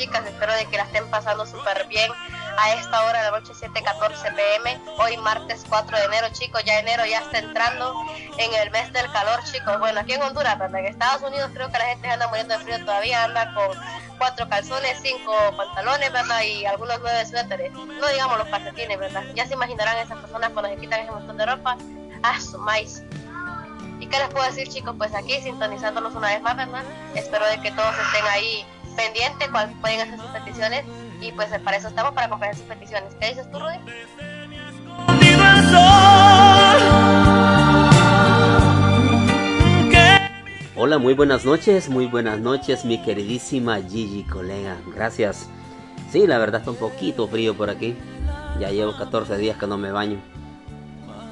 chicas, 0.00 0.24
espero 0.24 0.54
de 0.54 0.64
que 0.64 0.78
la 0.78 0.84
estén 0.84 1.06
pasando 1.10 1.44
súper 1.44 1.86
bien 1.86 2.10
a 2.56 2.72
esta 2.72 3.04
hora 3.04 3.22
de 3.22 3.30
la 3.30 3.38
noche 3.38 3.52
7:14 3.52 4.34
pm, 4.34 4.80
hoy 4.96 5.18
martes 5.18 5.62
4 5.68 5.94
de 5.94 6.04
enero 6.04 6.28
chicos, 6.32 6.64
ya 6.64 6.78
enero 6.78 7.04
ya 7.04 7.18
está 7.18 7.38
entrando 7.38 7.94
en 8.38 8.54
el 8.54 8.70
mes 8.70 8.90
del 8.94 9.12
calor 9.12 9.44
chicos, 9.44 9.78
bueno 9.78 10.00
aquí 10.00 10.14
en 10.14 10.22
Honduras, 10.22 10.58
¿verdad? 10.58 10.80
en 10.80 10.86
Estados 10.86 11.20
Unidos 11.20 11.50
creo 11.52 11.70
que 11.70 11.76
la 11.76 11.84
gente 11.84 12.08
anda 12.08 12.28
muriendo 12.28 12.56
de 12.56 12.64
frío 12.64 12.82
todavía, 12.82 13.24
anda 13.24 13.52
con 13.52 13.76
cuatro 14.16 14.48
calzones, 14.48 14.98
cinco 15.02 15.34
pantalones, 15.54 16.10
¿verdad? 16.10 16.40
Y 16.44 16.64
algunos 16.64 16.98
nueve 17.02 17.26
suéteres, 17.26 17.70
no 17.70 18.08
digamos 18.08 18.38
los 18.38 18.48
calcetines, 18.48 18.98
¿verdad? 18.98 19.22
Ya 19.34 19.46
se 19.46 19.52
imaginarán 19.52 19.98
esas 19.98 20.16
personas 20.18 20.50
cuando 20.52 20.70
se 20.70 20.80
quitan 20.80 21.00
ese 21.00 21.10
montón 21.10 21.36
de 21.36 21.44
ropa, 21.44 21.76
a 22.22 22.40
su 22.40 22.56
maíz. 22.56 23.02
¿Y 23.98 24.06
qué 24.06 24.18
les 24.18 24.28
puedo 24.30 24.46
decir 24.46 24.66
chicos? 24.66 24.94
Pues 24.96 25.14
aquí 25.14 25.38
sintonizándonos 25.42 26.14
una 26.14 26.28
vez 26.28 26.40
más, 26.40 26.56
¿verdad? 26.56 26.84
Espero 27.14 27.46
de 27.48 27.60
que 27.60 27.70
todos 27.70 27.94
estén 27.98 28.26
ahí 28.28 28.64
pendientes, 29.00 29.48
cual 29.48 29.72
pueden 29.80 30.00
hacer 30.00 30.20
sus 30.20 30.30
peticiones 30.30 30.84
y 31.20 31.32
pues 31.32 31.48
para 31.60 31.76
eso 31.76 31.88
estamos, 31.88 32.12
para 32.12 32.26
acompañar 32.26 32.54
sus 32.54 32.64
peticiones. 32.64 33.14
¿Qué 33.18 33.28
dices 33.28 33.50
tú, 33.50 33.58
Rudy? 33.58 33.78
Hola, 40.76 40.98
muy 40.98 41.14
buenas 41.14 41.44
noches, 41.44 41.88
muy 41.88 42.06
buenas 42.06 42.40
noches, 42.40 42.84
mi 42.84 43.02
queridísima 43.02 43.76
Gigi, 43.82 44.24
colega. 44.24 44.76
Gracias. 44.94 45.48
Sí, 46.10 46.26
la 46.26 46.38
verdad 46.38 46.60
está 46.60 46.70
un 46.70 46.78
poquito 46.78 47.28
frío 47.28 47.56
por 47.56 47.70
aquí. 47.70 47.96
Ya 48.58 48.70
llevo 48.70 48.96
14 48.96 49.36
días 49.36 49.56
que 49.56 49.66
no 49.66 49.78
me 49.78 49.92
baño. 49.92 50.20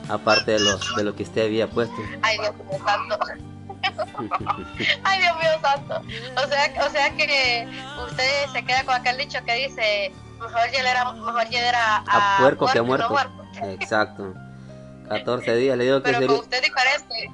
Aparte 0.09 0.52
de, 0.52 0.60
los, 0.60 0.96
de 0.96 1.04
lo 1.04 1.14
que 1.14 1.23
usted 1.23 1.46
había 1.46 1.68
puesto. 1.68 1.96
Ay, 2.23 2.38
Dios 2.38 2.54
mío 2.56 2.78
santo. 2.84 3.18
Ay, 5.04 5.21
Dios 5.21 5.37
mío 5.37 5.51
santo. 5.60 6.02
O 6.37 6.49
sea, 6.49 6.87
o 6.87 6.91
sea 6.91 7.10
que 7.16 7.68
usted 8.07 8.46
se 8.52 8.65
queda 8.65 8.85
con 8.85 8.95
aquel 8.95 9.16
dicho 9.18 9.38
que 9.45 9.55
dice, 9.68 10.13
mejor 10.40 10.71
llegar 10.71 10.96
a, 10.96 11.13
mejor 11.13 11.46
a, 11.74 11.96
a, 12.07 12.38
puerco, 12.38 12.66
que 12.66 12.79
a 12.79 12.82
muerto. 12.82 13.16
Exacto. 13.63 14.35
14 15.09 15.57
días, 15.57 15.77
le 15.77 15.85
digo 15.85 16.02
que 16.02 16.13
Pero 16.13 16.35
usted 16.35 16.63
diferente. 16.63 17.30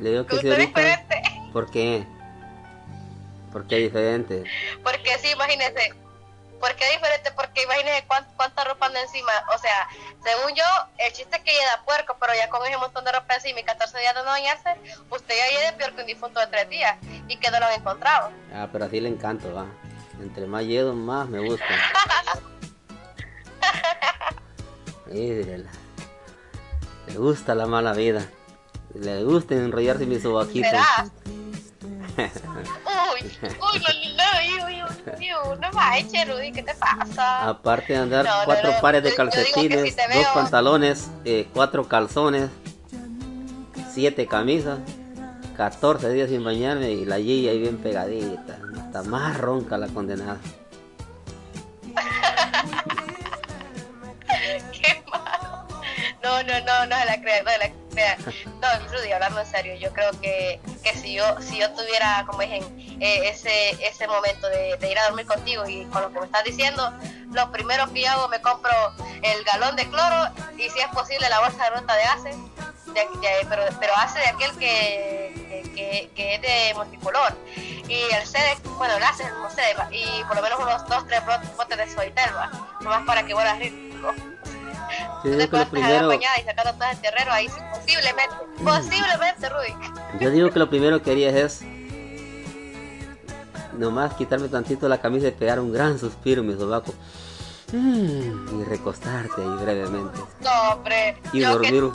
Le 0.00 0.10
digo 0.10 0.26
que 0.26 0.36
usted 0.36 0.58
diferente. 0.58 1.22
¿Por 1.52 1.70
qué? 1.70 2.04
¿Por 3.52 3.66
qué 3.66 3.76
diferente? 3.76 4.44
Porque 4.82 5.18
sí, 5.18 5.28
imagínese, 5.32 5.94
¿Por 6.62 6.76
qué 6.76 6.88
diferente? 6.92 7.32
Porque 7.34 7.64
imagínese 7.64 8.06
cuánta, 8.06 8.62
ropa 8.62 8.86
anda 8.86 9.02
encima. 9.02 9.32
O 9.52 9.58
sea, 9.58 9.88
según 10.22 10.54
yo, 10.54 10.62
el 10.98 11.12
chiste 11.12 11.38
es 11.38 11.42
que 11.42 11.50
llega 11.50 11.82
puerco, 11.84 12.16
pero 12.20 12.34
ya 12.36 12.48
con 12.50 12.64
ese 12.64 12.76
montón 12.76 13.04
de 13.04 13.10
ropa 13.10 13.34
encima 13.34 13.58
y 13.58 13.64
14 13.64 13.98
días 13.98 14.14
de 14.14 14.20
no 14.20 14.26
bañarse, 14.26 14.76
usted 15.10 15.34
ya 15.36 15.58
llega 15.58 15.76
peor 15.76 15.96
que 15.96 16.02
un 16.02 16.06
difunto 16.06 16.38
de 16.38 16.46
tres 16.46 16.68
días 16.68 16.98
y 17.26 17.36
que 17.36 17.50
no 17.50 17.58
lo 17.58 17.66
han 17.66 17.72
encontrado. 17.72 18.30
Ah, 18.54 18.68
pero 18.70 18.84
así 18.84 19.00
le 19.00 19.08
encanto, 19.08 19.52
va. 19.52 19.66
Entre 20.20 20.46
más 20.46 20.62
lledo, 20.62 20.94
más 20.94 21.28
me 21.28 21.40
gusta. 21.40 21.66
Le 25.12 25.66
gusta 27.16 27.56
la 27.56 27.66
mala 27.66 27.92
vida. 27.92 28.30
Le 28.94 29.24
gusta 29.24 29.56
enrollarse 29.56 30.06
mis 30.06 30.22
sobaquitos. 30.22 30.70
uy, 33.42 33.82
no, 35.60 35.72
manches, 35.72 36.28
Rudy, 36.28 36.52
¿qué 36.52 36.62
te 36.62 36.74
pasa? 36.74 37.48
Aparte 37.48 37.92
de 37.92 37.98
andar 37.98 38.26
cuatro 38.44 38.72
pares 38.80 39.02
de 39.02 39.14
calcetines, 39.14 39.96
dos 39.96 40.26
pantalones, 40.34 41.10
eh, 41.24 41.48
cuatro 41.52 41.88
calzones, 41.88 42.50
siete 43.92 44.26
camisas, 44.26 44.78
14 45.56 46.12
días 46.12 46.30
sin 46.30 46.44
bañarme 46.44 46.90
y 46.90 47.04
la 47.04 47.18
G 47.18 47.48
ahí 47.48 47.58
bien 47.58 47.78
pegadita, 47.78 48.58
hasta 48.78 49.02
más 49.02 49.36
ronca 49.38 49.76
la 49.78 49.88
condenada. 49.88 50.38
Qué 54.72 55.02
malo. 55.10 55.66
No, 56.22 56.42
no, 56.42 56.60
no, 56.64 56.86
no 56.86 56.96
se 56.96 57.04
la 57.04 57.20
crea, 57.20 57.42
no 57.42 57.50
se 57.50 57.58
la 57.58 57.70
Mira, 57.94 58.16
no, 58.46 58.68
Rudy, 58.90 59.12
hablando 59.12 59.40
en 59.40 59.46
serio, 59.46 59.74
yo 59.76 59.92
creo 59.92 60.10
que, 60.22 60.58
que 60.82 60.96
si 60.96 61.14
yo 61.14 61.24
si 61.40 61.58
yo 61.58 61.70
tuviera, 61.72 62.24
como 62.26 62.40
dije, 62.40 62.62
eh, 63.00 63.28
ese, 63.28 63.70
ese 63.86 64.06
momento 64.06 64.48
de, 64.48 64.78
ir 64.90 64.98
a 64.98 65.04
dormir 65.04 65.26
contigo 65.26 65.66
y 65.66 65.84
con 65.86 66.02
lo 66.02 66.12
que 66.12 66.20
me 66.20 66.26
estás 66.26 66.44
diciendo, 66.44 66.92
lo 67.30 67.50
primero 67.50 67.90
que 67.92 68.06
hago, 68.06 68.28
me 68.28 68.40
compro 68.40 68.70
el 69.22 69.44
galón 69.44 69.76
de 69.76 69.88
cloro 69.88 70.30
y 70.56 70.68
si 70.68 70.80
es 70.80 70.88
posible 70.88 71.28
la 71.28 71.40
bolsa 71.40 71.64
de 71.64 71.80
ruta 71.80 71.94
de 71.94 72.02
ACE, 72.02 72.34
pero, 73.48 73.62
pero 73.80 73.96
ACE 73.96 74.18
de 74.18 74.26
aquel 74.26 74.50
que, 74.58 76.10
que, 76.14 76.34
es 76.34 76.42
de 76.42 76.74
multicolor. 76.74 77.36
Y 77.56 78.02
el 78.14 78.26
CD, 78.26 78.56
bueno, 78.76 78.96
el 78.96 79.02
ACE 79.02 79.24
no 79.30 79.50
sé, 79.50 79.62
y 79.90 80.24
por 80.24 80.36
lo 80.36 80.42
menos 80.42 80.58
unos 80.60 80.86
dos, 80.88 81.06
tres 81.06 81.22
botes 81.56 81.78
de 81.78 81.90
suavitel, 81.90 82.30
nomás 82.80 83.04
para 83.06 83.22
que 83.24 83.34
vuelva 83.34 83.54
rico. 83.54 84.14
Yo 85.24 85.30
que 85.30 85.36
y 85.36 85.82
el 87.06 87.28
ahí, 87.30 87.48
posiblemente, 87.72 88.34
posiblemente, 88.64 89.48
Rudy. 89.48 89.74
Yo 90.20 90.30
digo 90.30 90.50
que 90.50 90.58
lo 90.58 90.68
primero 90.68 91.02
que 91.02 91.10
harías 91.12 91.34
es 91.34 91.64
nomás 93.78 94.14
quitarme 94.14 94.48
tantito 94.48 94.88
la 94.88 95.00
camisa 95.00 95.28
y 95.28 95.32
pegar 95.32 95.60
un 95.60 95.72
gran 95.72 95.98
suspiro, 95.98 96.42
mi 96.42 96.54
sobaco. 96.54 96.92
Mm, 97.72 98.60
y 98.60 98.64
recostarte 98.64 99.40
ahí 99.40 99.64
brevemente. 99.64 100.20
No, 100.40 100.72
hombre. 100.72 101.16
Y 101.32 101.40
dormir, 101.40 101.90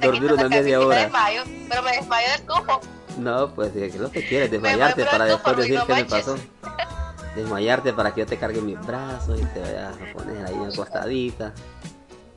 dormir 0.00 0.32
una 0.32 0.48
media 0.48 0.80
hora. 0.80 0.96
Me 0.96 1.02
desmayo, 1.02 1.42
pero 1.68 1.82
me 1.82 1.90
desmayo 1.92 2.28
del 2.30 2.42
tufo. 2.42 2.80
No, 3.18 3.52
pues 3.52 3.72
que 3.72 3.98
lo 3.98 4.12
que 4.12 4.24
quieres, 4.26 4.50
desmayarte 4.50 5.04
para 5.04 5.24
después 5.24 5.56
decir 5.56 5.80
qué 5.86 5.94
me 5.94 6.04
pasó. 6.04 6.36
Desmayarte 7.34 7.92
para 7.92 8.14
que 8.14 8.20
yo 8.20 8.26
te 8.26 8.36
cargue 8.36 8.60
mis 8.60 8.80
brazos 8.86 9.40
y 9.40 9.44
te 9.46 9.60
vayas 9.60 9.94
a 9.94 10.12
poner 10.12 10.46
ahí 10.46 10.72
acostadita. 10.72 11.52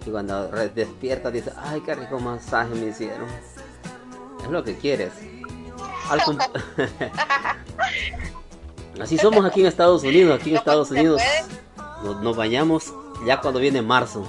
Y 0.05 0.09
cuando 0.09 0.47
despiertas 0.73 1.31
dices, 1.31 1.53
ay, 1.57 1.81
qué 1.81 1.95
rico 1.95 2.19
masaje 2.19 2.73
me 2.75 2.87
hicieron. 2.87 3.27
Es 4.43 4.49
lo 4.49 4.63
que 4.63 4.77
quieres. 4.77 5.13
Así 8.99 9.17
somos 9.17 9.45
aquí 9.45 9.61
en 9.61 9.67
Estados 9.67 10.03
Unidos. 10.03 10.39
Aquí 10.39 10.49
en 10.49 10.57
Estados 10.57 10.91
Unidos 10.91 11.21
nos, 12.21 12.35
bañamos 12.35 12.93
ya 13.25 13.39
cuando 13.39 13.59
viene 13.59 13.81
marzo. 13.81 14.25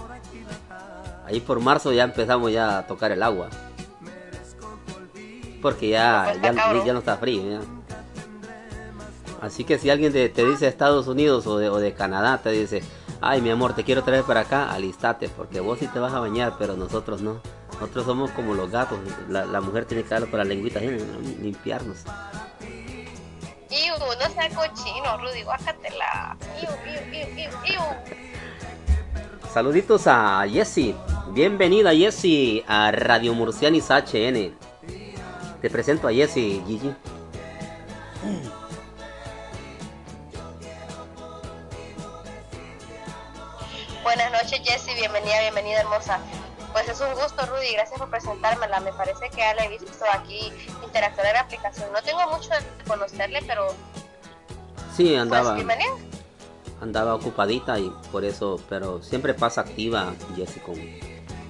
Ahí 1.27 1.41
por 1.41 1.61
marzo 1.61 1.93
ya 1.93 2.05
empezamos 2.05 2.53
ya 2.53 2.79
a 2.79 2.87
tocar 2.87 3.13
el 3.13 3.23
agua. 3.23 3.49
Porque 5.61 5.91
ya, 5.91 6.35
ya, 6.43 6.53
no 6.53 6.99
está 6.99 7.17
frío. 7.17 7.61
Así 9.41 9.65
que 9.65 9.79
si 9.79 9.91
alguien 9.91 10.13
te, 10.13 10.29
dice 10.29 10.69
Estados 10.69 11.09
Unidos 11.09 11.47
o 11.47 11.59
de, 11.59 11.69
o 11.69 11.79
de 11.79 11.95
Canadá, 11.95 12.39
te 12.39 12.51
dice, 12.51 12.83
ay 13.23 13.41
mi 13.41 13.51
amor, 13.51 13.75
te 13.75 13.85
quiero 13.85 14.03
traer 14.03 14.25
para 14.25 14.41
acá, 14.41 14.71
alistate, 14.73 15.29
porque 15.29 15.61
vos 15.61 15.79
sí 15.79 15.87
te 15.87 15.99
vas 15.99 16.13
a 16.13 16.21
bañar, 16.21 16.57
pero 16.59 16.77
nosotros 16.77 17.23
no. 17.23 17.41
Nosotros 17.75 18.05
somos 18.05 18.31
como 18.33 18.55
los 18.55 18.71
gatos, 18.71 18.99
la, 19.29 19.61
mujer 19.61 19.87
tiene 19.87 20.03
que 20.03 20.11
darlo 20.11 20.29
por 20.29 20.39
la 20.39 20.45
lengüita, 20.45 20.81
limpiarnos. 20.81 22.05
Iu, 23.71 23.95
no 23.97 24.35
sea 24.35 24.49
cochino, 24.51 25.19
Rudy, 25.19 25.43
guácatela. 25.45 26.37
Saluditos 29.53 30.07
a 30.07 30.45
Jessy. 30.49 30.95
Bienvenida 31.31 31.93
Jessy 31.93 32.63
a 32.67 32.91
Radio 32.93 33.35
Murcianis 33.35 33.89
HN. 33.91 34.55
Te 35.61 35.71
presento 35.71 36.09
a 36.09 36.13
Jessy, 36.13 36.63
Gigi. 36.67 36.95
Noches, 44.53 44.69
Jessie. 44.69 44.95
Bienvenida, 44.95 45.41
bienvenida, 45.41 45.81
hermosa. 45.81 46.19
Pues 46.73 46.89
es 46.89 47.01
un 47.01 47.13
gusto, 47.15 47.47
Rudy. 47.47 47.73
Gracias 47.73 47.99
por 47.99 48.11
presentármela. 48.11 48.81
Me 48.81 48.93
parece 48.93 49.31
que 49.31 49.39
ya 49.39 49.55
la 49.55 49.65
he 49.65 49.69
visto 49.69 49.87
aquí 50.13 50.53
interactuar 50.85 51.27
en 51.27 51.35
la 51.35 51.41
aplicación. 51.41 51.93
No 51.93 52.03
tengo 52.03 52.21
mucho 52.31 52.49
de 52.51 52.85
conocerle, 52.87 53.41
pero. 53.47 53.69
Sí, 54.97 55.05
pues, 55.09 55.19
andaba. 55.21 55.55
Pues, 55.55 55.69
andaba 56.81 57.15
ocupadita 57.15 57.79
y 57.79 57.91
por 58.11 58.25
eso, 58.25 58.61
pero 58.69 59.03
siempre 59.03 59.35
pasa 59.35 59.61
activa, 59.61 60.13
Jessie, 60.37 60.61
con 60.61 60.75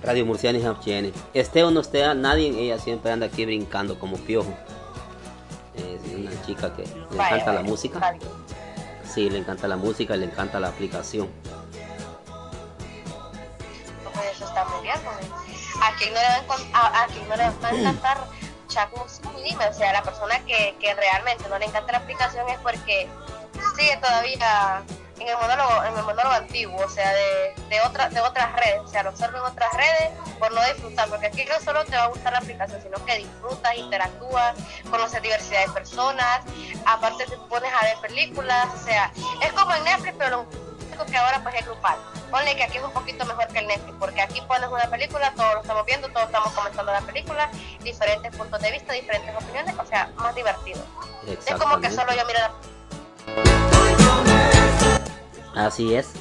Radio 0.02 0.26
Murcianis 0.26 0.64
HN. 0.64 1.12
Esté 1.32 1.64
o 1.64 1.70
no 1.70 1.80
esté 1.80 2.14
nadie, 2.14 2.48
ella 2.48 2.78
siempre 2.78 3.12
anda 3.12 3.26
aquí 3.26 3.46
brincando 3.46 3.98
como 3.98 4.16
piojo. 4.18 4.52
Es 5.74 6.14
una 6.14 6.30
chica 6.44 6.74
que 6.76 6.84
le 6.84 7.02
encanta 7.14 7.52
la 7.52 7.62
música. 7.62 8.14
Sí, 9.04 9.30
le 9.30 9.38
encanta 9.38 9.68
la 9.68 9.76
música, 9.76 10.16
le 10.16 10.26
encanta 10.26 10.60
la 10.60 10.68
aplicación 10.68 11.28
está 14.44 14.64
muy 14.66 14.82
bien. 14.82 14.96
A 15.82 15.96
quien 15.96 16.12
no 16.14 16.20
le 16.20 16.26
va 16.26 16.56
a, 16.74 17.02
a, 17.02 17.06
no 17.06 17.36
le 17.36 17.50
va 17.50 17.68
a 17.68 17.74
encantar 17.74 18.18
dime, 19.42 19.68
o 19.68 19.72
sea, 19.72 19.92
la 19.92 20.02
persona 20.02 20.38
que, 20.46 20.76
que 20.80 20.94
realmente 20.94 21.48
no 21.48 21.58
le 21.58 21.66
encanta 21.66 21.92
la 21.92 21.98
aplicación 21.98 22.48
es 22.48 22.58
porque 22.60 23.08
sigue 23.76 23.96
todavía 23.98 24.82
en 25.18 25.28
el 25.28 25.36
monólogo, 25.36 25.84
en 25.84 25.96
el 25.96 26.04
monólogo 26.04 26.34
antiguo, 26.34 26.84
o 26.84 26.88
sea, 26.88 27.12
de, 27.12 27.54
de, 27.68 27.80
otra, 27.82 28.08
de 28.08 28.20
otras 28.20 28.52
redes, 28.54 28.80
o 28.80 28.88
sea, 28.88 29.02
lo 29.02 29.10
observo 29.10 29.38
en 29.38 29.44
otras 29.44 29.72
redes 29.74 30.10
por 30.38 30.52
no 30.52 30.64
disfrutar, 30.64 31.08
porque 31.08 31.26
aquí 31.26 31.44
no 31.44 31.60
solo 31.60 31.84
te 31.84 31.96
va 31.96 32.04
a 32.04 32.08
gustar 32.08 32.32
la 32.32 32.38
aplicación, 32.38 32.82
sino 32.82 33.04
que 33.04 33.18
disfrutas, 33.18 33.76
interactúas, 33.76 34.56
conoces 34.90 35.22
diversidad 35.22 35.66
de 35.66 35.72
personas, 35.72 36.40
aparte 36.86 37.26
te 37.26 37.36
pones 37.36 37.72
a 37.72 37.84
ver 37.84 37.98
películas, 37.98 38.68
o 38.74 38.84
sea, 38.84 39.12
es 39.42 39.52
como 39.52 39.72
en 39.74 39.84
Netflix, 39.84 40.14
pero 40.18 40.46
único 41.02 41.10
que 41.10 41.16
ahora 41.16 41.42
pues 41.42 41.54
es 41.56 41.66
grupal. 41.66 41.96
Ponle 42.30 42.56
que 42.56 42.64
aquí 42.64 42.78
es 42.78 42.84
un 42.84 42.92
poquito 42.92 43.24
mejor 43.24 43.46
que 43.48 43.58
el 43.58 43.66
Netflix, 43.66 43.94
porque 43.98 44.20
aquí 44.20 44.40
pones 44.46 44.68
una 44.68 44.88
película, 44.90 45.32
todos 45.36 45.54
lo 45.54 45.60
estamos 45.60 45.86
viendo, 45.86 46.08
todos 46.08 46.26
estamos 46.26 46.52
comentando 46.52 46.92
la 46.92 47.00
película, 47.00 47.50
diferentes 47.82 48.36
puntos 48.36 48.60
de 48.60 48.72
vista, 48.72 48.92
diferentes 48.92 49.34
opiniones, 49.34 49.74
o 49.78 49.84
sea, 49.86 50.10
más 50.16 50.34
divertido. 50.34 50.80
Es 51.26 51.54
como 51.56 51.80
que 51.80 51.90
solo 51.90 52.12
yo 52.14 52.26
miro 52.26 52.40
la 55.54 55.66
Así 55.66 55.94
es. 55.94 56.12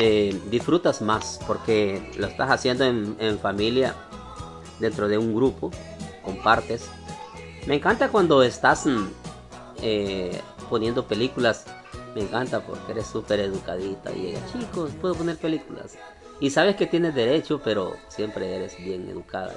Eh, 0.00 0.40
disfrutas 0.46 1.02
más 1.02 1.40
porque 1.46 2.12
lo 2.16 2.28
estás 2.28 2.50
haciendo 2.50 2.84
en, 2.84 3.38
familia, 3.40 3.96
dentro 4.78 5.08
de 5.08 5.18
un 5.18 5.34
grupo, 5.34 5.72
compartes. 6.22 6.88
Me 7.66 7.74
encanta 7.74 8.08
cuando 8.08 8.44
estás 8.44 8.86
mm, 8.86 9.08
eh, 9.82 10.40
poniendo 10.70 11.04
películas, 11.06 11.66
me 12.18 12.24
encanta 12.24 12.60
porque 12.60 12.92
eres 12.92 13.06
súper 13.06 13.40
educadita 13.40 14.10
y 14.12 14.28
ella, 14.28 14.40
chicos, 14.52 14.90
puedo 15.00 15.14
poner 15.14 15.36
películas. 15.36 15.96
Y 16.40 16.50
sabes 16.50 16.76
que 16.76 16.86
tienes 16.86 17.14
derecho, 17.14 17.60
pero 17.62 17.96
siempre 18.08 18.54
eres 18.54 18.76
bien 18.78 19.08
educada. 19.08 19.54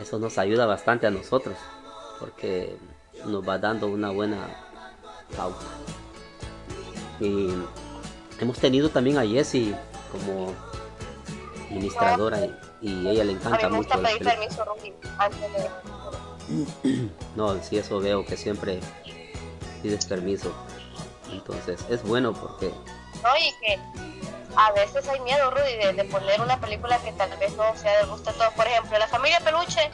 Eso 0.00 0.18
nos 0.18 0.38
ayuda 0.38 0.66
bastante 0.66 1.06
a 1.06 1.10
nosotros 1.10 1.56
porque 2.20 2.76
nos 3.26 3.46
va 3.48 3.58
dando 3.58 3.88
una 3.88 4.10
buena 4.10 4.48
pauta. 5.36 5.66
Y 7.20 7.48
Hemos 8.40 8.58
tenido 8.58 8.88
también 8.88 9.18
a 9.18 9.26
Jessie 9.26 9.74
como 10.12 10.54
administradora 11.68 12.38
y, 12.80 13.08
ella 13.08 13.24
le 13.24 13.32
encanta 13.32 13.66
a 13.66 13.68
mí 13.68 13.78
me 13.78 13.82
mucho. 13.82 14.00
pedir 14.00 14.22
permiso, 14.22 14.64
antes 15.18 15.40
de... 16.84 17.10
No, 17.36 17.60
si 17.62 17.78
eso 17.78 17.98
veo 17.98 18.24
que 18.24 18.36
siempre 18.36 18.78
pides 19.82 20.06
permiso. 20.06 20.52
Entonces 21.30 21.84
es 21.88 22.02
bueno 22.02 22.32
porque... 22.32 22.72
No, 23.22 23.36
y 23.36 23.52
que 23.60 23.78
a 24.56 24.72
veces 24.72 25.06
hay 25.08 25.20
miedo, 25.20 25.50
Rudy, 25.50 25.94
de, 25.94 26.04
poner 26.04 26.40
una 26.40 26.60
película 26.60 26.98
que 26.98 27.12
tal 27.12 27.36
vez 27.38 27.54
no 27.56 27.76
sea 27.76 27.98
del 27.98 28.06
gusto 28.08 28.32
de 28.32 28.38
todos. 28.38 28.52
Por 28.54 28.66
ejemplo, 28.66 28.98
La 28.98 29.08
familia 29.08 29.40
Peluche 29.40 29.90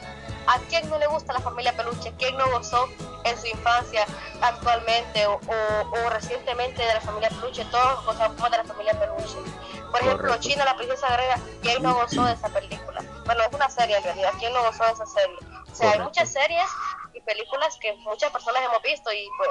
¿A 0.47 0.59
quién 0.69 0.87
no 0.89 0.97
le 0.99 1.07
gusta 1.07 1.33
la 1.33 1.39
familia 1.39 1.75
Peluche? 1.75 2.13
¿Quién 2.17 2.37
no 2.37 2.49
gozó 2.51 2.87
en 3.23 3.37
su 3.37 3.47
infancia 3.47 4.05
actualmente 4.41 5.25
o, 5.25 5.39
recientemente 6.11 6.83
de 6.83 6.93
la 6.93 7.01
familia 7.01 7.29
Peluche? 7.29 7.65
Todos 7.65 8.05
gozamos 8.05 8.51
de 8.51 8.57
la 8.57 8.63
familia 8.63 8.99
Peluche. 8.99 9.37
Por 9.91 10.01
ejemplo, 10.01 10.37
China, 10.39 10.65
la 10.65 10.75
princesa 10.75 11.09
guerrera, 11.09 11.39
¿quién 11.61 11.81
no 11.81 11.95
gozó 11.95 12.25
de 12.25 12.33
esa 12.33 12.49
película? 12.49 13.01
Bueno, 13.25 13.41
es 13.43 13.55
una 13.55 13.69
serie 13.69 13.97
en 13.97 14.03
realidad, 14.03 14.31
¿quién 14.39 14.53
no 14.53 14.61
gozó 14.61 14.83
de 14.85 14.91
esa 14.91 15.05
serie? 15.07 15.37
O 15.71 15.75
sea, 15.75 15.91
hay 15.91 15.99
muchas 15.99 16.31
series 16.31 16.69
películas 17.25 17.77
que 17.79 17.93
muchas 17.97 18.31
personas 18.31 18.61
hemos 18.63 18.81
visto 18.81 19.11
y 19.11 19.27
pues 19.37 19.49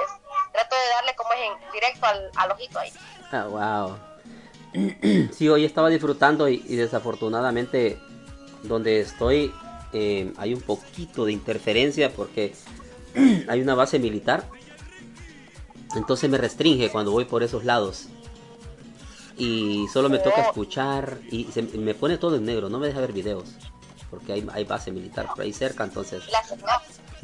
trato 0.51 0.75
de 0.75 0.89
darle 0.95 1.15
como 1.15 1.33
es 1.33 1.39
en 1.41 1.71
directo 1.71 2.05
al, 2.05 2.31
al 2.35 2.51
ojito 2.51 2.79
ahí. 2.79 2.91
Ah, 3.31 3.47
wow. 3.47 3.97
Sí, 5.31 5.47
hoy 5.47 5.63
estaba 5.63 5.89
disfrutando 5.89 6.49
y 6.49 6.57
desafortunadamente 6.75 7.97
donde 8.63 8.99
estoy 8.99 9.53
eh, 9.97 10.33
hay 10.35 10.53
un 10.53 10.59
poquito 10.59 11.23
de 11.23 11.31
interferencia 11.31 12.11
porque 12.11 12.53
hay 13.47 13.61
una 13.61 13.75
base 13.75 13.97
militar. 13.97 14.43
Entonces 15.95 16.29
me 16.29 16.37
restringe 16.37 16.91
cuando 16.91 17.11
voy 17.11 17.23
por 17.23 17.43
esos 17.43 17.63
lados. 17.63 18.07
Y 19.37 19.87
solo 19.93 20.09
me 20.09 20.19
toca 20.19 20.41
escuchar 20.41 21.19
y 21.31 21.47
me 21.77 21.93
pone 21.93 22.17
todo 22.17 22.35
en 22.35 22.43
negro, 22.43 22.67
no 22.67 22.77
me 22.77 22.87
deja 22.87 22.99
ver 22.99 23.13
videos. 23.13 23.53
Porque 24.09 24.33
hay, 24.33 24.47
hay 24.51 24.65
base 24.65 24.91
militar 24.91 25.27
por 25.27 25.41
ahí 25.41 25.53
cerca, 25.53 25.85
entonces... 25.85 26.23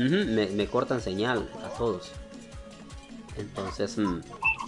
me, 0.09 0.68
cortan 0.68 1.01
señal 1.01 1.50
a 1.63 1.69
todos. 1.69 2.12
Entonces, 3.38 3.98
mm, 3.98 4.21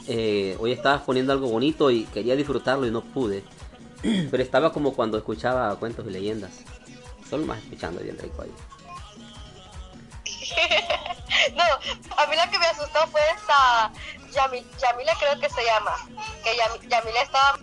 eh, 0.08 0.58
hoy 0.60 0.72
estaba 0.72 1.04
poniendo 1.04 1.34
algo 1.34 1.50
bonito 1.50 1.92
y 1.92 2.06
quería 2.06 2.36
disfrutarlo 2.36 2.88
y 2.88 2.92
no 2.92 3.02
pude. 3.02 3.44
Pero 4.02 4.44
estaba 4.44 4.72
como 4.74 4.94
cuando 4.94 5.18
escuchaba 5.18 5.76
cuentos 5.78 6.06
y 6.08 6.12
leyendas. 6.12 6.52
Solo 7.30 7.46
más 7.46 7.60
escuchando 7.60 8.02
bien 8.02 8.18
rico 8.18 8.42
ahí. 8.42 8.52
no, 11.56 11.64
a 11.64 12.28
mí 12.28 12.36
la 12.36 12.50
que 12.50 12.60
me 12.60 12.66
asustó 12.66 13.08
fue 13.08 13.22
esta 13.36 13.92
Yamila 14.34 15.14
creo 15.20 15.40
que 15.40 15.50
se 15.50 15.64
llama. 15.64 15.96
Que 16.44 16.56
Yamila 16.88 17.22
estaba 17.22 17.60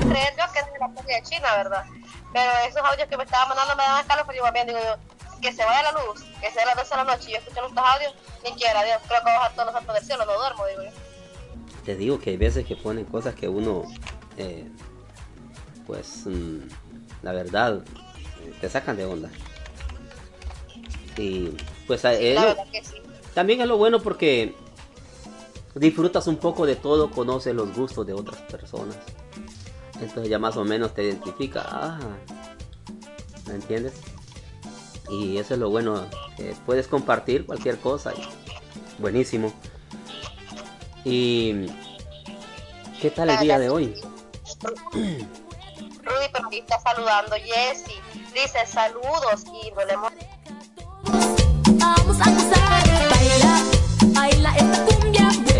creyendo 0.00 0.42
que 0.52 0.58
es 0.58 0.66
de 0.72 0.78
la 0.78 0.88
de 0.88 1.22
China, 1.22 1.56
¿verdad? 1.56 1.84
Pero 2.32 2.50
esos 2.68 2.82
audios 2.82 3.08
que 3.08 3.16
me 3.16 3.24
estaba 3.24 3.46
mandando 3.46 3.76
me 3.76 3.82
daban 3.82 4.06
calor, 4.06 4.24
pero 4.26 4.44
yo 4.44 4.52
bien 4.52 4.66
digo 4.66 4.78
yo, 4.78 5.40
que 5.40 5.52
se 5.52 5.64
vaya 5.64 5.92
la 5.92 5.92
luz, 5.92 6.22
que 6.40 6.50
sea 6.50 6.66
las 6.66 6.76
12 6.76 6.90
de 6.90 6.96
la 6.96 7.04
noche 7.04 7.28
y 7.28 7.32
yo 7.32 7.38
escucho 7.38 7.66
estos 7.66 7.84
audios, 7.84 8.14
ni 8.44 8.52
quiera, 8.52 8.84
Dios, 8.84 9.00
creo 9.06 9.20
que 9.20 9.26
bajar 9.26 9.52
todos 9.52 9.66
los 9.66 9.74
santos 9.74 9.94
del 9.94 10.04
cielo, 10.04 10.24
no 10.26 10.34
duermo, 10.34 10.66
digo 10.66 10.82
yo. 10.82 10.90
Te 11.84 11.96
digo 11.96 12.18
que 12.18 12.30
hay 12.30 12.36
veces 12.36 12.66
que 12.66 12.76
ponen 12.76 13.04
cosas 13.04 13.34
que 13.34 13.48
uno 13.48 13.84
eh, 14.36 14.68
pues 15.86 16.26
mm, 16.26 16.68
la 17.22 17.32
verdad 17.32 17.82
te 18.60 18.68
sacan 18.68 18.96
de 18.96 19.06
onda. 19.06 19.30
Y 21.16 21.56
pues 21.86 22.02
también 23.34 23.60
es 23.60 23.66
lo 23.66 23.76
bueno 23.76 24.00
porque 24.00 24.54
disfrutas 25.74 26.26
un 26.26 26.36
poco 26.36 26.66
de 26.66 26.76
todo, 26.76 27.10
conoces 27.10 27.54
los 27.54 27.74
gustos 27.74 28.06
de 28.06 28.12
otras 28.12 28.40
personas. 28.42 28.96
Entonces 30.00 30.28
ya 30.28 30.38
más 30.38 30.56
o 30.56 30.64
menos 30.64 30.94
te 30.94 31.04
identifica. 31.04 31.64
Ah, 31.66 31.98
¿me 33.46 33.54
entiendes? 33.54 33.94
Y 35.10 35.38
eso 35.38 35.54
es 35.54 35.60
lo 35.60 35.70
bueno, 35.70 36.06
que 36.36 36.54
puedes 36.66 36.86
compartir 36.86 37.46
cualquier 37.46 37.78
cosa. 37.78 38.12
buenísimo. 38.98 39.52
¿Y 41.04 41.66
qué 43.00 43.10
tal 43.10 43.30
el 43.30 43.38
día 43.38 43.58
de 43.58 43.70
hoy? 43.70 43.94
Rudy, 44.92 46.28
pero 46.32 46.46
aquí 46.46 46.58
está 46.58 46.78
saludando 46.80 47.36
Jessy. 47.36 47.94
Dice 48.34 48.66
saludos 48.66 49.44
y 49.64 49.70
volvemos. 49.70 50.12
Vamos 51.78 52.18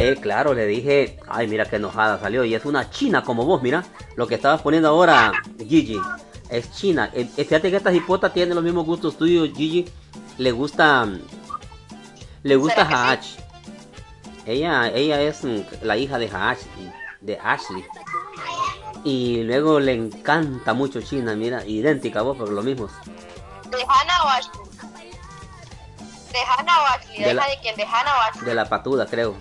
Eh, 0.00 0.16
claro, 0.20 0.54
le 0.54 0.66
dije, 0.66 1.18
ay, 1.28 1.48
mira 1.48 1.64
qué 1.66 1.76
enojada 1.76 2.20
salió. 2.20 2.44
Y 2.44 2.54
es 2.54 2.64
una 2.64 2.88
china 2.88 3.24
como 3.24 3.44
vos, 3.44 3.62
mira. 3.62 3.84
Lo 4.16 4.26
que 4.26 4.36
estabas 4.36 4.62
poniendo 4.62 4.88
ahora, 4.88 5.32
Gigi. 5.58 6.00
Es 6.48 6.72
china. 6.72 7.10
Eh, 7.12 7.28
eh, 7.36 7.44
fíjate 7.44 7.70
que 7.70 7.76
esta 7.76 7.92
hipota 7.92 8.32
tiene 8.32 8.54
los 8.54 8.62
mismos 8.62 8.86
gustos 8.86 9.18
tuyos, 9.18 9.50
Gigi. 9.56 9.86
Le 10.38 10.52
gusta. 10.52 11.08
Le 12.44 12.56
gusta 12.56 12.82
Haach. 12.82 13.26
Ella, 14.46 14.88
ella 14.88 15.20
es 15.20 15.44
mm, 15.44 15.60
la 15.82 15.96
hija 15.96 16.18
de 16.18 16.28
Haach, 16.28 16.60
de 17.20 17.38
Ashley. 17.42 17.84
Y 19.04 19.42
luego 19.42 19.80
le 19.80 19.94
encanta 19.94 20.74
mucho 20.74 21.02
China, 21.02 21.34
mira, 21.34 21.66
idéntica 21.66 22.20
a 22.20 22.22
vos, 22.22 22.36
pero 22.38 22.52
lo 22.52 22.62
mismo. 22.62 22.88
¿De 23.70 23.76
Hannah 23.76 24.24
o 24.24 24.28
Ashley? 24.28 24.67
¿De 26.38 26.44
Hannah 26.44 26.82
o 26.82 26.86
Ashley? 26.86 27.24
¿De, 27.24 27.34
la, 27.34 27.46
de 27.48 27.58
quién? 27.60 27.76
¿De 27.76 27.82
Hannah 27.82 28.16
o 28.16 28.20
Ashley? 28.20 28.44
De 28.44 28.54
la 28.54 28.68
patuda, 28.68 29.06
creo. 29.06 29.34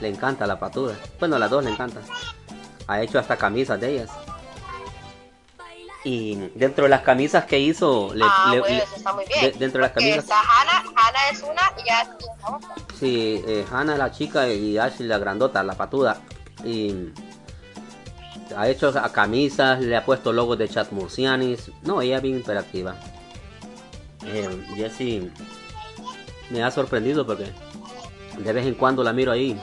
Le 0.00 0.08
encanta 0.08 0.46
la 0.46 0.58
patuda. 0.58 0.96
Bueno, 1.18 1.38
las 1.38 1.50
dos 1.50 1.62
le 1.62 1.70
encantan. 1.70 2.02
Ha 2.86 3.02
hecho 3.02 3.18
hasta 3.18 3.36
camisas 3.36 3.78
de 3.80 3.90
ellas. 3.90 4.10
Y 6.04 6.36
dentro 6.54 6.84
de 6.84 6.90
las 6.90 7.02
camisas 7.02 7.44
que 7.44 7.58
hizo, 7.58 8.12
le, 8.14 8.24
ah, 8.26 8.54
bueno, 8.58 8.66
eso 8.66 8.96
está 8.96 9.12
muy 9.12 9.24
bien. 9.26 9.58
dentro 9.58 9.80
de 9.80 9.86
las 9.86 9.92
camisas. 9.92 10.24
Hannah, 10.30 10.84
Hannah 10.96 11.30
es 11.30 11.42
una 11.42 11.72
y 11.84 11.90
Ashley 11.90 12.16
es 12.18 12.42
la 12.42 12.56
otra. 12.56 12.74
Sí, 12.98 13.44
eh, 13.46 13.66
Hannah 13.70 13.96
la 13.96 14.10
chica 14.10 14.48
y 14.48 14.78
Ashley 14.78 15.08
la 15.08 15.18
grandota, 15.18 15.62
la 15.62 15.74
patuda. 15.74 16.20
Y 16.64 17.12
ha 18.56 18.68
hecho 18.68 18.88
a 18.88 19.12
camisas, 19.12 19.80
le 19.80 19.96
ha 19.96 20.04
puesto 20.04 20.32
logos 20.32 20.58
de 20.58 20.68
chat 20.68 20.90
murcianis. 20.92 21.70
No, 21.82 22.00
ella 22.00 22.16
es 22.16 22.22
bien 22.22 22.36
interactiva. 22.36 22.96
Eh, 24.26 24.66
Jessie 24.76 25.30
me 26.50 26.62
ha 26.62 26.70
sorprendido 26.70 27.26
porque 27.26 27.52
de 28.38 28.52
vez 28.52 28.66
en 28.66 28.74
cuando 28.74 29.02
la 29.02 29.12
miro 29.12 29.32
ahí. 29.32 29.60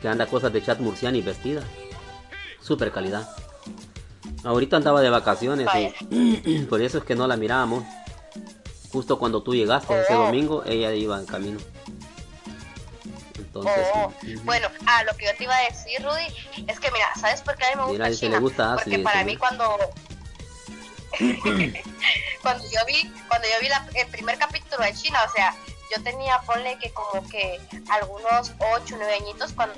Que 0.00 0.08
anda 0.08 0.26
cosas 0.26 0.52
de 0.52 0.62
chat 0.62 0.80
murciani 0.80 1.22
vestida. 1.22 1.62
Super 2.60 2.90
calidad. 2.90 3.28
Ahorita 4.44 4.76
andaba 4.76 5.00
de 5.00 5.10
vacaciones 5.10 5.68
y 6.10 6.58
por 6.68 6.82
eso 6.82 6.98
es 6.98 7.04
que 7.04 7.14
no 7.14 7.26
la 7.26 7.36
mirábamos. 7.36 7.84
Justo 8.90 9.18
cuando 9.18 9.42
tú 9.42 9.54
llegaste 9.54 10.00
ese 10.00 10.14
oh. 10.14 10.24
domingo, 10.24 10.64
ella 10.66 10.92
iba 10.92 11.18
en 11.18 11.26
camino. 11.26 11.58
Oh, 13.54 14.12
bueno, 14.44 14.68
a 14.86 15.04
lo 15.04 15.14
que 15.16 15.26
yo 15.26 15.36
te 15.36 15.44
iba 15.44 15.54
a 15.54 15.62
decir, 15.64 16.02
Rudy, 16.02 16.66
es 16.66 16.80
que 16.80 16.90
mira, 16.90 17.06
¿sabes 17.20 17.42
por 17.42 17.54
qué 17.56 17.66
a 17.66 17.70
mí 17.70 17.76
me 17.76 17.82
gusta 17.82 18.04
mira, 18.04 18.16
China? 18.16 18.36
Le 18.36 18.40
gusta 18.40 18.76
Porque 18.76 18.98
para 19.00 19.24
mí 19.24 19.36
cuando 19.36 19.78
cuando 22.42 22.64
yo 22.64 22.80
vi 22.86 23.10
cuando 23.28 23.48
yo 23.48 23.54
vi 23.60 23.98
el 23.98 24.06
primer 24.08 24.38
capítulo 24.38 24.82
de 24.82 24.92
China, 24.94 25.18
o 25.26 25.32
sea, 25.32 25.54
yo 25.94 26.02
tenía, 26.02 26.40
ponle 26.40 26.78
que 26.78 26.90
como 26.92 27.26
que 27.28 27.60
algunos 27.90 28.52
8, 28.58 28.96
9 28.98 29.14
añitos 29.14 29.52
cuando, 29.52 29.74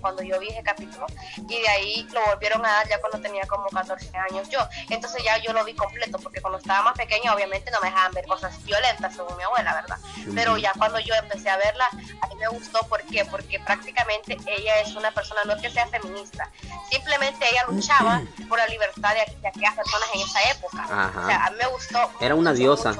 cuando 0.00 0.22
yo 0.22 0.38
vi 0.40 0.48
ese 0.48 0.62
capítulo 0.62 1.06
y 1.36 1.60
de 1.60 1.68
ahí 1.68 2.08
lo 2.12 2.24
volvieron 2.26 2.64
a 2.64 2.68
dar 2.68 2.88
ya 2.88 3.00
cuando 3.00 3.20
tenía 3.20 3.46
como 3.46 3.68
14 3.68 4.10
años 4.30 4.48
yo. 4.48 4.60
Entonces 4.90 5.22
ya 5.24 5.38
yo 5.38 5.52
lo 5.52 5.64
vi 5.64 5.74
completo 5.74 6.18
porque 6.18 6.40
cuando 6.40 6.58
estaba 6.58 6.82
más 6.82 6.96
pequeña 6.96 7.34
obviamente 7.34 7.70
no 7.70 7.80
me 7.80 7.88
dejaban 7.88 8.12
ver 8.12 8.26
cosas 8.26 8.62
violentas 8.64 9.14
según 9.14 9.36
mi 9.36 9.42
abuela, 9.42 9.74
¿verdad? 9.74 9.98
Pero 10.34 10.56
ya 10.56 10.72
cuando 10.76 10.98
yo 11.00 11.14
empecé 11.14 11.50
a 11.50 11.56
verla, 11.56 11.88
a 12.20 12.26
mí 12.28 12.34
me 12.36 12.48
gustó, 12.48 12.80
¿por 12.88 13.02
qué? 13.04 13.24
Porque 13.24 13.58
prácticamente 13.60 14.36
ella 14.46 14.80
es 14.80 14.94
una 14.94 15.10
persona, 15.10 15.42
no 15.44 15.56
que 15.60 15.70
sea 15.70 15.86
feminista, 15.86 16.50
simplemente 16.90 17.46
ella 17.50 17.64
luchaba 17.68 18.22
por 18.48 18.58
la 18.58 18.66
libertad 18.66 19.14
de, 19.14 19.48
aquellas 19.48 19.74
personas 19.74 20.08
en 20.14 20.20
esa 20.20 20.50
época. 20.50 20.84
O 20.84 21.26
sea, 21.26 21.46
a 21.46 21.50
mí 21.50 21.56
me 21.58 21.66
gustó. 21.68 22.10
Era 22.20 22.34
una 22.34 22.52
diosa. 22.52 22.94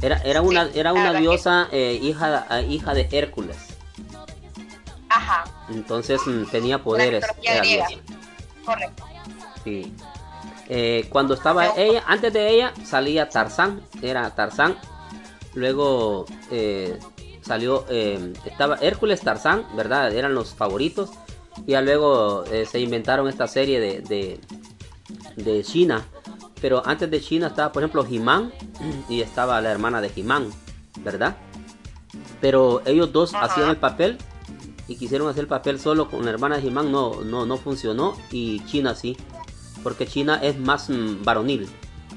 era, 0.00 0.16
era 0.24 0.42
una, 0.42 0.68
era 0.74 0.92
una 0.92 1.12
diosa 1.14 1.68
eh, 1.72 1.98
hija, 2.00 2.46
eh, 2.50 2.66
hija 2.68 2.94
de 2.94 3.08
Hércules. 3.10 3.56
Ajá. 5.08 5.44
Entonces 5.68 6.20
mm, 6.26 6.44
tenía 6.50 6.82
poderes. 6.82 7.24
Correcto. 8.64 9.04
Sí. 9.64 9.94
Eh, 10.68 11.06
cuando 11.08 11.34
estaba 11.34 11.76
ella, 11.76 12.04
antes 12.06 12.32
de 12.32 12.50
ella 12.50 12.74
salía 12.84 13.28
Tarzán, 13.28 13.82
era 14.02 14.34
Tarzán. 14.34 14.76
Luego 15.54 16.26
salió, 17.40 17.86
estaba 17.88 18.76
Hércules, 18.76 19.22
Tarzán, 19.22 19.64
¿verdad? 19.74 20.12
Eran 20.12 20.34
los 20.34 20.54
favoritos. 20.54 21.10
Y 21.66 21.72
ya 21.72 21.80
luego 21.80 22.44
se 22.46 22.78
inventaron 22.78 23.28
esta 23.28 23.48
serie 23.48 23.80
de, 23.80 24.40
de 25.36 25.64
China. 25.64 26.06
Pero 26.60 26.82
antes 26.84 27.10
de 27.10 27.20
China 27.20 27.48
estaba, 27.48 27.72
por 27.72 27.82
ejemplo, 27.82 28.04
Jimán 28.04 28.52
y 29.08 29.20
estaba 29.20 29.60
la 29.60 29.70
hermana 29.70 30.00
de 30.00 30.08
Jimán, 30.10 30.50
¿verdad? 31.00 31.36
Pero 32.40 32.82
ellos 32.84 33.12
dos 33.12 33.34
hacían 33.34 33.70
el 33.70 33.76
papel 33.76 34.18
y 34.88 34.96
quisieron 34.96 35.28
hacer 35.28 35.42
el 35.42 35.48
papel 35.48 35.78
solo 35.78 36.08
con 36.08 36.24
la 36.24 36.30
hermana 36.30 36.56
de 36.56 36.62
Jimán, 36.62 36.90
no, 36.90 37.22
no, 37.22 37.44
no 37.46 37.58
funcionó 37.58 38.16
y 38.32 38.64
China 38.64 38.94
sí, 38.94 39.16
porque 39.82 40.06
China 40.06 40.40
es 40.42 40.58
más 40.58 40.88
mm, 40.88 41.22
varonil, 41.22 41.68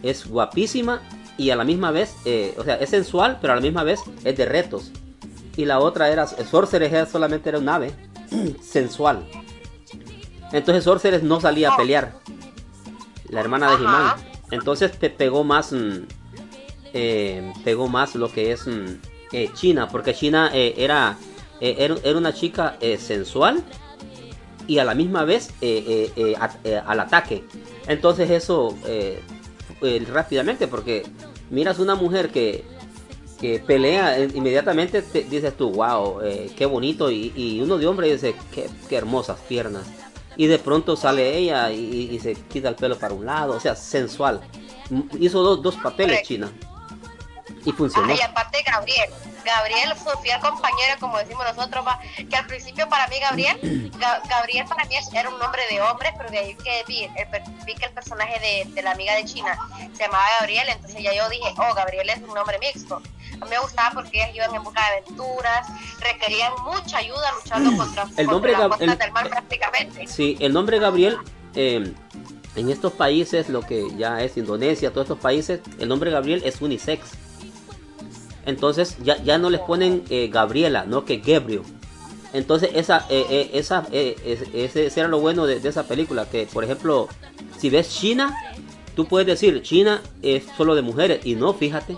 es 0.01 0.25
guapísima 0.25 1.01
y 1.37 1.49
a 1.49 1.55
la 1.55 1.63
misma 1.63 1.91
vez, 1.91 2.15
eh, 2.25 2.55
o 2.57 2.63
sea, 2.63 2.75
es 2.75 2.89
sensual, 2.89 3.39
pero 3.41 3.53
a 3.53 3.55
la 3.57 3.61
misma 3.61 3.83
vez 3.83 3.99
es 4.23 4.37
de 4.37 4.45
retos. 4.45 4.91
Y 5.57 5.65
la 5.65 5.79
otra 5.79 6.09
era, 6.09 6.27
Sorcerer 6.27 7.07
solamente 7.07 7.49
era 7.49 7.59
un 7.59 7.67
ave 7.67 7.91
sensual. 8.61 9.27
Entonces 10.53 10.83
Sorcerer 10.83 11.23
no 11.23 11.41
salía 11.41 11.73
a 11.73 11.77
pelear 11.77 12.19
la 13.29 13.41
hermana 13.41 13.71
de 13.71 13.77
Jimán. 13.77 14.15
Entonces 14.51 14.91
te 14.97 15.09
pegó 15.09 15.43
más, 15.43 15.73
mm, 15.73 16.05
eh, 16.93 17.53
pegó 17.63 17.87
más 17.87 18.15
lo 18.15 18.31
que 18.31 18.51
es 18.51 18.67
mm, 18.67 18.85
eh, 19.33 19.49
China, 19.53 19.87
porque 19.89 20.13
China 20.13 20.51
eh, 21.61 21.75
era, 21.79 21.95
era, 22.03 22.17
una 22.17 22.33
chica 22.33 22.77
sensual 22.99 23.63
y 24.67 24.79
a 24.79 24.83
la 24.83 24.93
misma 24.95 25.23
vez 25.23 25.53
al 26.85 26.99
ataque. 26.99 27.43
Entonces 27.87 28.29
eso 28.29 28.75
rápidamente, 30.11 30.67
porque 30.67 31.03
miras 31.49 31.79
una 31.79 31.95
mujer 31.95 32.29
que, 32.29 32.63
que 33.39 33.59
pelea 33.59 34.19
inmediatamente, 34.19 35.01
te, 35.01 35.23
dices 35.23 35.55
tú, 35.55 35.71
wow, 35.71 36.19
qué 36.55 36.65
bonito, 36.65 37.09
y, 37.09 37.59
uno 37.61 37.77
de 37.77 37.87
hombre 37.87 38.11
dice, 38.11 38.35
qué, 38.53 38.69
qué 38.89 38.95
hermosas 38.97 39.39
piernas 39.47 39.85
y 40.37 40.47
de 40.47 40.59
pronto 40.59 40.95
sale 40.95 41.37
ella 41.37 41.71
y, 41.71 42.19
se 42.19 42.33
quita 42.33 42.69
el 42.69 42.75
pelo 42.75 42.97
para 42.97 43.13
un 43.13 43.25
lado, 43.25 43.53
o 43.55 43.59
sea, 43.59 43.75
sensual. 43.75 44.41
Hizo 45.19 45.41
dos, 45.41 45.61
dos 45.61 45.75
papeles 45.75 46.23
China 46.23 46.51
y 47.65 47.71
funcionó. 47.71 48.13
y 48.13 48.21
aparte 48.21 48.57
Gabriel, 48.65 49.09
Gabriel, 49.43 49.93
su 49.97 50.17
fiel 50.19 50.39
compañera, 50.39 50.97
como 50.99 51.17
decimos 51.17 51.43
nosotros, 51.55 51.85
que 52.29 52.35
al 52.35 52.45
principio 52.47 52.87
para 52.89 53.07
mí 53.07 53.15
Gabriel, 53.19 53.91
Gabriel 54.29 54.65
para 54.67 54.85
mí 54.85 54.95
era 55.13 55.29
un 55.29 55.39
nombre 55.39 55.61
de 55.69 55.81
hombre, 55.81 56.13
pero 56.17 56.29
de 56.29 56.39
ahí 56.39 56.55
que 56.55 56.83
vi, 56.87 57.07
vi 57.65 57.75
que 57.75 57.85
el 57.85 57.93
personaje 57.93 58.39
de, 58.39 58.73
de, 58.73 58.81
la 58.81 58.91
amiga 58.91 59.15
de 59.15 59.25
China 59.25 59.57
se 59.93 60.03
llamaba 60.03 60.23
Gabriel, 60.39 60.67
entonces 60.69 61.01
ya 61.01 61.13
yo 61.13 61.29
dije, 61.29 61.53
oh, 61.57 61.73
Gabriel 61.73 62.09
es 62.09 62.19
un 62.19 62.33
nombre 62.33 62.57
mixto. 62.59 63.01
A 63.33 63.45
mí 63.45 63.49
me 63.49 63.59
gustaba 63.59 63.91
porque 63.93 64.17
ellas 64.17 64.35
iban 64.35 64.55
en 64.55 64.63
busca 64.63 64.81
de 64.81 64.97
aventuras, 64.97 65.67
requerían 65.99 66.53
mucha 66.63 66.97
ayuda 66.97 67.31
luchando 67.33 67.77
contra, 67.77 68.07
el 68.17 68.27
nombre 68.27 68.51
las 68.53 68.67
costas 68.67 68.99
del 68.99 69.11
mar 69.11 69.29
prácticamente. 69.29 70.07
Sí, 70.07 70.37
el 70.39 70.53
nombre 70.53 70.79
Gabriel... 70.79 71.17
Eh, 71.53 71.93
en 72.55 72.69
estos 72.69 72.91
países, 72.93 73.49
lo 73.49 73.61
que 73.61 73.95
ya 73.97 74.21
es 74.21 74.35
Indonesia, 74.37 74.91
todos 74.91 75.05
estos 75.05 75.19
países, 75.19 75.61
el 75.79 75.87
nombre 75.87 76.11
Gabriel 76.11 76.41
es 76.43 76.61
unisex. 76.61 77.11
Entonces 78.45 78.97
ya, 79.03 79.21
ya 79.23 79.37
no 79.37 79.49
les 79.49 79.61
ponen 79.61 80.03
eh, 80.09 80.29
Gabriela, 80.31 80.85
no 80.85 81.05
que 81.05 81.17
Gabriel. 81.17 81.61
Entonces 82.33 82.71
esa, 82.73 83.05
eh, 83.09 83.25
eh, 83.29 83.49
esa, 83.53 83.87
ese, 83.91 84.87
era 84.95 85.07
lo 85.07 85.19
bueno 85.19 85.45
de, 85.45 85.57
esa 85.57 85.83
película, 85.83 86.29
que 86.29 86.47
por 86.51 86.63
ejemplo, 86.63 87.07
si 87.57 87.69
ves 87.69 87.89
China, 87.89 88.35
tú 88.95 89.05
puedes 89.05 89.27
decir 89.27 89.61
China 89.61 90.01
es 90.21 90.45
solo 90.55 90.75
de 90.75 90.81
mujeres 90.81 91.25
y 91.25 91.35
no, 91.35 91.53
fíjate, 91.53 91.97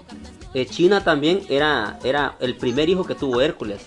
China 0.70 1.04
también 1.04 1.42
era, 1.50 2.00
era 2.04 2.36
el 2.40 2.56
primer 2.56 2.90
hijo 2.90 3.06
que 3.06 3.16
tuvo 3.16 3.42
Hércules 3.42 3.82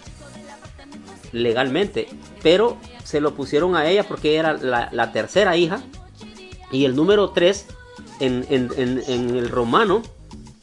legalmente, 1.33 2.09
pero 2.43 2.77
se 3.05 3.21
lo 3.21 3.35
pusieron 3.35 3.77
a 3.77 3.89
ella 3.89 4.05
porque 4.05 4.37
era 4.37 4.55
la, 4.55 5.13
tercera 5.13 5.57
hija 5.57 5.81
y 6.71 6.85
el 6.85 6.97
número 6.97 7.31
3 7.31 7.67
en, 8.21 8.47
en 8.49 9.37
el 9.37 9.49
romano 9.49 10.03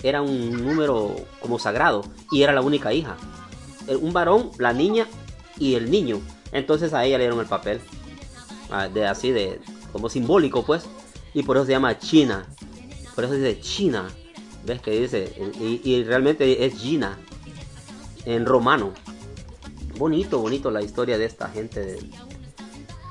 era 0.03 0.22
un 0.22 0.65
número 0.65 1.15
como 1.39 1.57
sagrado 1.57 2.03
y 2.31 2.43
era 2.43 2.53
la 2.53 2.62
única 2.62 2.93
hija. 2.93 3.15
Un 4.00 4.13
varón, 4.13 4.51
la 4.60 4.74
niña 4.74 5.07
y 5.57 5.75
el 5.75 5.89
niño. 5.89 6.22
Entonces 6.51 6.93
a 6.93 7.05
ella 7.05 7.17
le 7.17 7.24
dieron 7.24 7.39
el 7.39 7.48
papel. 7.48 7.81
Ah, 8.69 8.88
de 8.88 9.07
así 9.07 9.31
de 9.31 9.60
como 9.91 10.10
simbólico 10.10 10.63
pues. 10.63 10.86
Y 11.33 11.43
por 11.43 11.57
eso 11.57 11.65
se 11.65 11.72
llama 11.72 11.98
China. 11.98 12.45
Por 13.15 13.24
eso 13.24 13.33
dice 13.33 13.60
China. 13.60 14.10
¿Ves 14.65 14.81
que 14.81 14.91
dice? 14.91 15.33
Y, 15.60 16.03
realmente 16.03 16.65
es 16.65 16.75
Gina. 16.75 17.17
En 18.25 18.45
romano. 18.45 18.93
Bonito, 19.98 20.39
bonito 20.39 20.72
la 20.72 20.81
historia 20.81 21.17
de 21.17 21.25
esta 21.25 21.50
gente. 21.50 22.00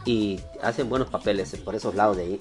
y 0.04 0.40
hacen 0.62 0.88
buenos 0.88 1.08
papeles 1.10 1.54
por 1.64 1.74
esos 1.74 1.94
lados 1.94 2.16
de 2.16 2.22
ahí. 2.22 2.38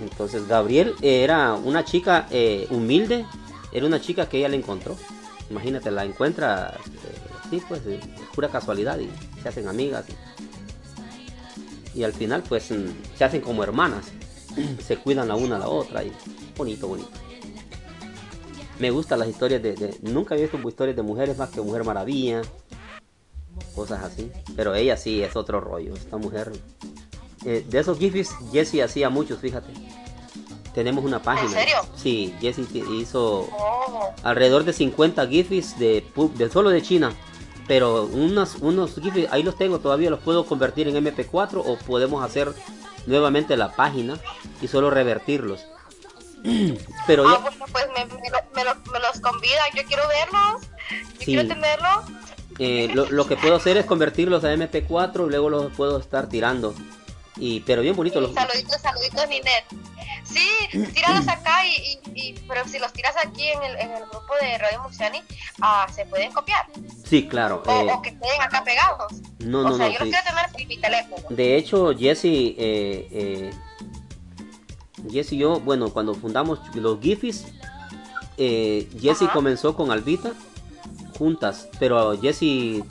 Entonces 0.00 0.48
Gabriel 0.48 0.94
era 1.02 1.54
una 1.54 1.84
chica 1.84 2.26
eh, 2.30 2.66
humilde, 2.70 3.24
era 3.72 3.86
una 3.86 4.00
chica 4.00 4.28
que 4.28 4.38
ella 4.38 4.48
le 4.48 4.56
encontró. 4.56 4.96
Imagínate, 5.50 5.90
la 5.90 6.04
encuentra, 6.04 6.74
eh, 6.86 7.50
sí, 7.50 7.62
pues, 7.68 7.84
de 7.84 8.00
pura 8.34 8.48
casualidad 8.48 8.98
y 8.98 9.10
se 9.42 9.48
hacen 9.48 9.68
amigas. 9.68 10.06
Y, 11.94 12.02
al 12.02 12.12
final, 12.12 12.42
pues, 12.48 12.70
mm, 12.70 13.16
se 13.16 13.24
hacen 13.24 13.40
como 13.40 13.62
hermanas. 13.62 14.06
se 14.84 14.96
cuidan 14.96 15.28
la 15.28 15.36
una 15.36 15.56
a 15.56 15.58
la 15.60 15.68
otra 15.68 16.02
y 16.02 16.12
bonito, 16.56 16.88
bonito. 16.88 17.10
Me 18.78 18.90
gustan 18.90 19.20
las 19.20 19.28
historias 19.28 19.62
de, 19.62 19.98
Nunca 20.02 20.34
he 20.34 20.40
visto 20.40 20.58
historias 20.68 20.96
de 20.96 21.02
mujeres 21.02 21.38
más 21.38 21.50
que 21.50 21.60
Mujer 21.60 21.84
Maravilla. 21.84 22.42
Cosas 23.74 24.02
así. 24.02 24.32
Pero 24.56 24.74
ella 24.74 24.96
sí 24.96 25.22
es 25.22 25.36
otro 25.36 25.60
rollo. 25.60 25.94
Esta 25.94 26.16
mujer 26.16 26.50
eh, 27.44 27.64
de 27.68 27.78
esos 27.78 27.98
GIFs, 27.98 28.34
Jesse 28.52 28.82
hacía 28.82 29.10
muchos, 29.10 29.38
fíjate. 29.38 29.72
Tenemos 30.74 31.04
una 31.04 31.22
página. 31.22 31.46
¿En 31.46 31.54
serio? 31.54 31.76
Sí, 31.94 32.34
Jesse 32.40 32.66
hizo 32.74 33.48
oh. 33.52 34.12
alrededor 34.22 34.64
de 34.64 34.72
50 34.72 35.26
GIFs 35.26 35.78
de, 35.78 36.04
de 36.34 36.50
solo 36.50 36.70
de 36.70 36.82
China. 36.82 37.12
Pero 37.68 38.04
unos, 38.04 38.56
unos 38.56 38.94
GIFs, 39.00 39.32
ahí 39.32 39.42
los 39.42 39.56
tengo, 39.56 39.78
todavía 39.78 40.10
los 40.10 40.20
puedo 40.20 40.46
convertir 40.46 40.88
en 40.88 40.96
MP4 40.96 41.62
o 41.64 41.78
podemos 41.86 42.24
hacer 42.24 42.52
nuevamente 43.06 43.56
la 43.56 43.72
página 43.72 44.18
y 44.60 44.68
solo 44.68 44.90
revertirlos. 44.90 45.64
Pero 47.06 47.26
ah, 47.26 47.38
bueno, 47.38 47.64
pues 47.72 47.86
me, 47.94 48.04
me, 48.04 48.64
los 48.64 49.20
convidan, 49.20 49.66
yo 49.74 49.82
quiero 49.86 50.02
verlos, 50.08 50.62
yo 51.18 51.24
quiero 51.24 51.48
tenerlos. 51.48 52.04
Eh, 52.58 52.90
lo, 52.94 53.10
lo, 53.10 53.26
que 53.26 53.36
puedo 53.36 53.56
hacer 53.56 53.76
es 53.78 53.86
convertirlos 53.86 54.44
a 54.44 54.54
MP4 54.54 55.26
y 55.26 55.30
luego 55.30 55.50
los 55.50 55.72
puedo 55.72 55.98
estar 55.98 56.28
tirando. 56.28 56.74
Y, 57.36 57.60
pero 57.60 57.82
bien 57.82 57.96
bonito 57.96 58.20
los... 58.20 58.32
Saluditos, 58.32 58.80
saluditos, 58.80 59.28
Ninet. 59.28 59.64
Sí, 60.24 60.48
tíralos 60.94 61.26
acá 61.28 61.66
y, 61.66 61.98
y, 62.14 62.34
pero 62.48 62.66
si 62.66 62.78
los 62.78 62.92
tiras 62.92 63.14
aquí 63.24 63.48
en 63.48 63.62
el, 63.62 63.76
en 63.76 63.90
el 63.90 64.02
grupo 64.06 64.34
de 64.40 64.58
Radio 64.58 64.82
Murciani, 64.82 65.22
ah, 65.60 65.86
se 65.92 66.06
pueden 66.06 66.32
copiar. 66.32 66.66
Sí, 67.04 67.26
claro. 67.26 67.62
O, 67.66 67.70
eh, 67.70 67.92
que 68.02 68.10
estén 68.10 68.40
acá 68.40 68.62
pegados. 68.64 69.12
No, 69.40 69.62
no, 69.62 69.70
o 69.70 69.76
sea, 69.76 69.86
no. 69.86 69.92
Yo 69.92 69.98
los 70.00 70.08
quiero 70.08 70.24
tener 70.24 70.60
en 70.60 70.68
mi 70.68 70.78
teléfono. 70.78 71.26
De 71.28 71.56
hecho, 71.56 71.94
Jesse, 71.96 72.24
eh, 72.24 73.08
eh, 73.10 73.50
Jesse 75.10 75.32
y 75.32 75.38
yo, 75.38 75.60
bueno, 75.60 75.92
cuando 75.92 76.14
fundamos 76.14 76.60
los 76.74 77.00
Gifis, 77.00 77.46
eh, 78.36 78.88
Jesse 79.00 79.28
comenzó 79.32 79.76
con 79.76 79.90
Albita 79.90 80.32
juntas, 81.18 81.68
pero 81.78 82.20
Jesse, 82.20 82.84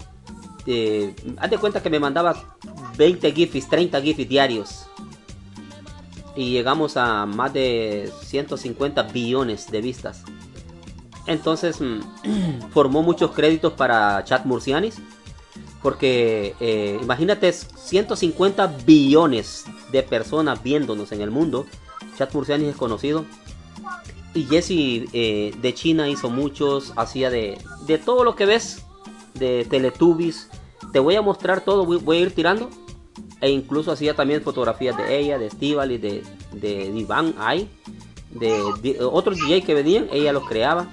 eh, 0.65 1.15
haz 1.37 1.49
de 1.49 1.57
cuenta 1.57 1.81
que 1.81 1.89
me 1.89 1.99
mandaba 1.99 2.55
20 2.97 3.31
GIFs, 3.31 3.69
30 3.69 4.01
GIFs 4.01 4.29
diarios. 4.29 4.85
Y 6.35 6.51
llegamos 6.51 6.97
a 6.97 7.25
más 7.25 7.53
de 7.53 8.11
150 8.23 9.03
billones 9.03 9.69
de 9.69 9.81
vistas. 9.81 10.23
Entonces 11.27 11.79
mm, 11.79 12.69
formó 12.71 13.03
muchos 13.03 13.31
créditos 13.31 13.73
para 13.73 14.23
Chat 14.23 14.45
Murcianis. 14.45 14.95
Porque 15.81 16.55
eh, 16.61 16.97
imagínate 17.01 17.51
150 17.51 18.67
billones 18.85 19.65
de 19.91 20.01
personas 20.01 20.63
viéndonos 20.63 21.11
en 21.11 21.21
el 21.21 21.29
mundo. 21.29 21.65
Chat 22.17 22.33
Murcianis 22.33 22.69
es 22.69 22.75
conocido. 22.75 23.25
Y 24.33 24.45
Jesse 24.45 25.09
eh, 25.13 25.53
de 25.61 25.73
China 25.73 26.09
hizo 26.09 26.29
muchos. 26.29 26.93
Hacía 26.95 27.29
de, 27.29 27.57
de 27.85 27.97
todo 27.97 28.23
lo 28.23 28.35
que 28.35 28.45
ves. 28.45 28.83
De 29.33 29.65
Teletubbies. 29.65 30.49
Te 30.93 30.99
voy 30.99 31.15
a 31.15 31.21
mostrar 31.21 31.61
todo. 31.61 31.85
Voy, 31.85 32.17
a 32.17 32.19
ir 32.21 32.33
tirando. 32.33 32.69
E 33.43 33.49
incluso 33.49 33.91
hacía 33.91 34.15
también 34.15 34.41
fotografías 34.41 34.95
de 34.95 35.19
ella, 35.19 35.37
de 35.37 35.47
Estival 35.47 35.91
y 35.91 35.97
de, 35.97 36.23
de 36.53 36.89
Divan 36.93 37.35
Ai. 37.37 37.69
De, 38.29 38.97
otros 39.01 39.37
DJ 39.37 39.63
que 39.63 39.73
venían, 39.73 40.07
ella 40.13 40.31
los 40.31 40.47
creaba. 40.47 40.87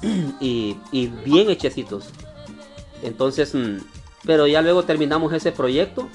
y, 0.40 0.76
bien 1.24 1.50
hechecitos. 1.50 2.10
Entonces, 3.02 3.56
mm, 3.56 3.78
pero 4.24 4.46
ya 4.46 4.62
luego 4.62 4.84
terminamos 4.84 5.32
ese 5.32 5.50
proyecto 5.50 6.08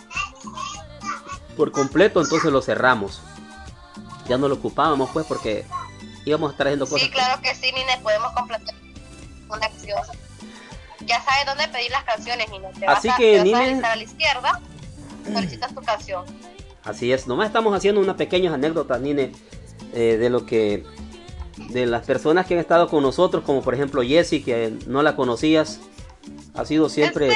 por 1.57 1.73
completo, 1.73 2.21
entonces 2.21 2.49
lo 2.49 2.61
cerramos. 2.61 3.21
Ya 4.29 4.37
no 4.37 4.47
lo 4.47 4.55
ocupábamos 4.55 5.09
pues 5.11 5.25
porque 5.25 5.65
íbamos 6.23 6.51
a 6.51 6.51
estar 6.53 6.67
haciendo 6.67 6.87
cosas. 6.87 7.01
Sí, 7.01 7.11
claro 7.11 7.41
que 7.41 7.53
sí, 7.53 7.69
Nine, 7.73 7.99
podemos 8.01 8.31
completar 8.31 8.75
una 9.49 9.65
acción. 9.65 9.99
Ya 11.01 11.21
sabes 11.21 11.45
dónde 11.45 11.67
pedir 11.67 11.91
las 11.91 12.05
canciones, 12.05 12.49
Nine. 12.49 12.87
Así 12.87 13.09
que, 13.17 13.41
a, 13.41 13.43
Nine... 13.43 13.85
a 13.85 13.97
la 13.97 14.03
izquierda, 14.03 14.61
solicitas 15.31 15.73
tu 15.73 15.81
canción. 15.81 16.25
Así 16.83 17.11
es, 17.13 17.27
nomás 17.27 17.47
estamos 17.47 17.75
haciendo 17.75 18.01
unas 18.01 18.15
pequeñas 18.15 18.53
anécdotas, 18.53 18.99
Nine, 18.99 19.31
eh, 19.93 20.17
de 20.17 20.29
lo 20.29 20.45
que 20.45 20.83
de 21.69 21.85
las 21.85 22.05
personas 22.05 22.45
que 22.45 22.55
han 22.55 22.59
estado 22.59 22.89
con 22.89 23.03
nosotros, 23.03 23.43
como 23.43 23.61
por 23.61 23.73
ejemplo 23.73 24.01
Jessie, 24.01 24.43
que 24.43 24.73
no 24.87 25.01
la 25.01 25.15
conocías, 25.15 25.79
ha 26.53 26.65
sido 26.65 26.89
siempre 26.89 27.31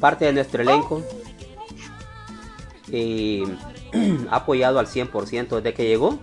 parte 0.00 0.24
de 0.24 0.32
nuestro 0.32 0.62
elenco. 0.62 1.02
Y 2.88 3.42
ha 4.30 4.36
apoyado 4.36 4.78
al 4.78 4.86
100% 4.86 5.56
desde 5.56 5.74
que 5.74 5.86
llegó. 5.86 6.18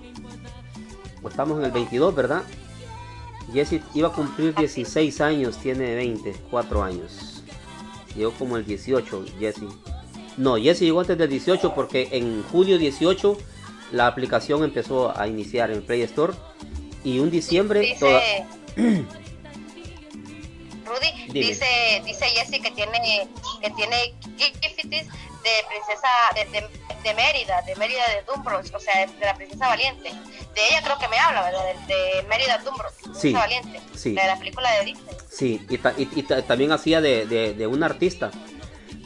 Estamos 1.28 1.60
en 1.60 1.66
el 1.66 1.72
22, 1.72 2.16
¿verdad? 2.16 2.44
Jessie 3.54 3.82
iba 3.94 4.10
a 4.10 4.12
cumplir 4.12 4.56
16 4.56 5.22
años, 5.22 5.58
tiene 5.58 5.96
24 5.96 6.84
años. 6.84 7.44
Llegó 8.16 8.32
como 8.32 8.58
el 8.58 8.66
18, 8.66 9.26
Jessie. 9.40 9.68
No, 10.42 10.58
Jessie 10.58 10.88
llegó 10.88 11.00
antes 11.02 11.20
del 11.20 11.30
18 11.30 11.76
porque 11.76 12.10
en 12.14 12.42
julio 12.52 12.80
18 12.80 13.38
la 13.92 14.08
aplicación 14.08 14.64
empezó 14.64 15.16
a 15.16 15.28
iniciar 15.28 15.70
en 15.70 15.86
Play 15.86 16.02
Store 16.02 16.34
y 17.04 17.20
un 17.20 17.30
diciembre 17.30 17.82
dice, 17.82 18.44
Rudy 18.76 19.06
dice 21.32 22.02
dice 22.04 22.26
Jessie 22.26 22.60
que 22.60 22.72
tiene 22.72 23.30
que 23.62 23.70
tiene 23.70 24.16
gifties 24.36 24.90
de 24.90 25.06
princesa 25.70 26.10
de, 26.34 26.46
de, 27.04 27.14
Mérida 27.14 27.62
de 27.62 27.76
Mérida 27.76 28.02
de 28.10 28.24
Dumbros 28.34 28.74
o 28.74 28.80
sea 28.80 29.06
de 29.06 29.26
la 29.26 29.36
princesa 29.36 29.68
valiente. 29.68 30.10
De 30.10 30.68
ella 30.70 30.82
creo 30.84 30.98
que 30.98 31.08
me 31.08 31.20
habla 31.20 31.44
verdad 31.44 31.62
de, 31.88 32.24
Mérida 32.28 32.58
Dumbros 32.58 32.94
sí, 33.16 33.32
valiente 33.32 33.80
sí. 33.94 34.16
de 34.16 34.26
la 34.26 34.40
película 34.40 34.72
de 34.72 34.86
Disney 34.86 35.16
sí 35.30 35.64
y, 35.70 35.76
y, 36.20 36.24
también 36.24 36.72
hacía 36.72 37.00
de, 37.00 37.28
de, 37.28 37.68
una 37.68 37.86
artista 37.86 38.32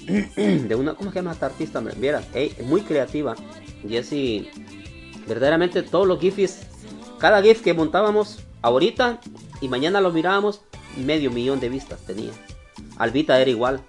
de 0.06 0.76
una 0.76 0.94
cómo 0.94 1.12
se 1.12 1.16
llama 1.16 1.32
esta 1.32 1.48
artista 1.48 1.80
vieras 1.98 2.26
muy 2.64 2.82
creativa 2.82 3.36
Jessie 3.88 4.50
verdaderamente 5.28 5.82
todos 5.82 6.08
los 6.08 6.20
gifs 6.20 6.68
cada 7.18 7.42
GIF 7.42 7.62
que 7.62 7.74
montábamos 7.74 8.40
ahorita 8.62 9.20
y 9.62 9.68
mañana 9.68 10.02
lo 10.02 10.12
mirábamos, 10.12 10.62
medio 10.98 11.32
millón 11.32 11.60
de 11.60 11.70
vistas 11.70 12.00
tenía. 12.02 12.32
Albita 12.98 13.40
era 13.40 13.50
igual. 13.50 13.82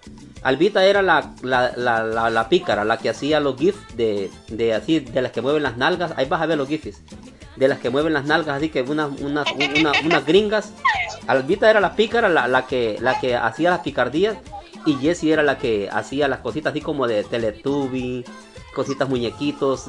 Albita 0.42 0.84
era 0.84 1.02
la, 1.02 1.32
la, 1.42 2.48
pícara, 2.48 2.84
la 2.84 2.98
que 2.98 3.10
hacía 3.10 3.40
los 3.40 3.56
GIFs 3.56 3.96
de, 3.96 4.30
de, 4.48 4.74
así, 4.74 5.00
de 5.00 5.22
las 5.22 5.32
que 5.32 5.42
mueven 5.42 5.62
las 5.62 5.76
nalgas. 5.76 6.12
Ahí 6.16 6.26
vas 6.26 6.40
a 6.40 6.46
ver 6.46 6.58
los 6.58 6.68
GIFs. 6.68 7.02
De 7.56 7.68
las 7.68 7.78
que 7.78 7.90
mueven 7.90 8.12
las 8.12 8.26
nalgas, 8.26 8.58
así 8.58 8.68
que 8.68 8.82
unas 8.82 9.10
una, 9.20 9.44
unas 10.04 10.26
gringas. 10.26 10.72
Albita 11.26 11.68
era 11.68 11.80
la 11.80 11.96
pícara, 11.96 12.28
la, 12.28 12.66
que, 12.66 12.98
la 13.00 13.18
que 13.18 13.34
hacía 13.34 13.70
las 13.70 13.80
picardías. 13.80 14.36
Y 14.86 14.94
Jessie 14.94 15.32
era 15.32 15.42
la 15.42 15.58
que 15.58 15.88
hacía 15.90 16.28
las 16.28 16.38
cositas 16.40 16.70
así 16.70 16.80
como 16.80 17.08
de 17.08 17.24
Teletubby, 17.24 18.24
cositas 18.72 19.08
muñequitos. 19.08 19.88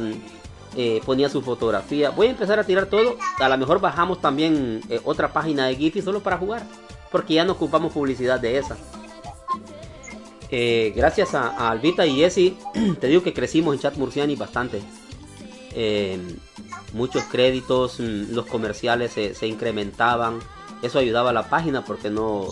Eh, 0.76 1.02
ponía 1.06 1.30
su 1.30 1.42
fotografía. 1.42 2.10
Voy 2.10 2.28
a 2.28 2.32
empezar 2.32 2.60
a 2.60 2.64
tirar 2.64 2.88
todo. 2.88 3.18
A 3.40 3.48
lo 3.48 3.58
mejor 3.58 3.80
bajamos 3.80 4.22
también 4.22 4.82
eh, 4.90 5.00
otra 5.06 5.32
página 5.32 5.68
de 5.68 5.76
Giphy 5.76 6.02
solo 6.02 6.22
para 6.22 6.38
jugar. 6.38 6.64
Porque 7.12 7.36
ya 7.36 7.46
no 7.46 7.54
ocupamos 7.54 7.94
publicidad 7.94 8.40
de 8.40 8.58
esa. 8.58 8.76
Eh, 10.50 10.94
gracias 10.96 11.36
a, 11.36 11.70
Albita 11.70 12.06
y 12.06 12.18
Jesse, 12.18 12.54
te 13.00 13.08
digo 13.08 13.22
que 13.22 13.34
crecimos 13.34 13.76
en 13.76 13.82
Chat 13.82 13.96
Murciani 13.98 14.36
bastante. 14.36 14.82
muchos 16.94 17.24
créditos, 17.26 18.00
mm, 18.00 18.34
los 18.34 18.46
comerciales 18.48 19.12
se, 19.12 19.48
incrementaban. 19.48 20.40
Eso 20.82 21.00
ayudaba 21.00 21.32
a 21.32 21.34
la 21.34 21.50
página 21.50 21.86
porque 21.86 22.10
no, 22.10 22.50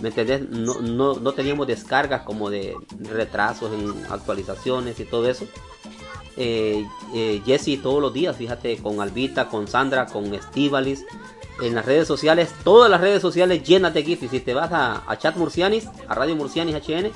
¿me 0.00 0.08
entendés? 0.08 0.48
No, 0.48 0.80
no, 0.80 1.14
no 1.14 1.32
teníamos 1.32 1.66
descargas 1.66 2.22
como 2.22 2.50
de 2.50 2.76
retrasos 3.00 3.72
en 3.72 4.12
actualizaciones 4.12 4.98
y 5.00 5.04
todo 5.04 5.28
eso 5.28 5.46
eh, 6.36 6.86
eh, 7.14 7.42
Jesse 7.44 7.82
todos 7.82 8.00
los 8.00 8.12
días, 8.12 8.36
fíjate, 8.36 8.78
con 8.78 9.00
Albita, 9.00 9.48
con 9.48 9.68
Sandra, 9.68 10.06
con 10.06 10.32
Estivalis. 10.34 11.04
En 11.60 11.74
las 11.74 11.84
redes 11.84 12.08
sociales, 12.08 12.54
todas 12.64 12.90
las 12.90 13.02
redes 13.02 13.20
sociales 13.20 13.62
llenas 13.62 13.92
de 13.92 14.02
GIFs. 14.02 14.30
Si 14.30 14.40
te 14.40 14.54
vas 14.54 14.70
a, 14.72 15.04
Chat 15.18 15.36
Murcianis, 15.36 15.86
a 16.08 16.14
Radio 16.14 16.34
Murcianis 16.34 16.74
HN, 16.74 17.12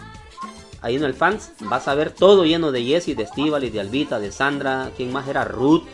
ahí 0.83 0.97
en 0.97 1.05
el 1.05 1.15
fans, 1.15 1.53
vas 1.61 1.89
a 1.89 1.95
ver 1.95 2.11
todo 2.11 2.45
lleno 2.45 2.71
de 2.71 2.85
Jesse, 2.85 3.17
de 3.17 3.23
Estivalis, 3.23 3.73
de 3.73 3.81
Albita, 3.81 4.19
de 4.19 4.31
Sandra, 4.31 4.91
¿quién 4.95 5.11
más 5.11 5.27
era? 5.27 5.45
Ruth. 5.45 5.85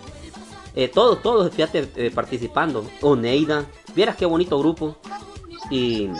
Eh, 0.74 0.88
todos, 0.88 1.22
todos, 1.22 1.52
fíjate, 1.52 1.88
eh, 1.94 2.10
participando. 2.12 2.84
Oneida. 3.02 3.66
Vieras 3.94 4.16
qué 4.16 4.26
bonito 4.26 4.58
grupo. 4.58 4.96
Y, 5.70 6.10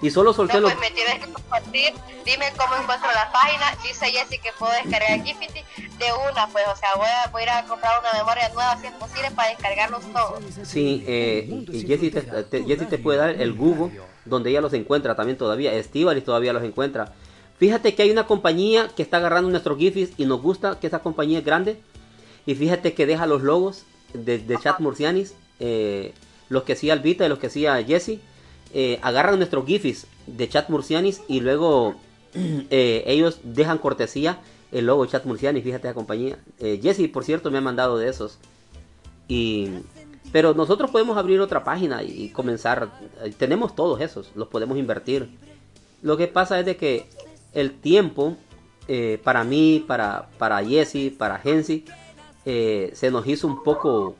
y 0.00 0.10
solo 0.10 0.32
solté 0.32 0.60
pues 0.60 0.78
me 0.78 0.90
tienes 0.92 1.18
que 1.18 1.32
compartir. 1.32 1.92
Dime 2.24 2.46
cómo 2.56 2.76
encuentro 2.76 3.08
la 3.12 3.30
página. 3.32 3.76
Dice 3.82 4.06
Jessy 4.06 4.38
que 4.38 4.50
puedo 4.56 4.70
descargar 4.72 5.20
Gipity 5.24 5.64
de 5.98 6.06
una, 6.30 6.46
pues. 6.46 6.64
O 6.72 6.76
sea, 6.76 6.94
voy 6.94 7.06
a, 7.06 7.28
voy 7.30 7.40
a 7.40 7.44
ir 7.44 7.50
a 7.50 7.64
comprar 7.64 7.98
una 7.98 8.12
memoria 8.12 8.48
nueva 8.50 8.78
si 8.80 8.86
es 8.86 8.92
posible 8.92 9.32
para 9.32 9.48
descargarlos 9.48 10.04
todos. 10.12 10.44
Sí, 10.62 11.04
eh, 11.08 11.64
Jessy 11.86 12.10
te, 12.10 12.22
te, 12.52 12.98
puede 12.98 13.18
dar 13.18 13.30
el 13.30 13.52
Google 13.52 14.00
donde 14.24 14.50
ella 14.50 14.60
los 14.60 14.72
encuentra 14.74 15.16
también 15.16 15.36
todavía. 15.36 15.72
Estivalis 15.72 16.24
todavía 16.24 16.52
los 16.52 16.62
encuentra. 16.62 17.12
Fíjate 17.58 17.96
que 17.96 18.02
hay 18.02 18.12
una 18.12 18.26
compañía 18.26 18.88
que 18.94 19.02
está 19.02 19.16
agarrando 19.16 19.50
nuestros 19.50 19.76
GIFs 19.76 20.12
y 20.16 20.26
nos 20.26 20.40
gusta 20.40 20.78
que 20.78 20.86
esa 20.86 21.00
compañía 21.00 21.40
es 21.40 21.44
grande. 21.44 21.80
Y 22.46 22.54
fíjate 22.54 22.94
que 22.94 23.06
deja 23.06 23.26
los 23.26 23.42
logos 23.42 23.84
de, 24.14 24.56
Chat 24.62 24.78
Murcianis, 24.78 25.34
eh, 25.58 26.14
los 26.48 26.62
que 26.62 26.74
hacía 26.74 26.92
Albita 26.92 27.26
y 27.26 27.28
los 27.28 27.40
que 27.40 27.48
hacía 27.48 27.82
Jesse 27.82 28.20
eh, 28.74 28.98
agarran 29.02 29.36
nuestros 29.36 29.64
GIFs 29.64 30.06
de 30.26 30.48
Chat 30.48 30.68
Murcianis 30.68 31.22
y 31.26 31.40
luego 31.40 31.94
eh, 32.34 33.02
ellos 33.06 33.40
dejan 33.42 33.78
cortesía 33.78 34.40
el 34.72 34.84
logo 34.86 35.06
Chat 35.06 35.24
Murcianis, 35.24 35.64
fíjate 35.64 35.88
la 35.88 35.94
compañía. 35.94 36.38
Eh, 36.58 36.78
Jesse, 36.82 37.08
por 37.10 37.24
cierto, 37.24 37.50
me 37.50 37.58
ha 37.58 37.62
mandado 37.62 37.96
de 37.96 38.08
esos. 38.08 38.38
Y, 39.26 39.70
pero 40.30 40.52
nosotros 40.52 40.90
podemos 40.90 41.16
abrir 41.16 41.40
otra 41.40 41.64
página 41.64 42.02
y 42.02 42.28
comenzar. 42.28 42.90
Tenemos 43.38 43.74
todos 43.74 44.00
esos, 44.02 44.30
los 44.34 44.48
podemos 44.48 44.76
invertir. 44.76 45.30
Lo 46.02 46.18
que 46.18 46.26
pasa 46.26 46.60
es 46.60 46.66
de 46.66 46.76
que 46.76 47.06
el 47.54 47.72
tiempo 47.72 48.36
para 49.24 49.44
mí, 49.44 49.84
para, 49.86 50.28
para 50.38 50.62
Jesse, 50.64 51.12
para 51.16 51.38
Gensi, 51.38 51.84
se 52.44 53.10
nos 53.10 53.26
hizo 53.26 53.46
un 53.46 53.62
poco 53.62 54.16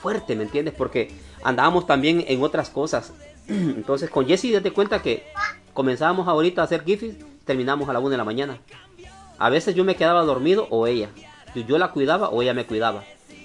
fuerte, 0.00 0.36
¿me 0.36 0.44
entiendes? 0.44 0.74
Porque 0.76 1.10
andábamos 1.42 1.86
también 1.86 2.24
en 2.28 2.42
otras 2.42 2.70
cosas. 2.70 3.12
Entonces 3.48 4.10
con 4.10 4.26
Jesse 4.26 4.52
date 4.52 4.72
cuenta 4.72 5.02
que 5.02 5.24
comenzábamos 5.74 6.28
ahorita 6.28 6.62
a 6.62 6.64
hacer 6.64 6.84
gifs, 6.84 7.16
terminamos 7.44 7.88
a 7.88 7.92
la 7.92 8.00
1 8.00 8.10
de 8.10 8.16
la 8.16 8.24
mañana. 8.24 8.58
A 9.38 9.50
veces 9.50 9.74
yo 9.74 9.84
me 9.84 9.96
quedaba 9.96 10.22
dormido 10.22 10.66
o 10.70 10.86
ella. 10.86 11.10
Yo 11.54 11.78
la 11.78 11.90
cuidaba 11.90 12.28
o 12.28 12.42
ella 12.42 12.54
me 12.54 12.64
cuidaba. 12.64 13.04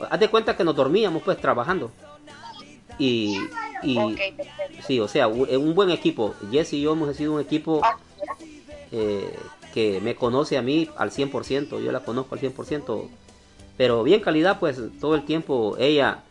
Haz 0.10 0.20
de 0.20 0.30
cuenta 0.30 0.56
que 0.56 0.64
nos 0.64 0.76
dormíamos 0.76 1.24
pues 1.24 1.40
trabajando. 1.40 1.92
Y, 3.00 3.38
y 3.84 3.98
sí, 4.86 5.00
o 5.00 5.08
sea, 5.08 5.28
un, 5.28 5.74
buen 5.76 5.90
equipo. 5.90 6.36
Jesse 6.52 6.74
y 6.74 6.82
yo 6.82 6.94
hemos 6.94 7.16
sido 7.16 7.34
un 7.34 7.42
equipo 7.42 7.82
eh, 8.92 9.36
que 9.74 10.00
me 10.02 10.16
conoce 10.16 10.58
a 10.58 10.62
mí 10.62 10.90
al 10.98 11.12
100%. 11.12 11.84
Yo 11.84 11.92
la 11.92 12.02
conozco 12.02 12.36
al 12.36 12.42
100%. 12.42 13.08
Pero 13.76 14.04
bien 14.04 14.22
calidad, 14.22 14.60
pues 14.60 14.80
todo 15.00 15.16
el 15.16 15.26
tiempo 15.26 15.76
ella 15.80 16.24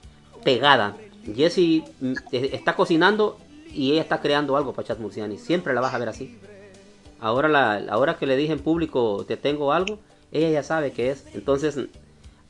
pegada. 0.44 0.96
Jessie 1.34 1.84
mm, 2.00 2.12
eh, 2.32 2.50
está 2.52 2.76
cocinando 2.76 3.38
y 3.72 3.92
ella 3.92 4.02
está 4.02 4.20
creando 4.20 4.56
algo 4.56 4.72
para 4.72 4.88
Chat 4.88 4.98
Murciani. 4.98 5.38
Siempre 5.38 5.74
la 5.74 5.80
vas 5.80 5.94
a 5.94 5.98
ver 5.98 6.08
así. 6.08 6.38
Ahora, 7.20 7.84
ahora 7.90 8.18
que 8.18 8.26
le 8.26 8.36
dije 8.36 8.52
en 8.52 8.60
público 8.60 9.24
te 9.26 9.36
tengo 9.36 9.72
algo, 9.72 9.98
ella 10.32 10.50
ya 10.50 10.62
sabe 10.62 10.92
que 10.92 11.10
es. 11.10 11.24
Entonces, 11.34 11.78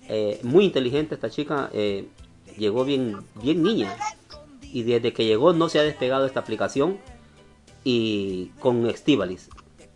eh, 0.09 0.41
muy 0.43 0.65
inteligente 0.65 1.15
esta 1.15 1.31
chica. 1.31 1.71
Eh, 1.73 2.09
llegó 2.59 2.85
bien, 2.85 3.17
bien 3.43 3.63
niña. 3.63 3.95
Y 4.63 4.83
desde 4.83 5.13
que 5.13 5.25
llegó 5.25 5.53
no 5.53 5.69
se 5.69 5.79
ha 5.79 5.83
despegado 5.83 6.27
esta 6.27 6.41
aplicación. 6.41 6.99
Y 7.85 8.47
con 8.59 8.87
Estivalis, 8.87 9.49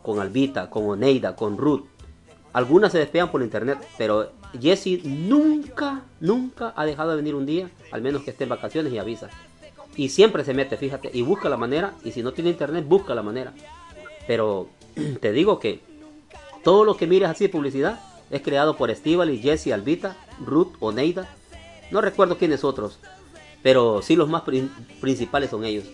con 0.02 0.20
Albita, 0.20 0.70
con 0.70 0.88
Oneida, 0.88 1.34
con 1.34 1.58
Ruth. 1.58 1.86
Algunas 2.52 2.92
se 2.92 2.98
despegan 2.98 3.30
por 3.30 3.42
internet, 3.42 3.78
pero 3.96 4.32
Jesse 4.60 5.04
nunca, 5.04 6.02
nunca 6.20 6.72
ha 6.76 6.84
dejado 6.84 7.10
de 7.10 7.16
venir 7.16 7.34
un 7.34 7.46
día, 7.46 7.70
al 7.92 8.02
menos 8.02 8.22
que 8.22 8.30
esté 8.30 8.44
en 8.44 8.50
vacaciones 8.50 8.92
y 8.92 8.98
avisa. 8.98 9.28
Y 9.96 10.08
siempre 10.08 10.44
se 10.44 10.54
mete, 10.54 10.76
fíjate, 10.76 11.10
y 11.12 11.22
busca 11.22 11.48
la 11.48 11.56
manera. 11.56 11.94
Y 12.04 12.12
si 12.12 12.22
no 12.22 12.32
tiene 12.32 12.50
internet, 12.50 12.84
busca 12.86 13.14
la 13.14 13.22
manera. 13.22 13.52
Pero 14.26 14.68
te 15.20 15.32
digo 15.32 15.58
que 15.58 15.80
todo 16.64 16.84
lo 16.84 16.96
que 16.96 17.06
mires 17.06 17.28
así 17.28 17.44
de 17.44 17.52
publicidad 17.52 18.00
es 18.30 18.42
creado 18.42 18.76
por 18.76 18.90
Estival 18.90 19.36
Jesse, 19.38 19.72
Albita, 19.72 20.16
Ruth, 20.44 20.74
Oneida. 20.80 21.28
No 21.90 22.00
recuerdo 22.00 22.38
quiénes 22.38 22.62
otros, 22.64 22.98
pero 23.62 24.02
sí 24.02 24.14
los 24.16 24.28
más 24.28 24.42
principales 25.00 25.50
son 25.50 25.64
ellos. 25.64 25.84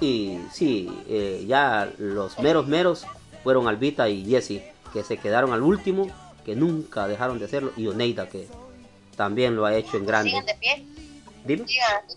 Y 0.00 0.38
sí, 0.52 0.90
eh, 1.08 1.44
ya 1.46 1.92
los 1.98 2.38
meros 2.38 2.66
meros 2.66 3.06
fueron 3.42 3.68
Albita 3.68 4.08
y 4.08 4.24
Jesse, 4.26 4.62
que 4.92 5.02
se 5.04 5.16
quedaron 5.16 5.52
al 5.52 5.62
último, 5.62 6.08
que 6.44 6.56
nunca 6.56 7.08
dejaron 7.08 7.38
de 7.38 7.46
hacerlo, 7.46 7.72
y 7.76 7.86
Oneida, 7.86 8.28
que 8.28 8.48
también 9.16 9.56
lo 9.56 9.64
ha 9.66 9.74
hecho 9.74 9.96
en 9.96 10.06
grande. 10.06 10.30
¿Siguen 10.30 10.46
de 10.46 10.54
pie? 10.54 10.86
Dime. 11.44 11.64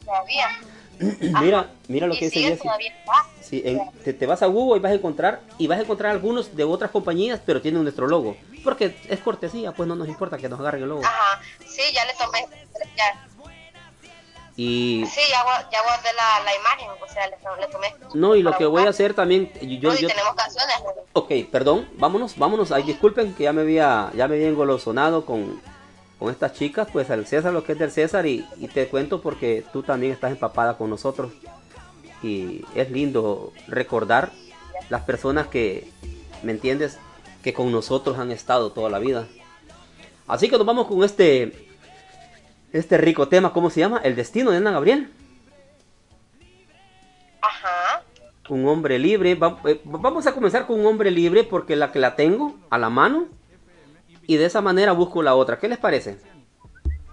todavía. 0.04 0.48
mira, 1.42 1.70
mira 1.88 2.08
lo 2.08 2.16
que 2.16 2.26
dice 2.26 2.42
Jesse. 2.42 2.62
Sí, 3.42 3.64
te, 4.04 4.26
vas 4.26 4.44
a 4.44 4.48
Google 4.48 4.80
y 4.80 4.82
vas 4.82 4.92
a 4.92 4.96
encontrar 4.96 5.42
y 5.58 5.68
vas 5.68 5.80
a 5.80 5.82
encontrar 5.82 6.12
algunos 6.12 6.56
de 6.56 6.64
otras 6.64 6.92
compañías, 6.92 7.40
pero 7.44 7.62
tienen 7.62 7.82
nuestro 7.82 8.06
logo, 8.06 8.38
porque 8.64 8.96
es 9.08 9.20
cortesía, 9.22 9.72
pues 9.72 9.88
no 9.88 9.96
nos 9.96 10.08
importa 10.08 10.38
que 10.38 10.50
nos 10.50 10.60
agarren 10.60 10.84
el 10.84 10.90
logo. 10.90 11.04
Ajá, 11.04 11.42
sí, 11.66 11.82
ya 11.94 12.06
le 12.06 12.14
tomé, 12.14 12.46
ya. 12.96 13.28
Y... 14.62 15.06
Sí, 15.06 15.22
ya, 15.30 15.70
ya 15.72 15.82
guardé 15.84 16.10
la, 16.18 16.44
la, 16.44 16.54
imagen, 16.54 16.90
o 17.02 17.08
sea, 17.08 17.28
le, 17.28 17.68
tomé. 17.68 17.96
No, 18.14 18.36
y 18.36 18.42
lo 18.44 18.58
que 18.58 18.66
voy 18.66 18.84
a 18.84 18.90
hacer 18.90 19.14
también, 19.14 19.54
yo, 19.62 19.96
yo, 19.96 20.10
tenemos 20.10 20.36
canciones. 20.36 20.76
Ok, 21.14 21.32
perdón, 21.50 21.88
vámonos, 21.94 22.38
vámonos, 22.38 22.74
ay, 22.74 22.84
disculpen 22.84 23.34
que 23.36 23.44
ya 23.44 23.54
me 23.54 23.62
había, 23.62 24.12
ya 24.16 24.28
me 24.28 24.36
había 24.36 24.50
engolosonado 24.50 25.26
con, 25.26 25.62
con 26.20 26.30
estas 26.30 26.52
chicas, 26.56 26.90
pues 26.92 27.10
al 27.10 27.26
César 27.26 27.54
lo 27.54 27.64
que 27.64 27.72
es 27.72 27.80
del 27.80 27.90
César 27.90 28.26
y, 28.26 28.46
y 28.58 28.68
te 28.68 28.90
cuento 28.90 29.22
porque 29.22 29.64
tú 29.72 29.82
también 29.82 30.12
estás 30.12 30.32
empapada 30.32 30.78
con 30.78 30.90
nosotros 30.90 31.32
y 32.22 32.66
es 32.76 32.92
lindo 32.92 33.54
recordar 33.70 34.30
las 34.90 35.04
personas 35.04 35.48
que, 35.48 35.90
¿me 36.44 36.52
entiendes? 36.52 36.98
Que 37.44 37.54
con 37.54 37.72
nosotros 37.72 38.20
han 38.20 38.30
estado 38.30 38.74
toda 38.74 38.90
la 38.90 39.00
vida. 39.00 39.26
Así 40.28 40.50
que 40.50 40.58
nos 40.58 40.66
vamos 40.66 40.88
con 40.88 41.02
este, 41.06 41.69
este 42.74 42.98
rico 42.98 43.28
tema, 43.28 43.54
¿cómo 43.54 43.70
se 43.70 43.80
llama? 43.80 44.00
El 44.04 44.16
destino 44.16 44.52
de 44.52 44.58
Ana 44.58 44.72
Gabriel. 44.72 45.10
Ajá. 47.42 48.04
Un 48.50 48.68
hombre 48.68 49.00
libre. 49.00 49.38
Eh, 49.66 49.82
vamos 49.84 50.28
a 50.28 50.34
comenzar 50.34 50.66
con 50.66 50.80
un 50.80 50.86
hombre 50.86 51.12
libre 51.12 51.44
porque 51.44 51.76
la 51.76 51.92
que 51.92 52.00
la 52.00 52.16
tengo 52.16 52.56
a 52.70 52.78
la 52.78 52.90
mano. 52.90 53.28
Y 54.28 54.38
de 54.38 54.46
esa 54.46 54.62
manera 54.62 54.92
busco 54.92 55.24
la 55.24 55.36
otra. 55.36 55.60
¿Qué 55.60 55.68
les 55.68 55.78
parece? 55.78 56.18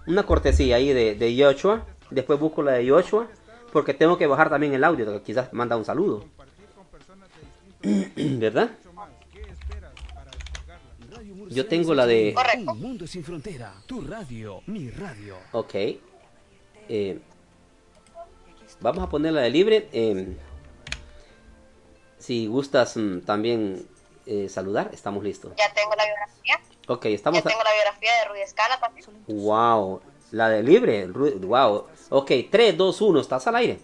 Una 0.05 0.23
cortesía 0.23 0.77
ahí 0.77 0.93
de, 0.93 1.15
de 1.15 1.43
Joshua. 1.43 1.85
Después 2.09 2.39
busco 2.39 2.61
la 2.61 2.73
de 2.73 2.89
Joshua 2.89 3.27
porque 3.71 3.93
tengo 3.93 4.17
que 4.17 4.27
bajar 4.27 4.49
también 4.49 4.73
el 4.73 4.83
audio, 4.83 5.21
quizás 5.23 5.53
manda 5.53 5.77
un 5.77 5.85
saludo. 5.85 6.25
¿Verdad? 8.15 8.71
Yo 11.57 11.65
tengo 11.65 11.95
la 11.95 12.05
de... 12.05 12.35
Un 12.67 12.79
mundo 12.79 13.07
sin 13.07 13.23
frontera, 13.23 13.73
tu 13.87 14.01
radio, 14.01 14.61
mi 14.67 14.91
radio. 14.91 15.37
Ok. 15.53 15.73
Eh, 15.73 17.19
vamos 18.79 19.03
a 19.03 19.09
poner 19.09 19.33
la 19.33 19.41
de 19.41 19.49
libre. 19.49 19.89
Eh, 19.91 20.37
si 22.19 22.45
gustas 22.45 22.95
mm, 22.95 23.21
también 23.21 23.87
eh, 24.27 24.47
saludar, 24.49 24.91
estamos 24.93 25.23
listos. 25.23 25.51
Ya 25.57 25.73
tengo 25.73 25.95
la 25.95 26.05
biografía. 26.05 26.61
Ok, 26.89 27.05
estamos... 27.07 27.43
Ya 27.43 27.49
tengo 27.49 27.63
la 27.63 27.73
biografía 27.73 28.11
de 28.19 28.25
Rudy 28.29 28.41
Escala 28.41 28.79
también. 28.79 29.07
Wow. 29.25 30.01
La 30.29 30.49
de 30.49 30.61
libre, 30.61 31.07
wow. 31.07 31.87
Ok, 32.09 32.31
3, 32.51 32.77
2, 32.77 33.01
1, 33.01 33.19
¿estás 33.19 33.47
al 33.47 33.55
aire? 33.55 33.79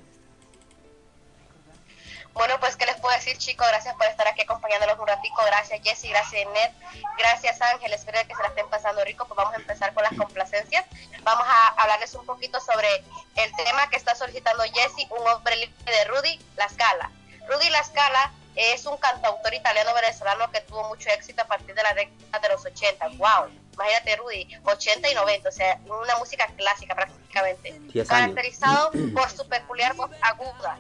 Bueno, 2.34 2.60
pues, 2.60 2.76
¿qué 2.76 2.86
les 2.86 2.96
puedo 2.96 3.16
decir, 3.16 3.38
chicos? 3.38 3.68
Gracias 3.68 3.96
por 3.96 4.08
estar 4.08 4.28
aquí 4.28 4.42
acompañándolos 4.42 4.98
un 4.98 5.08
ratico. 5.08 5.44
Gracias, 5.46 5.82
Jessy. 5.84 6.10
Gracias, 6.10 6.48
Ned. 6.52 6.72
Gracias, 7.18 7.62
Ángel. 7.62 7.94
Espero 7.94 8.20
que 8.28 8.36
se 8.36 8.42
la 8.42 8.50
estén 8.50 8.68
pasando 8.70 9.04
rico. 9.04 9.26
Pues 9.26 9.38
vamos 9.38 9.54
a 9.54 9.58
empezar 9.58 9.94
con 9.94 10.04
las 10.04 10.14
complacencias. 10.14 10.84
Vamos 11.22 11.46
a 11.48 11.68
hablarles 11.82 12.14
un 12.16 12.26
poquito 12.26 12.60
sobre 12.60 12.88
el 13.36 13.56
tema 13.56 13.88
que 13.90 13.98
está 13.98 14.16
solicitando 14.16 14.64
Jessy, 14.64 15.08
un 15.12 15.28
hombre 15.28 15.56
libre 15.58 15.76
de 15.86 16.04
Rudy 16.06 16.40
La 16.56 16.68
Scala. 16.70 17.12
Rudy 17.48 17.70
La 17.70 17.84
Scala 17.84 18.32
es 18.56 18.86
un 18.86 18.98
cantautor 18.98 19.54
italiano 19.54 19.94
venezolano 19.94 20.50
que 20.52 20.62
tuvo 20.62 20.88
mucho 20.88 21.10
éxito 21.10 21.44
a 21.44 21.46
partir 21.46 21.74
de 21.76 21.84
la 21.84 21.94
década 21.94 22.40
de 22.40 22.50
los 22.50 22.66
80. 22.66 23.10
¡Wow! 23.10 23.50
Imagínate, 23.74 24.16
Rudy, 24.16 24.48
80 24.64 25.10
y 25.10 25.16
90, 25.16 25.50
o 25.50 25.52
sea, 25.52 25.80
una 25.86 26.16
música 26.18 26.48
clásica 26.56 26.96
prácticamente. 26.96 27.80
Caracterizado 28.08 28.92
por 29.14 29.30
su 29.30 29.48
peculiar 29.48 29.96
voz 29.96 30.12
aguda, 30.22 30.78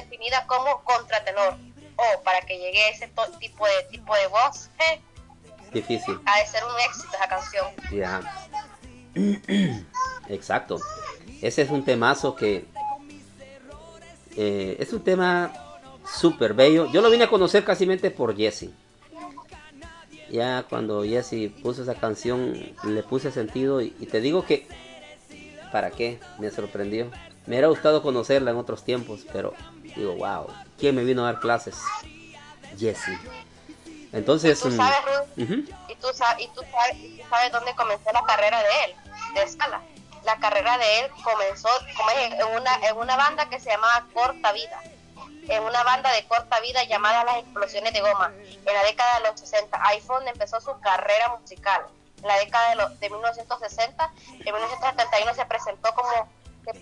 definida 0.00 0.46
como 0.46 0.82
contratenor. 0.84 1.56
O 1.96 2.22
para 2.22 2.40
que 2.40 2.58
llegue 2.58 2.82
a 2.82 2.88
ese 2.90 3.08
tipo 3.38 3.66
de 3.66 3.82
tipo 3.90 4.14
de 4.16 4.26
voz, 4.26 4.68
eh, 4.90 5.00
difícil. 5.72 6.18
Ha 6.26 6.40
de 6.40 6.46
ser 6.46 6.62
un 6.64 6.80
éxito 6.80 7.08
esa 7.14 7.28
canción. 7.28 7.66
Ya. 7.92 8.20
Exacto. 10.28 10.80
Ese 11.40 11.62
es 11.62 11.70
un 11.70 11.84
temazo 11.84 12.34
que 12.34 12.66
eh, 14.36 14.76
es 14.80 14.92
un 14.92 15.02
tema 15.02 15.52
súper 16.06 16.54
bello. 16.54 16.90
Yo 16.90 17.00
lo 17.00 17.10
vine 17.10 17.24
a 17.24 17.30
conocer 17.30 17.64
casi 17.64 17.86
por 17.86 18.36
Jesse. 18.36 18.70
Ya 20.30 20.64
cuando 20.68 21.04
Jesse 21.04 21.50
puso 21.62 21.82
esa 21.82 21.94
canción 21.94 22.54
le 22.82 23.02
puse 23.02 23.30
sentido 23.30 23.80
y, 23.80 23.90
te 23.90 24.20
digo 24.20 24.44
que 24.44 24.66
¿para 25.70 25.90
qué? 25.90 26.18
Me 26.38 26.50
sorprendió. 26.50 27.10
Me 27.46 27.56
hubiera 27.56 27.68
gustado 27.68 28.02
conocerla 28.02 28.50
en 28.50 28.56
otros 28.56 28.84
tiempos, 28.84 29.26
pero 29.32 29.54
digo, 29.96 30.14
wow, 30.14 30.46
¿quién 30.78 30.94
me 30.94 31.04
vino 31.04 31.22
a 31.22 31.32
dar 31.32 31.40
clases? 31.40 31.76
Jesse. 32.78 33.18
Entonces... 34.12 34.58
¿Y 34.58 34.62
tú 34.62 34.76
sabes, 34.76 36.44
¿y, 36.44 36.48
tú 36.48 36.60
sabes, 36.70 37.28
sabes, 37.28 37.52
dónde 37.52 37.74
comenzó 37.74 38.12
la 38.12 38.22
carrera 38.24 38.58
de 38.58 38.84
él, 38.84 38.96
de 39.34 39.42
escala? 39.42 39.80
La 40.24 40.36
carrera 40.36 40.78
de 40.78 41.00
él 41.00 41.10
comenzó 41.22 41.68
en, 42.16 42.56
una, 42.56 42.88
en 42.88 42.96
una 42.96 43.16
banda 43.16 43.48
que 43.48 43.60
se 43.60 43.70
llamaba 43.70 44.06
Corta 44.14 44.52
Vida 44.52 44.82
en 45.48 45.62
una 45.62 45.82
banda 45.82 46.10
de 46.12 46.26
corta 46.26 46.60
vida 46.60 46.84
llamada 46.84 47.24
Las 47.24 47.38
Explosiones 47.38 47.92
de 47.92 48.00
Goma. 48.00 48.32
En 48.34 48.74
la 48.74 48.82
década 48.84 49.18
de 49.18 49.28
los 49.28 49.40
60, 49.40 49.78
iPhone 49.88 50.26
empezó 50.28 50.60
su 50.60 50.78
carrera 50.80 51.36
musical. 51.40 51.82
En 52.22 52.28
la 52.28 52.38
década 52.38 52.70
de, 52.70 52.76
los, 52.76 53.00
de 53.00 53.10
1960, 53.10 54.12
en 54.30 54.44
1971 54.44 55.34
se 55.34 55.46
presentó 55.46 55.94
como 55.94 56.28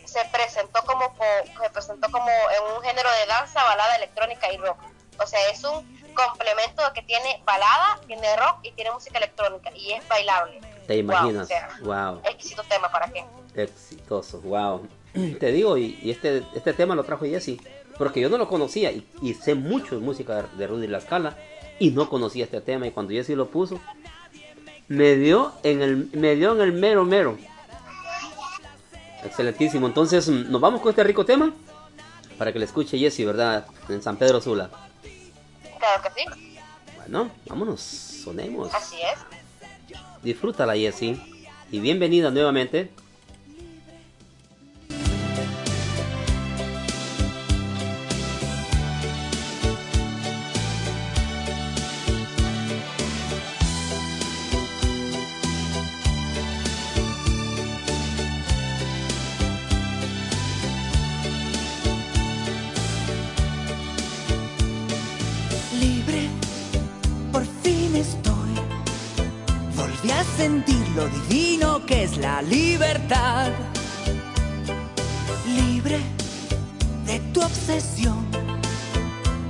se 0.05 0.21
presentó 0.33 0.81
como 0.85 1.15
se 1.17 1.71
presentó 1.71 2.11
como 2.11 2.29
en 2.29 2.77
un 2.77 2.83
género 2.83 3.09
de 3.11 3.27
danza, 3.27 3.63
balada 3.63 3.97
electrónica 3.97 4.53
y 4.53 4.57
rock. 4.57 4.79
O 5.19 5.27
sea, 5.27 5.39
es 5.51 5.63
un 5.65 6.15
complemento 6.15 6.83
que 6.95 7.03
tiene 7.03 7.43
balada, 7.45 8.01
tiene 8.07 8.37
rock 8.37 8.61
y 8.63 8.73
tiene 8.73 8.91
música 8.91 9.19
electrónica 9.19 9.71
y 9.75 9.93
es 9.93 10.07
bailable. 10.09 10.61
¿Te 10.87 10.97
imaginas? 10.97 11.49
Wow. 11.83 12.21
Exquisito 12.25 12.63
tema 12.65 12.91
para 12.91 13.09
qué. 13.09 13.25
Exitoso, 13.55 14.41
wow. 14.41 14.89
Te 15.41 15.53
digo, 15.53 15.77
y, 15.77 15.99
y 16.03 16.11
este, 16.11 16.43
este 16.55 16.73
tema 16.73 16.95
lo 16.95 17.05
trajo 17.05 17.25
Jesse 17.25 17.59
porque 17.99 18.21
yo 18.21 18.29
no 18.29 18.39
lo 18.39 18.49
conocía 18.49 18.91
y, 18.91 19.35
sé 19.35 19.55
mucho 19.55 19.95
de 19.95 20.01
música 20.01 20.49
de, 20.57 20.67
Rudy 20.67 20.87
La 20.87 21.01
Scala 21.01 21.37
y 21.79 21.91
no 21.91 22.09
conocía 22.09 22.45
este 22.45 22.61
tema 22.61 22.87
y 22.87 22.91
cuando 22.91 23.13
Jesse 23.13 23.31
lo 23.31 23.49
puso 23.49 23.81
me 24.89 25.17
dio 25.17 25.53
en 25.63 25.83
el 25.83 26.11
me 26.13 26.35
dio 26.37 26.53
en 26.53 26.61
el 26.61 26.73
mero 26.73 27.05
mero 27.05 27.39
excelentísimo. 29.25 29.87
Entonces 29.87 30.29
nos 30.29 30.61
vamos 30.61 30.81
con 30.81 30.91
este 30.91 31.05
rico 31.05 31.25
tema 31.25 31.53
para 32.39 32.53
que 32.53 32.59
le 32.59 32.65
escuche 32.65 32.99
Jesse 32.99 33.25
verdad 33.25 33.67
en 33.89 34.03
San 34.03 34.17
Pedro 34.17 34.41
Sula. 34.41 34.71
Claro 35.79 36.03
que 36.03 36.21
sí. 36.21 36.59
Bueno 36.97 37.31
vámonos 37.47 37.81
sonemos. 37.81 38.73
Así 38.75 38.97
es. 38.97 39.99
Disfrútala 40.23 40.75
Jesse. 40.75 41.17
Y 41.71 41.81
bienvenida 41.81 42.31
nuevamente 42.31 42.91
lo 70.95 71.09
divino 71.09 71.85
que 71.87 72.05
es 72.05 72.17
la 72.19 72.43
libertad. 72.43 73.51
Libre 75.47 75.99
de 77.07 77.19
tu 77.33 77.41
obsesión, 77.41 78.27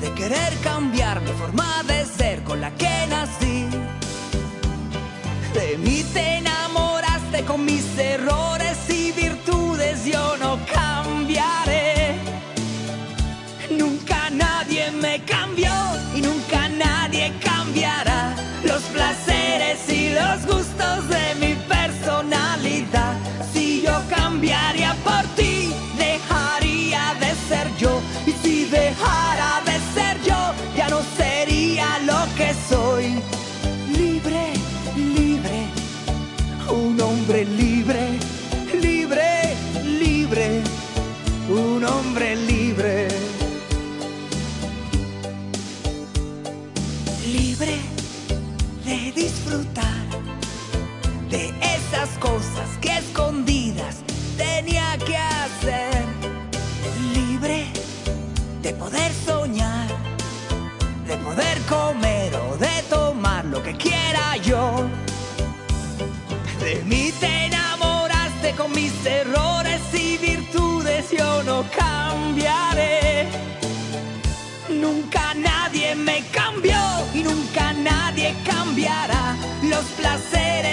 de 0.01 0.13
querer 0.15 0.55
cambiar 0.63 1.21
mi 1.21 1.33
forma 1.33 1.83
de 1.87 2.05
ser 2.05 2.43
con 2.45 2.61
la 2.61 2.71
que 2.77 3.07
nací. 3.09 3.67
De 5.55 5.77
mí 5.79 6.05
te 6.13 6.39
enamoraste 6.39 7.45
con 7.45 7.65
mis 7.65 7.82
los 79.83 79.90
placeres 79.92 80.72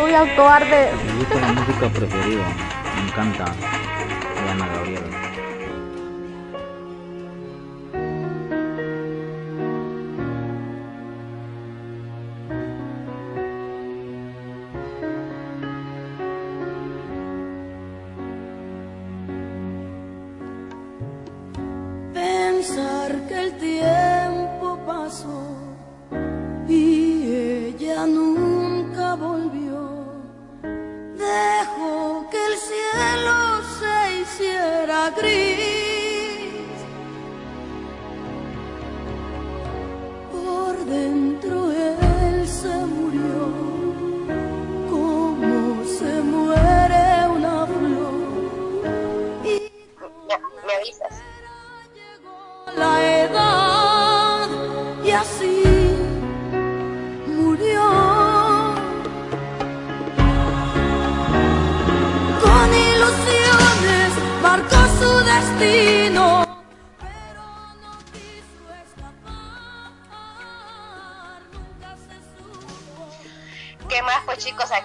voy 0.00 0.14
a 0.14 0.20
actuar 0.22 0.68
de... 0.68 0.90
Mi 1.04 1.18
gusto 1.18 1.38
la 1.38 1.52
música 1.52 1.88
preferida. 1.88 2.44
Me 2.96 3.08
encanta 3.08 3.81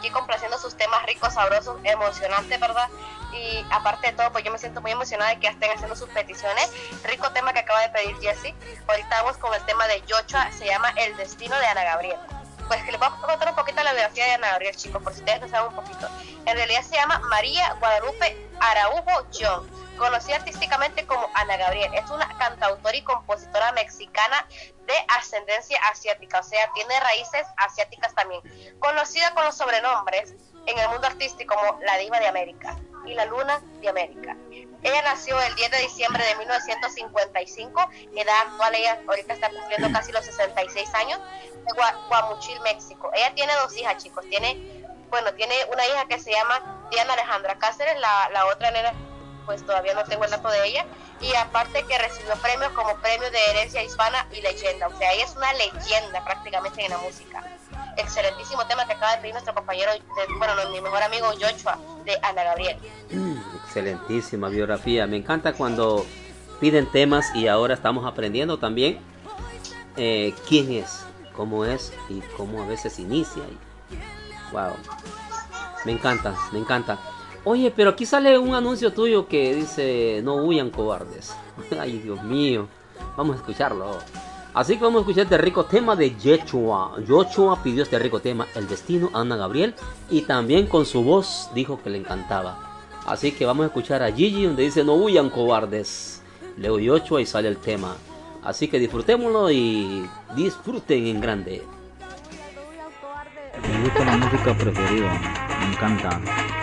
Aquí 0.08 0.14
complaciendo 0.14 0.58
sus 0.58 0.78
temas 0.78 1.06
ricos, 1.06 1.34
sabrosos, 1.34 1.78
emocionantes, 1.84 2.58
¿verdad? 2.62 2.88
Y 3.34 3.66
aparte 3.72 4.08
de 4.08 4.14
todo, 4.14 4.32
pues 4.32 4.42
yo 4.46 4.52
me 4.54 4.58
siento 4.58 4.80
muy 4.80 4.92
emocionada 4.92 5.32
de 5.32 5.40
que 5.42 5.48
estén 5.48 5.70
haciendo 5.70 5.98
sus 5.98 6.08
peticiones. 6.08 6.72
Rico 7.04 7.30
tema 7.32 7.52
que 7.52 7.60
acaba 7.60 7.82
de 7.82 7.90
pedir 7.90 8.16
Jessie. 8.22 8.56
Ahorita 8.88 9.22
vamos 9.22 9.36
con 9.36 9.54
el 9.54 9.62
tema 9.66 9.86
de 9.88 10.02
Yochoa, 10.08 10.50
se 10.54 10.66
llama 10.66 10.94
El 10.96 11.18
Destino 11.18 11.60
de 11.60 11.66
Ana 11.66 11.84
Gabriel. 11.84 12.18
Pues 12.70 12.82
que 12.84 12.92
les 12.92 13.00
voy 13.02 13.10
a 13.10 13.20
contar 13.20 13.50
un 13.50 13.56
poquito 13.56 13.84
la 13.84 13.92
biografía 13.92 14.28
de 14.28 14.32
Ana 14.32 14.52
Gabriel, 14.52 14.78
chicos, 14.78 15.04
por 15.04 15.12
si 15.14 15.20
ustedes 15.20 15.42
no 15.42 15.50
saben 15.50 15.68
un 15.72 15.76
poquito. 15.76 16.08
En 16.46 16.56
realidad 16.56 16.84
se 16.84 16.96
llama 16.96 17.20
María 17.30 17.74
Guadalupe 17.74 18.50
Araujo 18.62 19.28
John, 19.38 19.70
conocida 19.98 20.38
artísticamente 20.38 21.06
como 21.06 21.30
Ana 21.34 21.58
Gabriel. 21.58 21.94
Es 21.94 22.10
una 22.10 22.28
cantautora 22.38 22.96
y 22.96 23.04
compositora 23.04 23.72
mexicana 23.74 24.48
de 24.86 24.94
ascendencia 25.18 25.80
asiática, 25.92 26.40
o 26.40 26.44
sea, 26.44 26.72
tiene 26.74 27.00
raíces 27.00 27.46
asiáticas 27.58 28.14
también. 28.16 28.42
Conocida 28.80 29.34
con 29.34 29.44
los 29.46 29.56
sobrenombres 29.58 30.34
en 30.66 30.78
el 30.78 30.90
mundo 30.90 31.08
artístico 31.08 31.56
como 31.56 31.80
la 31.82 31.98
Diva 31.98 32.20
de 32.20 32.28
América 32.28 32.78
y 33.06 33.14
la 33.14 33.26
Luna 33.26 33.62
de 33.82 33.90
América. 33.90 34.36
Ella 34.84 35.02
nació 35.02 35.40
el 35.42 35.56
10 35.56 35.72
de 35.72 35.80
diciembre 35.80 36.24
de 36.26 36.36
1955, 36.36 37.90
edad 38.16 38.36
actual, 38.48 38.76
ella 38.76 39.00
ahorita 39.08 39.34
está 39.34 39.50
cumpliendo 39.50 39.92
casi 39.92 40.12
los 40.12 40.24
66 40.26 40.94
años, 40.94 41.20
de 41.52 41.74
Gua- 41.74 42.08
Guamuchil, 42.08 42.60
México. 42.62 43.10
Ella 43.14 43.34
tiene 43.34 43.54
dos 43.56 43.76
hijas, 43.76 44.02
chicos, 44.02 44.26
tiene, 44.30 44.86
bueno, 45.10 45.34
tiene 45.34 45.56
una 45.72 45.86
hija 45.88 46.06
que 46.08 46.20
se 46.20 46.32
llama 46.32 46.88
Diana 46.92 47.14
Alejandra 47.14 47.58
Cáceres, 47.58 48.00
la, 48.00 48.30
la 48.32 48.46
otra 48.48 48.72
nena, 48.72 48.94
pues 49.48 49.66
todavía 49.66 49.96
no 49.96 50.04
tengo 50.04 50.26
el 50.26 50.30
dato 50.30 50.50
de 50.50 50.68
ella. 50.68 50.86
Y 51.20 51.34
aparte 51.34 51.84
que 51.86 51.98
recibió 51.98 52.36
premios 52.36 52.70
como 52.74 52.96
premio 52.98 53.32
de 53.32 53.40
herencia 53.50 53.82
hispana 53.82 54.28
y 54.32 54.42
leyenda. 54.42 54.88
O 54.88 54.98
sea, 55.00 55.12
ella 55.14 55.26
es 55.26 55.36
una 55.36 55.52
leyenda 55.54 56.24
prácticamente 56.24 56.86
en 56.86 56.92
la 56.92 56.98
música. 57.00 57.44
Excelentísimo 57.96 58.68
tema 58.68 58.86
que 58.86 58.94
acaba 58.94 59.16
de 59.16 59.22
pedir 59.22 59.34
nuestro 59.34 59.56
compañero, 59.56 59.92
de, 59.94 60.02
bueno, 60.38 60.54
mi 60.72 60.82
mejor 60.82 61.02
amigo 61.02 61.28
Joshua, 61.30 61.80
de 62.06 62.16
Ana 62.22 62.44
Gabriel. 62.44 62.78
Mm, 63.10 63.38
excelentísima 63.64 64.50
biografía. 64.50 65.08
Me 65.08 65.18
encanta 65.18 65.54
cuando 65.54 66.06
piden 66.60 66.92
temas 66.92 67.34
y 67.34 67.48
ahora 67.48 67.74
estamos 67.74 68.06
aprendiendo 68.06 68.60
también 68.60 69.00
eh, 69.96 70.36
quién 70.48 70.72
es, 70.74 71.06
cómo 71.34 71.66
es 71.66 71.94
y 72.10 72.20
cómo 72.36 72.62
a 72.62 72.68
veces 72.68 73.00
inicia. 73.00 73.44
Wow. 74.52 74.76
Me 75.86 75.94
encanta, 75.94 76.36
me 76.52 76.60
encanta. 76.60 77.00
Oye, 77.50 77.72
pero 77.74 77.92
aquí 77.92 78.06
sale 78.06 78.38
un 78.38 78.56
anuncio 78.56 78.92
tuyo 78.92 79.26
que 79.26 79.56
dice, 79.56 80.20
no 80.22 80.36
huyan 80.36 80.70
cobardes. 80.70 81.34
Ay, 81.80 82.00
Dios 82.00 82.22
mío. 82.22 82.68
Vamos 83.16 83.38
a 83.38 83.40
escucharlo. 83.40 84.00
Así 84.54 84.76
que 84.76 84.84
vamos 84.84 85.00
a 85.00 85.02
escuchar 85.04 85.24
este 85.24 85.38
rico 85.38 85.64
tema 85.64 85.96
de 85.96 86.14
Yechua. 86.18 87.00
Yoshua 87.08 87.64
pidió 87.64 87.84
este 87.84 88.00
rico 88.00 88.20
tema, 88.20 88.48
El 88.54 88.68
Destino, 88.68 89.10
a 89.14 89.22
Ana 89.22 89.38
Gabriel. 89.38 89.76
Y 90.10 90.24
también 90.24 90.68
con 90.68 90.86
su 90.86 91.04
voz 91.04 91.50
dijo 91.56 91.80
que 91.82 91.90
le 91.90 92.00
encantaba. 92.00 92.82
Así 93.06 93.32
que 93.32 93.46
vamos 93.46 93.64
a 93.64 93.68
escuchar 93.68 94.04
a 94.04 94.12
Gigi 94.12 94.44
donde 94.44 94.64
dice, 94.64 94.84
no 94.84 94.96
huyan 94.96 95.30
cobardes. 95.30 96.22
Leo 96.58 96.80
Yochua 96.80 97.22
y 97.22 97.26
sale 97.26 97.48
el 97.48 97.60
tema. 97.60 97.96
Así 98.44 98.68
que 98.68 98.78
disfrutémoslo 98.78 99.50
y 99.52 100.06
disfruten 100.36 101.08
en 101.08 101.22
grande. 101.22 101.64
Me 103.62 103.84
gusta 103.84 104.04
la 104.04 104.18
música 104.18 104.58
preferida, 104.58 105.14
me 105.62 105.74
encanta. 105.74 106.57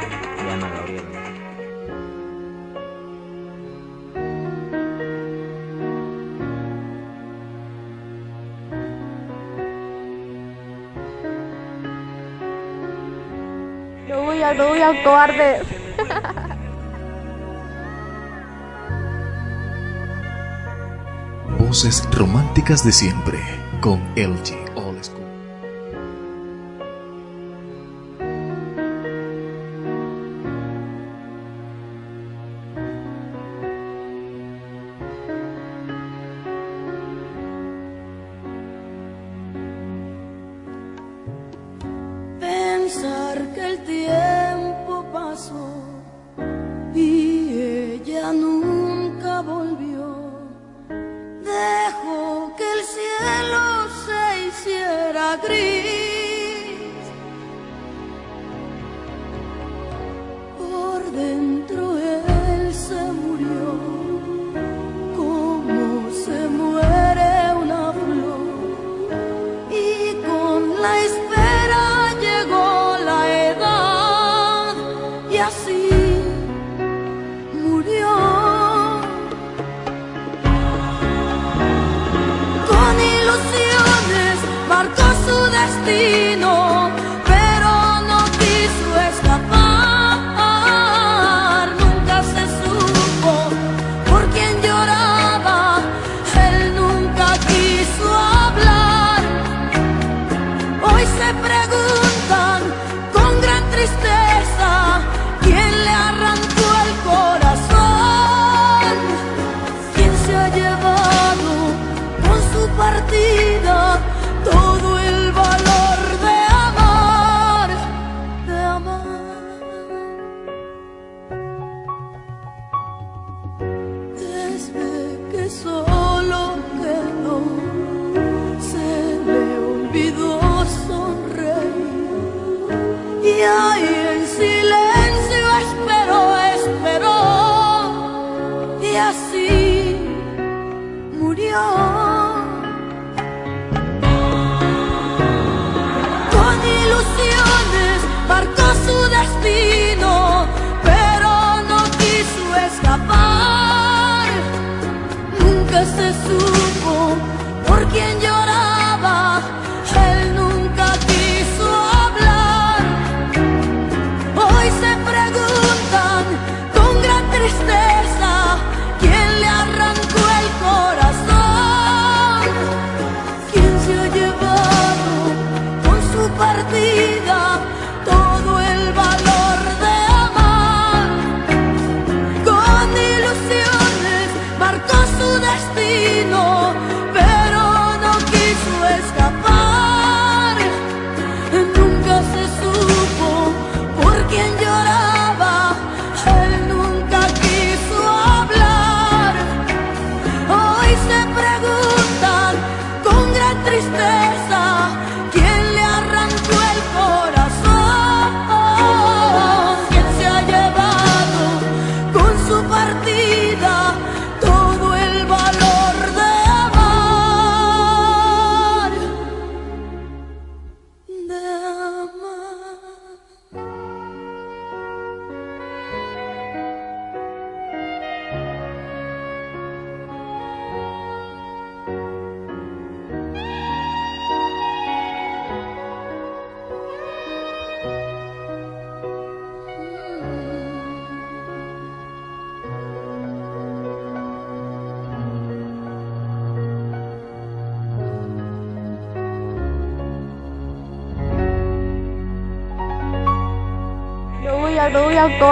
Arduños 14.54 14.94
cobardes. 15.02 15.62
Voces 21.58 22.08
románticas 22.12 22.84
de 22.84 22.92
siempre 22.92 23.38
con 23.80 24.00
LG. 24.14 24.63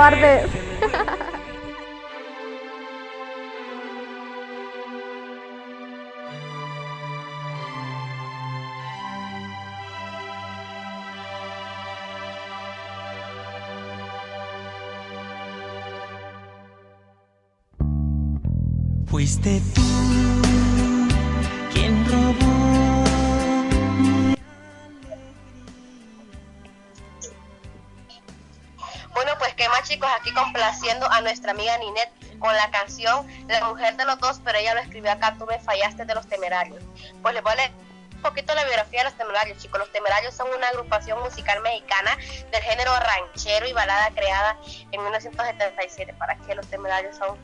cobardes. 0.02 0.50
Fuiste 19.06 19.60
tú. 19.74 19.81
Complaciendo 30.62 31.10
a 31.10 31.20
nuestra 31.22 31.50
amiga 31.50 31.76
Ninette 31.78 32.38
con 32.38 32.54
la 32.54 32.70
canción 32.70 33.26
La 33.48 33.64
mujer 33.64 33.96
de 33.96 34.04
los 34.04 34.16
dos, 34.20 34.40
pero 34.44 34.58
ella 34.58 34.74
lo 34.74 34.80
escribió 34.80 35.10
acá, 35.10 35.34
tú 35.36 35.44
me 35.44 35.58
fallaste 35.58 36.04
de 36.04 36.14
los 36.14 36.28
temerarios. 36.28 36.80
Pues 37.20 37.34
les 37.34 37.42
voy 37.42 37.52
a 37.52 37.56
leer 37.56 37.72
un 38.14 38.22
poquito 38.22 38.54
la 38.54 38.62
biografía 38.62 39.00
de 39.00 39.04
los 39.06 39.14
temerarios, 39.14 39.58
chicos. 39.58 39.80
Los 39.80 39.90
temerarios 39.90 40.34
son 40.34 40.46
una 40.56 40.68
agrupación 40.68 41.18
musical 41.20 41.60
mexicana 41.62 42.16
del 42.52 42.62
género 42.62 42.92
ranchero 42.96 43.66
y 43.66 43.72
balada 43.72 44.10
creada 44.14 44.56
en 44.92 45.02
1977. 45.02 46.14
Para 46.14 46.36
que 46.36 46.54
los 46.54 46.64
temerarios 46.68 47.16
son 47.16 47.36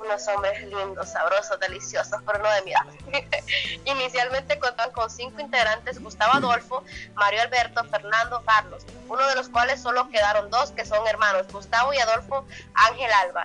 unos 0.00 0.26
hombres 0.28 0.62
lindos, 0.62 1.10
sabrosos, 1.10 1.58
deliciosos, 1.60 2.20
pero 2.26 2.38
no 2.38 2.50
de 2.50 2.62
miedo. 2.62 2.80
Inicialmente 3.84 4.58
contaban 4.58 4.92
con 4.92 5.10
cinco 5.10 5.40
integrantes, 5.40 6.02
Gustavo 6.02 6.34
Adolfo, 6.34 6.82
Mario 7.14 7.42
Alberto, 7.42 7.84
Fernando, 7.84 8.42
Carlos, 8.44 8.84
uno 9.08 9.26
de 9.28 9.34
los 9.34 9.48
cuales 9.48 9.80
solo 9.80 10.08
quedaron 10.10 10.50
dos 10.50 10.70
que 10.72 10.84
son 10.84 11.06
hermanos, 11.06 11.46
Gustavo 11.52 11.92
y 11.92 11.98
Adolfo 11.98 12.46
Ángel 12.74 13.12
Alba. 13.12 13.44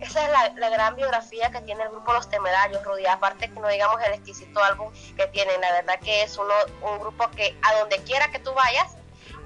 Esa 0.00 0.24
es 0.24 0.30
la, 0.30 0.52
la 0.56 0.70
gran 0.70 0.96
biografía 0.96 1.50
que 1.50 1.60
tiene 1.60 1.82
el 1.82 1.90
grupo 1.90 2.14
Los 2.14 2.30
Temerarios, 2.30 2.82
Rudy. 2.84 3.04
Aparte 3.06 3.50
que 3.50 3.60
no 3.60 3.68
digamos 3.68 4.00
el 4.02 4.14
exquisito 4.14 4.62
álbum 4.62 4.90
que 5.14 5.26
tienen, 5.26 5.60
la 5.60 5.72
verdad 5.72 6.00
que 6.00 6.22
es 6.22 6.38
uno, 6.38 6.54
un 6.80 6.98
grupo 7.00 7.30
que 7.32 7.54
a 7.60 7.74
donde 7.80 7.98
quiera 8.04 8.30
que 8.30 8.38
tú 8.38 8.54
vayas, 8.54 8.96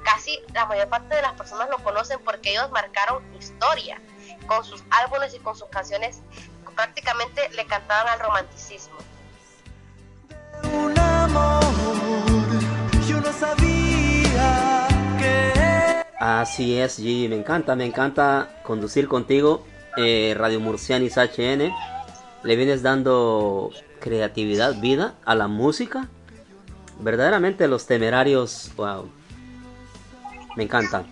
casi 0.04 0.40
la 0.52 0.66
mayor 0.66 0.88
parte 0.88 1.16
de 1.16 1.22
las 1.22 1.32
personas 1.32 1.68
lo 1.70 1.78
conocen 1.78 2.20
porque 2.22 2.52
ellos 2.52 2.70
marcaron 2.70 3.24
historia 3.34 4.00
con 4.46 4.64
sus 4.64 4.82
álbumes 4.90 5.34
y 5.34 5.38
con 5.38 5.56
sus 5.56 5.68
canciones 5.68 6.20
prácticamente 6.74 7.48
le 7.54 7.66
cantaban 7.66 8.08
al 8.08 8.20
romanticismo. 8.20 8.98
Así 16.20 16.78
es, 16.78 16.96
Gigi, 16.96 17.28
me 17.28 17.36
encanta, 17.36 17.76
me 17.76 17.84
encanta 17.84 18.60
conducir 18.62 19.08
contigo. 19.08 19.64
Eh, 19.96 20.34
Radio 20.36 20.58
Murcianis 20.58 21.16
HN, 21.16 21.72
le 22.42 22.56
vienes 22.56 22.82
dando 22.82 23.70
creatividad, 24.00 24.80
vida 24.80 25.14
a 25.24 25.34
la 25.34 25.48
música. 25.48 26.08
Verdaderamente 26.98 27.68
los 27.68 27.86
temerarios, 27.86 28.72
wow, 28.76 29.08
me 30.56 30.64
encanta. 30.64 31.04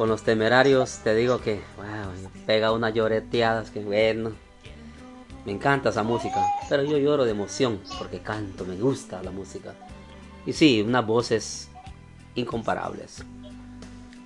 Con 0.00 0.08
los 0.08 0.22
temerarios 0.22 1.00
te 1.04 1.14
digo 1.14 1.42
que, 1.42 1.60
pega 2.46 2.72
unas 2.72 2.94
lloreteadas 2.94 3.70
que 3.70 3.80
bueno. 3.80 4.32
Me 5.44 5.52
encanta 5.52 5.90
esa 5.90 6.02
música, 6.02 6.42
pero 6.70 6.84
yo 6.84 6.96
lloro 6.96 7.26
de 7.26 7.32
emoción 7.32 7.80
porque 7.98 8.20
canto, 8.20 8.64
me 8.64 8.76
gusta 8.76 9.22
la 9.22 9.30
música. 9.30 9.74
Y 10.46 10.54
sí, 10.54 10.80
unas 10.80 11.06
voces 11.06 11.68
incomparables. 12.34 13.22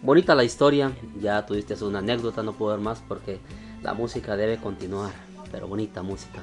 Bonita 0.01 0.37
la 0.37 0.45
historia, 0.45 0.93
ya 1.21 1.45
tuviste 1.45 1.75
una 1.83 1.99
anécdota, 1.99 2.45
no 2.45 2.53
puedo 2.53 2.71
ver 2.71 2.81
más 2.81 3.03
porque 3.09 3.41
la 3.83 3.95
música 3.95 4.37
debe 4.37 4.59
continuar, 4.59 5.11
pero 5.51 5.67
bonita 5.67 6.05
música. 6.05 6.39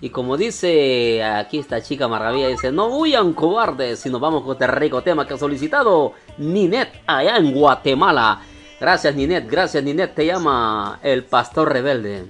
Y 0.00 0.10
como 0.10 0.36
dice 0.36 1.24
aquí 1.24 1.58
esta 1.58 1.82
chica 1.82 2.06
maravilla, 2.06 2.46
dice, 2.46 2.70
no 2.70 2.86
huyan 2.86 3.32
cobardes, 3.32 3.98
si 3.98 4.10
nos 4.10 4.20
vamos 4.20 4.44
con 4.44 4.52
este 4.52 4.68
rico 4.68 5.02
tema 5.02 5.26
que 5.26 5.34
ha 5.34 5.38
solicitado 5.38 6.12
Ninet 6.38 7.02
allá 7.08 7.36
en 7.36 7.52
Guatemala. 7.52 8.42
Gracias 8.80 9.14
Ninet, 9.14 9.46
gracias 9.46 9.84
Ninet, 9.84 10.14
te 10.14 10.24
llama 10.24 10.98
el 11.02 11.24
pastor 11.24 11.70
rebelde. 11.70 12.24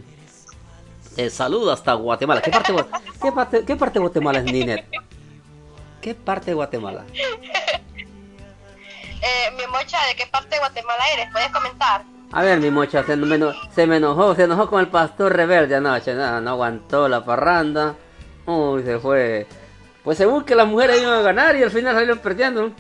Te 1.15 1.31
saludo 1.31 1.71
hasta 1.71 1.95
Guatemala. 1.95 2.43
¿Qué 2.43 2.51
parte, 2.51 2.75
qué 3.23 3.33
parte, 3.33 3.65
qué 3.65 3.77
parte 3.77 3.95
de 3.95 4.01
Guatemala 4.01 4.39
es 4.41 4.45
Ninet? 4.45 4.85
¿Qué 6.01 6.15
parte 6.15 6.47
de 6.47 6.55
Guatemala? 6.55 7.05
Eh, 9.23 9.51
mi 9.55 9.67
mocha, 9.67 9.99
¿de 10.07 10.15
qué 10.17 10.27
parte 10.29 10.55
de 10.55 10.61
Guatemala 10.61 11.05
eres? 11.13 11.29
¿Puedes 11.31 11.51
comentar? 11.51 12.03
A 12.33 12.43
ver, 12.43 12.59
mi 12.59 12.71
mocha, 12.71 13.05
se 13.05 13.17
me, 13.17 13.53
se 13.71 13.87
me 13.87 13.99
enojó, 13.99 14.35
se 14.35 14.45
enojó 14.45 14.71
con 14.71 14.81
el 14.81 14.89
pastor 14.89 15.37
rebelde 15.37 15.77
anoche, 15.77 16.15
no, 16.15 16.41
no 16.41 16.51
aguantó 16.51 17.07
la 17.07 17.23
parranda. 17.23 17.97
Uy, 18.47 18.83
se 18.83 18.99
fue. 18.99 19.47
Pues 20.03 20.17
según 20.17 20.45
que 20.45 20.55
las 20.55 20.67
mujeres 20.67 21.03
iban 21.03 21.19
a 21.19 21.21
ganar 21.21 21.55
y 21.55 21.63
al 21.63 21.71
final 21.71 21.93
salieron 21.95 22.19
perdiendo. 22.21 22.73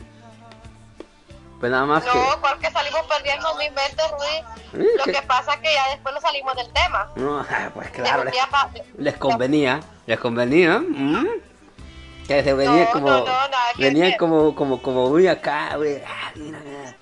Pues 1.61 1.71
nada 1.71 1.85
más 1.85 2.03
que... 2.03 2.19
No, 2.19 2.41
porque 2.41 2.71
salimos 2.71 3.03
perdiendo 3.03 3.55
mil 3.57 3.71
veces, 3.73 4.03
Rudy. 4.11 4.87
Lo 4.97 5.05
que- 5.05 5.13
que 5.13 5.23
pasa 5.23 5.55
es 5.55 5.61
que 5.61 5.73
ya 5.75 5.91
después 5.91 6.15
nos 6.15 6.23
salimos 6.23 6.57
del 6.57 6.69
tema. 6.73 7.09
No, 7.17 7.45
pues 7.75 7.91
claro, 7.91 8.25
les, 8.97 9.17
convenía, 9.19 9.81
les 10.07 10.19
convenía. 10.19 10.79
¿mm? 10.79 11.27
Que 12.27 12.43
se 12.43 12.55
venían 12.55 12.85
No, 12.87 12.91
como... 12.93 13.11
no, 13.11 13.25
que 13.77 13.83
venían 13.85 14.13
como, 14.19 14.55
como, 14.55 14.81
como 14.81 15.11
muy 15.11 15.27
acá, 15.27 15.77
güey. 15.77 16.01
Ah, 16.07 16.31
mira, 16.35 16.59
mira. 16.65 16.97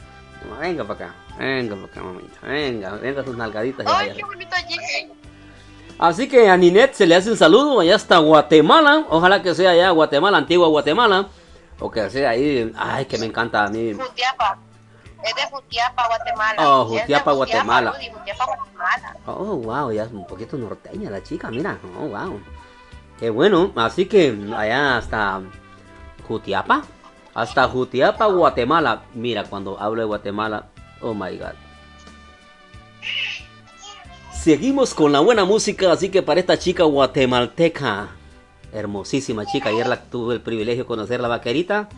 No, 0.49 0.57
venga 0.59 0.85
para 0.85 1.05
acá, 1.07 1.15
venga 1.39 1.75
para 1.77 1.87
acá, 1.87 2.03
mamita. 2.03 2.39
Venga, 2.43 2.91
venga 2.93 3.25
sus 3.25 3.37
nalgaditas. 3.37 3.87
Ay, 3.89 4.13
qué 4.17 4.25
bonito 4.25 4.57
Gigi. 4.67 5.13
Así 5.99 6.29
que 6.29 6.49
a 6.49 6.57
Ninet 6.57 6.95
se 6.95 7.07
le 7.07 7.17
hace 7.17 7.31
un 7.31 7.37
saludo 7.37 7.81
allá 7.81 7.97
hasta 7.97 8.19
Guatemala. 8.19 9.05
Ojalá 9.11 9.43
que 9.43 9.55
sea 9.55 9.71
allá 9.71 9.91
Guatemala, 9.91 10.39
antigua 10.39 10.69
Guatemala. 10.69 11.27
O 11.81 11.91
que 11.91 12.09
sea 12.11 12.31
ahí. 12.31 12.72
Ay, 12.76 13.07
que 13.07 13.18
me 13.18 13.26
encanta 13.26 13.64
a 13.64 13.68
mí. 13.68 13.93
Jutiapa. 13.95 14.59
Es 15.22 15.35
de 15.35 15.43
Jutiapa, 15.51 16.07
Guatemala. 16.07 16.68
Oh, 16.68 16.85
Jutiapa, 16.87 17.33
Guatemala. 17.33 17.93
Rudy, 17.93 18.11
Jutiapa, 18.11 18.45
Guatemala. 18.47 19.16
Oh, 19.26 19.57
wow, 19.57 19.93
ya 19.93 20.05
es 20.05 20.12
un 20.12 20.26
poquito 20.26 20.57
norteña 20.57 21.11
la 21.11 21.22
chica, 21.22 21.51
mira. 21.51 21.79
Oh, 21.99 22.07
wow. 22.07 22.41
Qué 23.18 23.31
bueno. 23.31 23.72
Así 23.76 24.07
que 24.07 24.37
allá 24.57 24.99
hasta 24.99 25.41
Jutiapa. 26.26 26.83
Hasta 27.35 27.68
Jutiapa, 27.68 28.26
Guatemala. 28.26 29.03
Mira, 29.14 29.45
cuando 29.45 29.81
hablo 29.81 30.03
de 30.03 30.07
Guatemala, 30.07 30.66
oh 31.01 31.14
my 31.14 31.37
god. 31.37 31.55
Seguimos 34.33 34.95
con 34.95 35.12
la 35.12 35.20
buena 35.20 35.45
música, 35.45 35.93
así 35.93 36.11
que 36.11 36.22
para 36.22 36.41
esta 36.41 36.59
chica 36.59 36.85
guatemalteca, 36.85 38.09
hermosísima 38.73 39.47
chica, 39.47 39.69
ayer 39.71 39.87
la 39.87 40.03
tuve 40.03 40.35
el 40.35 40.41
privilegio 40.41 40.85
de 40.85 40.89
conocer 40.89 41.21
la 41.21 41.29
vaquerita. 41.29 41.89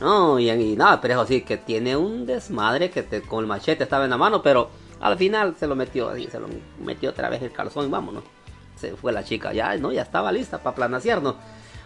No, 0.00 0.38
y, 0.38 0.46
nada, 0.76 1.00
pero 1.00 1.14
eso 1.14 1.26
sí, 1.26 1.40
que 1.42 1.56
tiene 1.56 1.96
un 1.96 2.24
desmadre 2.24 2.90
que 2.90 3.02
te- 3.02 3.22
con 3.22 3.40
el 3.40 3.46
machete 3.46 3.82
estaba 3.84 4.04
en 4.04 4.10
la 4.10 4.16
mano, 4.16 4.42
pero 4.42 4.70
al 5.00 5.16
final 5.18 5.56
se 5.58 5.66
lo 5.66 5.74
metió 5.74 6.08
así, 6.08 6.28
se 6.30 6.38
lo 6.38 6.46
metió 6.84 7.10
otra 7.10 7.28
vez 7.28 7.42
el 7.42 7.50
calzón 7.52 7.86
y 7.86 7.88
vámonos. 7.90 8.22
Se 8.76 8.94
fue 8.94 9.12
la 9.12 9.24
chica, 9.24 9.52
ya, 9.52 9.76
no, 9.76 9.90
ya 9.92 10.02
estaba 10.02 10.30
lista 10.30 10.58
para 10.58 10.76
planasearnos. 10.76 11.34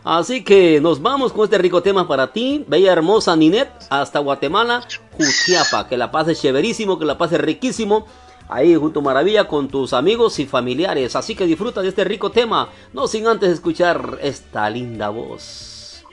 Así 0.04 0.42
que 0.44 0.80
nos 0.80 1.00
vamos 1.00 1.32
con 1.32 1.44
este 1.44 1.56
rico 1.58 1.80
tema 1.82 2.06
para 2.06 2.32
ti, 2.32 2.64
bella 2.68 2.92
hermosa 2.92 3.34
Ninet, 3.36 3.70
hasta 3.88 4.18
Guatemala, 4.18 4.82
Jutiapa. 5.12 5.88
Que 5.88 5.96
la 5.96 6.10
pases 6.10 6.40
chéverísimo, 6.42 6.98
que 6.98 7.04
la 7.04 7.16
pases 7.16 7.40
riquísimo. 7.40 8.06
Ahí 8.54 8.74
junto 8.74 9.00
a 9.00 9.02
Maravilla 9.02 9.48
con 9.48 9.68
tus 9.68 9.94
amigos 9.94 10.38
y 10.38 10.44
familiares. 10.44 11.16
Así 11.16 11.34
que 11.34 11.46
disfruta 11.46 11.80
de 11.80 11.88
este 11.88 12.04
rico 12.04 12.30
tema, 12.32 12.68
no 12.92 13.08
sin 13.08 13.26
antes 13.26 13.48
escuchar 13.48 14.18
esta 14.20 14.68
linda 14.68 15.08
voz 15.08 16.04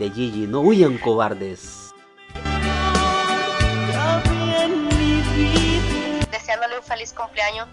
de 0.00 0.10
Gigi. 0.10 0.48
No 0.48 0.60
huyan 0.62 0.98
cobardes. 0.98 1.94
Deseándole 6.32 6.78
un 6.78 6.82
feliz 6.82 7.12
cumpleaños 7.12 7.68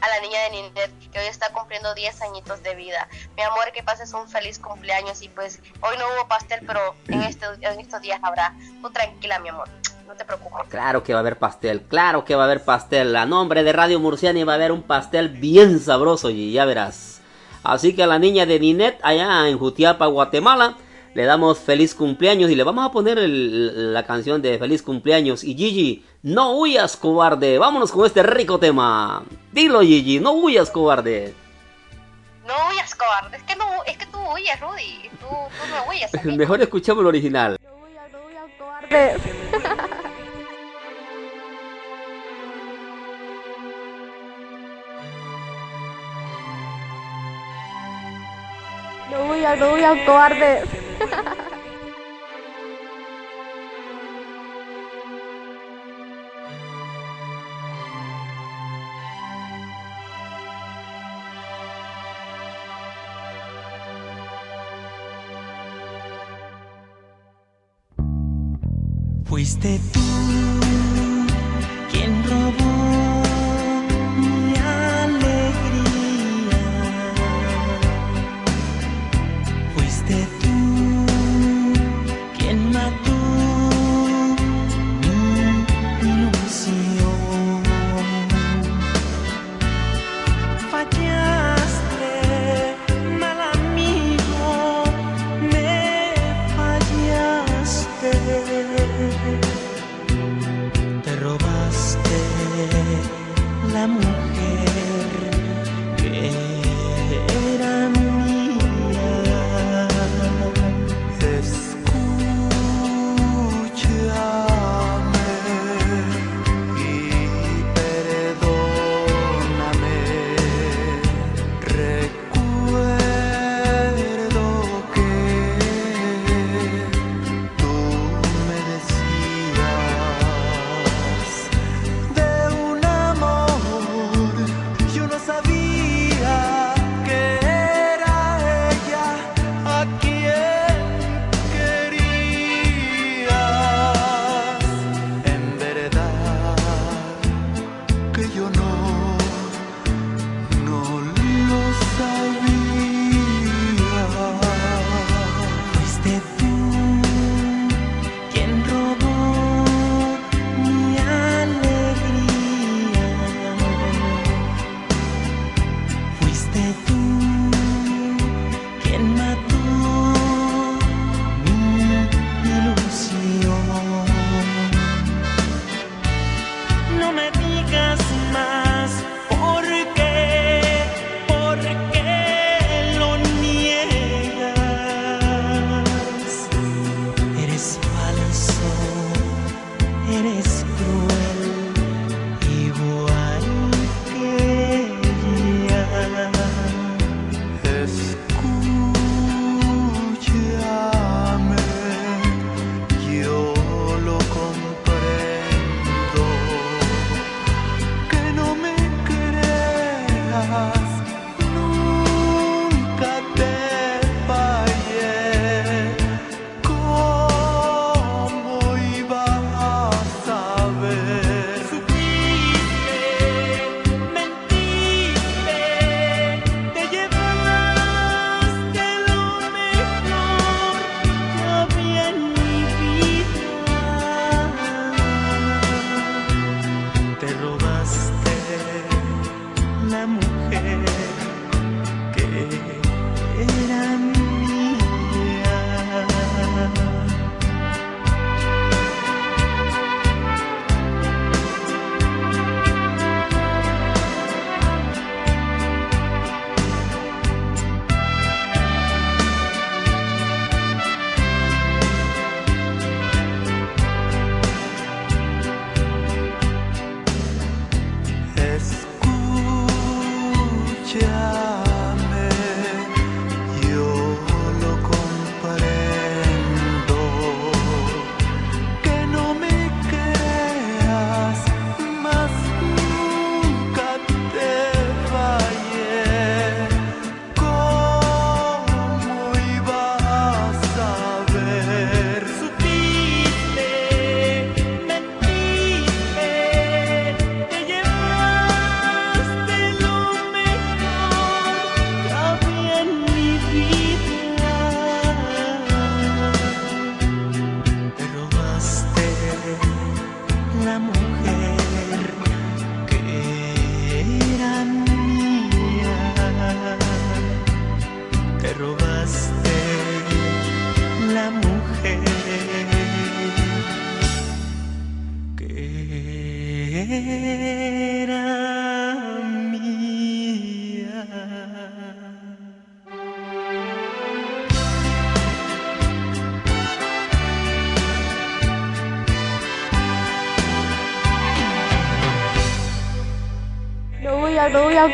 a 0.00 0.08
la 0.08 0.20
niña 0.22 0.40
de 0.44 0.50
Nindet, 0.52 1.10
que 1.10 1.18
hoy 1.18 1.26
está 1.26 1.52
cumpliendo 1.52 1.94
10 1.94 2.22
añitos 2.22 2.62
de 2.62 2.74
vida. 2.74 3.08
Mi 3.36 3.42
amor, 3.42 3.72
que 3.74 3.82
pases 3.82 4.14
un 4.14 4.26
feliz 4.26 4.58
cumpleaños 4.58 5.20
y 5.20 5.28
pues 5.28 5.60
hoy 5.82 5.98
no 5.98 6.06
hubo 6.14 6.28
pastel, 6.28 6.60
pero 6.66 6.94
en, 7.08 7.20
este, 7.24 7.44
en 7.60 7.78
estos 7.78 8.00
días 8.00 8.20
habrá. 8.22 8.56
Tú 8.80 8.90
tranquila, 8.90 9.38
mi 9.38 9.50
amor, 9.50 9.68
no 10.10 10.16
te 10.16 10.24
preocupes. 10.24 10.66
Claro 10.68 11.02
que 11.04 11.12
va 11.12 11.20
a 11.20 11.22
haber 11.22 11.38
pastel, 11.38 11.82
claro 11.82 12.24
que 12.24 12.34
va 12.34 12.42
a 12.42 12.46
haber 12.46 12.64
pastel. 12.64 13.14
A 13.14 13.26
nombre 13.26 13.62
de 13.62 13.72
Radio 13.72 14.00
Murciani 14.00 14.42
va 14.42 14.52
a 14.54 14.56
haber 14.56 14.72
un 14.72 14.82
pastel 14.82 15.28
bien 15.28 15.78
sabroso 15.78 16.30
y 16.30 16.52
ya 16.52 16.64
verás. 16.64 17.20
Así 17.62 17.94
que 17.94 18.02
a 18.02 18.06
la 18.08 18.18
niña 18.18 18.44
de 18.46 18.58
Ninet 18.58 18.98
allá 19.02 19.46
en 19.48 19.56
Jutiapa, 19.58 20.06
Guatemala, 20.06 20.76
le 21.14 21.24
damos 21.24 21.58
feliz 21.60 21.94
cumpleaños 21.94 22.50
y 22.50 22.56
le 22.56 22.64
vamos 22.64 22.84
a 22.88 22.90
poner 22.92 23.18
el- 23.18 23.92
la 23.94 24.04
canción 24.04 24.42
de 24.42 24.58
feliz 24.58 24.82
cumpleaños. 24.82 25.44
Y 25.44 25.54
Gigi, 25.54 26.04
no 26.22 26.56
huyas 26.56 26.96
cobarde, 26.96 27.58
vámonos 27.58 27.92
con 27.92 28.04
este 28.06 28.22
rico 28.24 28.58
tema. 28.58 29.22
Dilo 29.52 29.80
Gigi, 29.80 30.18
no 30.18 30.32
huyas 30.32 30.70
cobarde. 30.70 31.34
No 32.46 32.54
huyas, 32.70 32.94
cobarde, 32.96 33.36
es 33.36 33.42
que, 33.44 33.54
no, 33.54 33.64
es 33.86 33.96
que 33.96 34.06
tú 34.06 34.18
huyes, 34.18 34.58
Rudy, 34.60 35.08
tú, 35.20 35.26
tú 35.28 35.68
no 35.70 35.88
huyes. 35.88 36.12
amigo. 36.18 36.36
Mejor 36.36 36.60
escuchemos 36.62 37.00
el 37.02 37.06
original. 37.06 37.56
No 37.62 37.76
huyan, 37.86 38.10
no 38.12 38.18
voy 49.40 49.56
no 49.56 49.70
voy 49.70 49.82
a 49.82 49.90
actuar 49.92 50.38
de... 50.38 50.64
Fuiste 69.24 69.80
tú. 69.92 70.29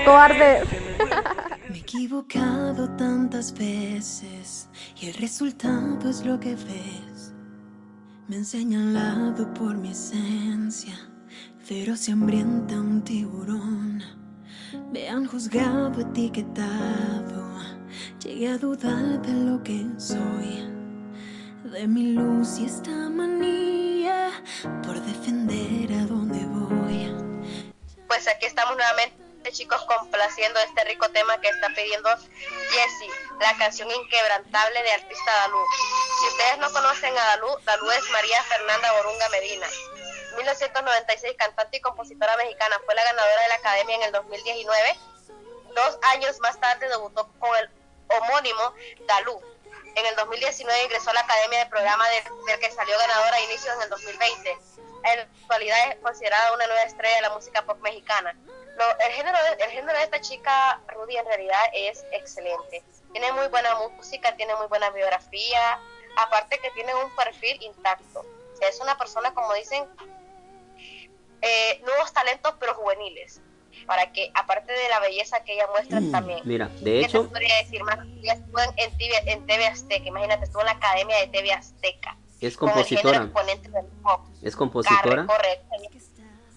cobarde. 0.05 0.62
Me 1.68 1.76
he 1.76 1.80
equivocado 1.80 2.88
tantas 2.97 3.53
veces 3.53 4.68
y 5.01 5.09
el 5.09 5.14
resultado 5.14 6.09
es 6.09 6.24
lo 6.24 6.38
que 6.38 6.55
ves. 6.55 7.32
Me 8.28 8.36
han 8.36 8.44
señalado 8.44 9.53
por 9.55 9.76
mi 9.76 9.90
esencia, 9.90 10.94
feroz 11.59 12.09
y 12.09 12.12
hambrienta 12.12 12.74
un 12.74 13.03
tiburón. 13.03 14.03
Me 14.92 15.09
han 15.09 15.26
juzgado, 15.26 16.01
etiquetado, 16.01 17.59
llegué 18.22 18.49
a 18.49 18.59
dudar 18.59 19.22
de 19.22 19.32
lo 19.32 19.62
que 19.62 19.86
soy, 19.97 20.68
de 21.64 21.86
mi 21.86 22.12
luz 22.12 22.59
y 22.59 22.66
esta 22.66 22.90
manía 23.11 24.30
por 24.82 25.01
defender 25.01 25.92
a 25.92 26.07
donde 26.07 26.44
voy. 26.47 27.12
Pues 28.09 28.28
aquí 28.28 28.47
estamos 28.47 28.76
nuevamente 28.76 29.26
chicos 29.53 29.82
complaciendo 29.84 30.59
este 30.61 30.84
rico 30.84 31.09
tema 31.11 31.40
que 31.40 31.49
está 31.49 31.68
pidiendo 31.68 32.09
Jessie, 32.16 33.11
la 33.40 33.57
canción 33.57 33.90
inquebrantable 33.90 34.82
de 34.82 34.92
artista 34.92 35.32
Dalú. 35.42 35.59
Si 36.20 36.26
ustedes 36.28 36.59
no 36.59 36.72
conocen 36.72 37.16
a 37.16 37.24
Dalú, 37.24 37.49
Dalú 37.64 37.90
es 37.90 38.11
María 38.11 38.42
Fernanda 38.44 38.92
Borunga 38.92 39.28
Medina. 39.30 39.66
1996, 40.36 41.34
cantante 41.38 41.78
y 41.78 41.80
compositora 41.80 42.36
mexicana, 42.36 42.80
fue 42.84 42.94
la 42.94 43.05
ganadora 43.05 43.42
de 43.42 43.49
la 43.49 43.55
Academia 43.55 43.97
en 43.97 44.03
el 44.03 44.12
2019. 44.12 44.99
Dos 45.74 45.99
años 46.12 46.38
más 46.40 46.59
tarde 46.61 46.88
debutó 46.88 47.30
con 47.38 47.57
el 47.57 47.70
homónimo 48.09 48.74
Dalú. 49.07 49.40
En 49.94 50.07
el 50.07 50.16
2019 50.16 50.84
ingresó 50.84 51.11
a 51.11 51.14
la 51.14 51.20
Academia 51.20 51.61
de 51.61 51.70
Programa 51.70 52.07
del, 52.09 52.24
del 52.47 52.61
que 52.61 52.70
salió 52.70 52.99
ganadora 52.99 53.36
a 53.36 53.40
inicios 53.40 53.78
del 53.78 53.88
2020. 53.88 54.51
En 55.05 55.16
la 55.18 55.22
actualidad 55.22 55.92
es 55.92 55.97
considerada 56.01 56.53
una 56.53 56.66
nueva 56.66 56.82
estrella 56.82 57.16
de 57.16 57.22
la 57.22 57.30
música 57.30 57.62
pop 57.62 57.78
mexicana. 57.80 58.36
Lo, 58.77 58.85
el, 59.07 59.12
género 59.12 59.39
de, 59.43 59.64
el 59.64 59.70
género 59.70 59.99
de 59.99 60.05
esta 60.05 60.20
chica, 60.20 60.81
Rudy, 60.89 61.16
en 61.16 61.27
realidad 61.27 61.61
es 61.72 62.05
excelente. 62.12 62.83
Tiene 63.12 63.33
muy 63.33 63.49
buena 63.49 63.70
música, 63.97 64.37
tiene 64.37 64.55
muy 64.57 64.66
buena 64.66 64.91
biografía, 64.91 65.81
aparte 66.16 66.59
que 66.59 66.70
tiene 66.72 66.95
un 66.95 67.14
perfil 67.16 67.62
intacto. 67.62 68.20
O 68.20 68.57
sea, 68.57 68.68
es 68.68 68.81
una 68.81 68.99
persona, 68.99 69.33
como 69.33 69.53
dicen, 69.55 69.85
eh, 71.43 71.81
nuevos 71.85 72.12
talentos, 72.12 72.55
pero 72.59 72.74
juveniles. 72.74 73.41
Para 73.87 74.11
que, 74.12 74.31
aparte 74.35 74.72
de 74.72 74.89
la 74.89 75.01
belleza 75.01 75.45
que 75.45 75.55
ella 75.55 75.66
muestra, 75.68 76.01
también. 76.11 76.41
Mira, 76.45 76.68
de 76.68 76.83
¿Qué 76.83 77.01
hecho, 77.01 77.22
te 77.22 77.29
podría 77.29 77.57
decir 77.57 77.83
más? 77.85 77.99
Ella 78.22 78.33
estuvo 78.35 78.59
en, 78.61 78.70
en, 78.77 78.99
TV, 78.99 79.33
en 79.33 79.47
TV 79.47 79.66
Azteca, 79.66 80.07
imagínate, 80.07 80.45
estuvo 80.45 80.61
en 80.61 80.66
la 80.66 80.72
Academia 80.72 81.18
de 81.20 81.29
TV 81.29 81.53
Azteca. 81.53 82.16
es 82.41 82.57
con 82.57 82.68
el 82.68 82.74
compositora. 82.74 83.20
del 83.20 83.87
pop. 84.03 84.20
Es 84.43 84.57
compositora. 84.57 85.27
Correcto. 85.27 85.66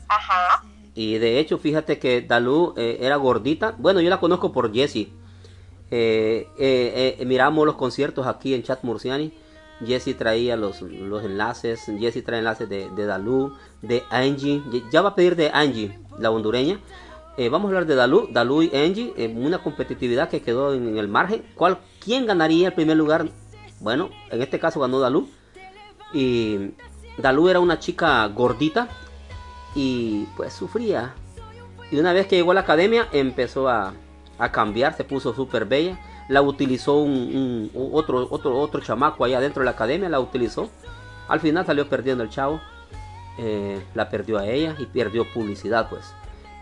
Ajá. 0.08 0.64
Y 1.00 1.18
de 1.18 1.40
hecho, 1.40 1.58
fíjate 1.58 1.98
que 1.98 2.20
Dalú 2.22 2.74
eh, 2.76 2.98
era 3.00 3.16
gordita. 3.16 3.74
Bueno, 3.78 4.02
yo 4.02 4.10
la 4.10 4.20
conozco 4.20 4.52
por 4.52 4.74
Jessie. 4.74 5.14
Eh, 5.92 6.46
eh, 6.60 7.24
miramos 7.26 7.66
los 7.66 7.76
conciertos 7.76 8.28
aquí 8.28 8.54
en 8.54 8.64
Chat 8.64 8.84
Murciani. 8.84 9.32
Jessie 9.86 10.14
traía 10.14 10.58
los, 10.58 10.82
los 10.82 11.24
enlaces. 11.24 11.86
Jessie 11.98 12.22
trae 12.22 12.40
enlaces 12.40 12.68
de, 12.68 12.90
de 12.90 13.06
de 13.82 14.04
Angie. 14.10 14.62
Ya 14.92 15.02
va 15.02 15.12
a 15.12 15.16
pedir 15.16 15.38
de 15.38 15.50
Angie, 15.54 15.98
la 16.18 16.32
hondureña. 16.32 16.82
Vamos 17.50 17.68
a 17.68 17.70
hablar 17.70 17.86
de 17.86 17.96
Dalú, 17.96 18.28
Dalú 18.34 18.62
y 18.64 18.76
Angie. 18.76 19.14
una 19.38 19.60
competitividad 19.60 20.28
que 20.28 20.42
quedó 20.42 20.74
en, 20.74 20.86
en 20.86 20.98
el 20.98 21.08
margen. 21.08 21.46
¿Cuál, 21.56 21.78
¿Quién 22.04 22.26
ganaría 22.26 22.68
el 22.68 22.74
primer 22.74 22.98
lugar? 22.98 23.30
Bueno, 23.80 24.10
en 24.32 24.42
este 24.42 24.60
caso 24.60 24.82
ganó 24.82 25.00
Dalú. 25.00 25.30
Y 26.14 26.72
Dalú 27.18 27.48
era 27.48 27.62
una 27.62 27.80
chica 27.80 28.28
gordita 28.28 28.90
y 29.76 30.26
pues 30.36 30.54
sufría. 30.54 31.14
Y 31.92 31.98
una 32.00 32.14
vez 32.14 32.28
que 32.28 32.36
llegó 32.36 32.52
a 32.52 32.56
la 32.56 32.62
academia 32.62 33.08
empezó 33.12 33.68
a, 33.68 33.94
a 34.38 34.52
cambiar, 34.52 34.96
se 34.96 35.04
puso 35.04 35.34
súper 35.34 35.66
bella. 35.66 36.00
La 36.28 36.42
utilizó 36.44 36.98
un, 36.98 37.72
otro, 37.94 38.28
otro, 38.30 38.58
otro 38.60 38.82
chamaco 38.82 39.26
allá 39.26 39.40
dentro 39.40 39.62
de 39.62 39.66
la 39.66 39.72
academia, 39.72 40.10
la 40.10 40.20
utilizó. 40.20 40.70
Al 41.28 41.40
final 41.40 41.66
salió 41.66 41.88
perdiendo 41.90 42.24
el 42.24 42.30
chavo. 42.30 42.62
eh, 43.40 43.82
la 43.96 44.10
perdió 44.10 44.38
a 44.38 44.46
ella 44.46 44.76
y 44.80 44.86
perdió 44.86 45.26
publicidad 45.34 45.90
pues. 45.90 46.14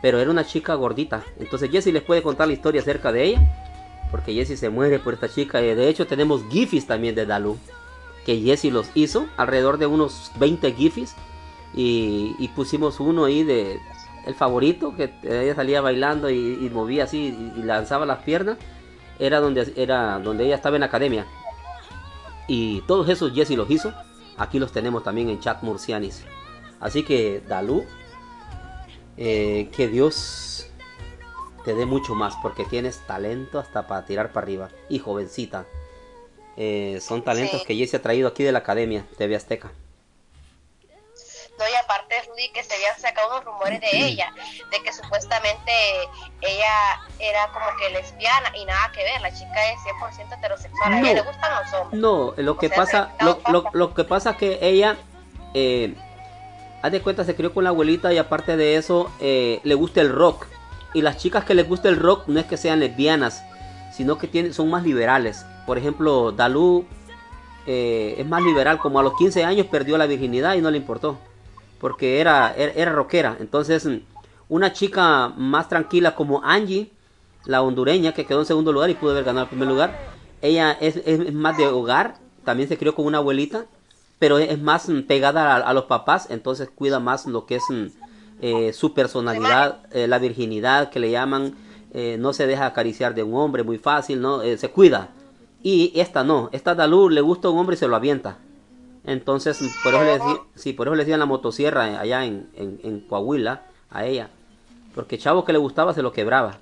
Pero 0.01 0.19
era 0.19 0.29
una 0.31 0.45
chica 0.45 0.75
gordita. 0.75 1.23
Entonces 1.39 1.71
Jesse 1.71 1.87
les 1.87 2.03
puede 2.03 2.21
contar 2.21 2.47
la 2.47 2.53
historia 2.53 2.81
acerca 2.81 3.11
de 3.11 3.23
ella. 3.23 3.41
Porque 4.11 4.33
Jesse 4.33 4.57
se 4.59 4.69
muere 4.69 4.99
por 4.99 5.15
esta 5.15 5.27
chica. 5.27 5.61
y 5.61 5.73
de 5.75 5.89
hecho 5.89 6.07
tenemos 6.07 6.43
gifis 6.49 6.87
también 6.87 7.15
de 7.15 7.25
Dalu. 7.25 7.57
Que 8.25 8.39
Jesse 8.39 8.65
los 8.71 8.89
hizo. 8.93 9.25
Alrededor 9.37 9.77
de 9.79 9.87
unos 9.87 10.31
20 10.39 10.71
gifis 10.73 11.15
y, 11.77 12.35
y 12.39 12.47
pusimos 12.49 12.99
uno 12.99 13.23
ahí 13.25 13.43
de 13.43 13.79
el 14.25 14.35
favorito 14.35 14.93
que 14.95 15.13
ella 15.23 15.55
salía 15.55 15.79
bailando 15.79 16.29
y, 16.29 16.35
y 16.59 16.69
movía 16.69 17.05
así 17.05 17.17
y, 17.55 17.59
y 17.59 17.63
lanzaba 17.63 18.05
las 18.05 18.19
piernas 18.23 18.57
era 19.19 19.39
donde 19.39 19.71
era 19.77 20.19
donde 20.19 20.45
ella 20.45 20.55
estaba 20.55 20.75
en 20.75 20.81
la 20.81 20.87
academia. 20.87 21.25
Y 22.47 22.81
todos 22.87 23.07
esos 23.09 23.31
Jesse 23.33 23.51
los 23.51 23.69
hizo 23.69 23.93
aquí 24.37 24.59
los 24.59 24.71
tenemos 24.71 25.03
también 25.03 25.29
en 25.29 25.39
chat 25.39 25.63
murcianis. 25.63 26.23
Así 26.79 27.03
que 27.03 27.41
Dalú 27.47 27.83
eh, 29.17 29.69
que 29.75 29.87
Dios 29.87 30.67
te 31.65 31.73
dé 31.73 31.85
mucho 31.85 32.13
más 32.15 32.35
porque 32.41 32.65
tienes 32.65 32.99
talento 33.07 33.59
hasta 33.59 33.87
para 33.87 34.05
tirar 34.05 34.31
para 34.31 34.43
arriba. 34.45 34.69
Y 34.89 34.99
jovencita 34.99 35.65
Eh, 36.59 36.97
son 37.01 37.21
talentos 37.23 37.61
Sí. 37.61 37.67
que 37.67 37.75
Jesse 37.75 37.95
ha 37.95 38.01
traído 38.01 38.27
aquí 38.27 38.43
de 38.43 38.51
la 38.51 38.59
academia 38.59 39.05
TV 39.17 39.35
Azteca 39.35 39.71
No, 41.57 41.65
y 41.67 41.75
aparte, 41.75 42.15
Rudy, 42.29 42.49
que 42.49 42.63
se 42.63 42.75
habían 42.75 42.99
sacado 42.99 43.29
unos 43.31 43.43
rumores 43.45 43.81
de 43.81 43.89
ella, 43.91 44.31
de 44.71 44.83
que 44.83 44.93
supuestamente 44.93 45.71
ella 46.41 47.01
era 47.19 47.47
como 47.47 47.65
que 47.79 47.89
lesbiana 47.89 48.55
y 48.55 48.63
nada 48.65 48.91
que 48.93 49.03
ver, 49.03 49.19
la 49.21 49.33
chica 49.33 49.71
es 49.71 49.79
100% 49.79 50.37
heterosexual, 50.37 50.93
a 50.93 50.99
ella 50.99 51.09
No. 51.09 51.15
le 51.15 51.21
gustan 51.21 51.51
los 51.63 51.73
hombres. 51.73 52.01
No, 52.01 52.33
lo 52.37 52.57
que 52.57 52.67
sea, 52.67 52.77
pasa, 52.77 53.15
lo, 53.21 53.39
lo- 53.51 53.65
lo 53.73 53.93
que 53.95 54.03
pasa 54.03 54.37
que 54.37 54.59
ella, 54.61 54.97
eh, 55.55 55.95
haz 56.83 56.91
de 56.91 57.01
cuenta, 57.01 57.23
se 57.25 57.35
crió 57.35 57.53
con 57.53 57.63
la 57.63 57.71
abuelita 57.71 58.13
y 58.13 58.19
aparte 58.19 58.55
de 58.55 58.75
eso, 58.75 59.11
eh, 59.19 59.59
le 59.63 59.73
gusta 59.75 60.01
el 60.01 60.11
rock. 60.13 60.45
Y 60.93 61.01
las 61.01 61.17
chicas 61.17 61.43
que 61.43 61.53
les 61.55 61.67
gusta 61.67 61.89
el 61.89 61.97
rock 61.99 62.27
no 62.27 62.39
es 62.39 62.45
que 62.45 62.55
sean 62.57 62.79
lesbianas, 62.79 63.43
sino 63.91 64.17
que 64.19 64.27
tienen, 64.27 64.53
son 64.53 64.69
más 64.69 64.83
liberales. 64.83 65.43
Por 65.65 65.77
ejemplo, 65.79 66.31
Dalú 66.31 66.85
eh, 67.65 68.15
es 68.19 68.25
más 68.27 68.41
liberal, 68.43 68.77
como 68.79 68.99
a 68.99 69.03
los 69.03 69.15
15 69.17 69.43
años 69.43 69.65
perdió 69.65 69.97
la 69.97 70.05
virginidad 70.05 70.53
y 70.53 70.61
no 70.61 70.71
le 70.71 70.77
importó, 70.77 71.17
porque 71.79 72.19
era, 72.19 72.53
era, 72.55 72.71
era 72.73 72.91
rockera. 72.91 73.37
Entonces, 73.39 73.87
una 74.49 74.73
chica 74.73 75.29
más 75.35 75.69
tranquila 75.69 76.15
como 76.15 76.43
Angie, 76.43 76.91
la 77.45 77.61
hondureña 77.61 78.13
que 78.13 78.25
quedó 78.25 78.39
en 78.39 78.45
segundo 78.45 78.73
lugar 78.73 78.89
y 78.89 78.95
pudo 78.95 79.11
haber 79.11 79.23
ganado 79.23 79.45
el 79.45 79.49
primer 79.49 79.67
lugar, 79.67 79.97
ella 80.41 80.71
es, 80.79 80.97
es 81.05 81.33
más 81.33 81.57
de 81.57 81.67
hogar, 81.67 82.15
también 82.43 82.69
se 82.69 82.77
crió 82.77 82.95
con 82.95 83.05
una 83.05 83.17
abuelita, 83.19 83.65
pero 84.19 84.37
es 84.37 84.59
más 84.59 84.87
pegada 85.07 85.55
a, 85.55 85.57
a 85.57 85.73
los 85.73 85.85
papás, 85.85 86.27
entonces 86.29 86.69
cuida 86.73 86.99
más 86.99 87.25
lo 87.25 87.45
que 87.45 87.55
es 87.55 87.63
eh, 88.41 88.71
su 88.73 88.93
personalidad, 88.93 89.79
eh, 89.91 90.07
la 90.07 90.19
virginidad 90.19 90.89
que 90.89 90.99
le 90.99 91.11
llaman, 91.11 91.55
eh, 91.93 92.17
no 92.19 92.33
se 92.33 92.45
deja 92.45 92.67
acariciar 92.67 93.15
de 93.15 93.23
un 93.23 93.35
hombre 93.35 93.63
muy 93.63 93.77
fácil, 93.77 94.21
no 94.21 94.41
se 94.41 94.69
cuida. 94.69 95.09
Y 95.63 95.91
esta 95.99 96.23
no, 96.23 96.49
esta 96.51 96.75
Dalú 96.75 97.09
le 97.09 97.21
gusta 97.21 97.47
a 97.47 97.51
un 97.51 97.59
hombre 97.59 97.75
y 97.75 97.79
se 97.79 97.87
lo 97.87 97.95
avienta. 97.95 98.37
Entonces, 99.07 99.57
por 99.83 99.93
eso 99.93 100.03
le 100.03 100.11
decía, 100.11 100.41
sí, 100.53 100.73
por 100.73 100.87
eso 100.87 100.95
le 100.95 101.03
decían 101.03 101.19
la 101.19 101.25
motosierra 101.25 101.89
eh, 101.89 101.97
allá 101.97 102.25
en, 102.25 102.49
en, 102.55 102.79
en 102.83 102.99
Coahuila 102.99 103.63
a 103.89 104.05
ella. 104.05 104.29
Porque 104.93 105.17
chavo 105.17 105.45
que 105.45 105.53
le 105.53 105.57
gustaba 105.57 105.93
se 105.93 106.01
lo 106.01 106.11
quebraba. 106.11 106.59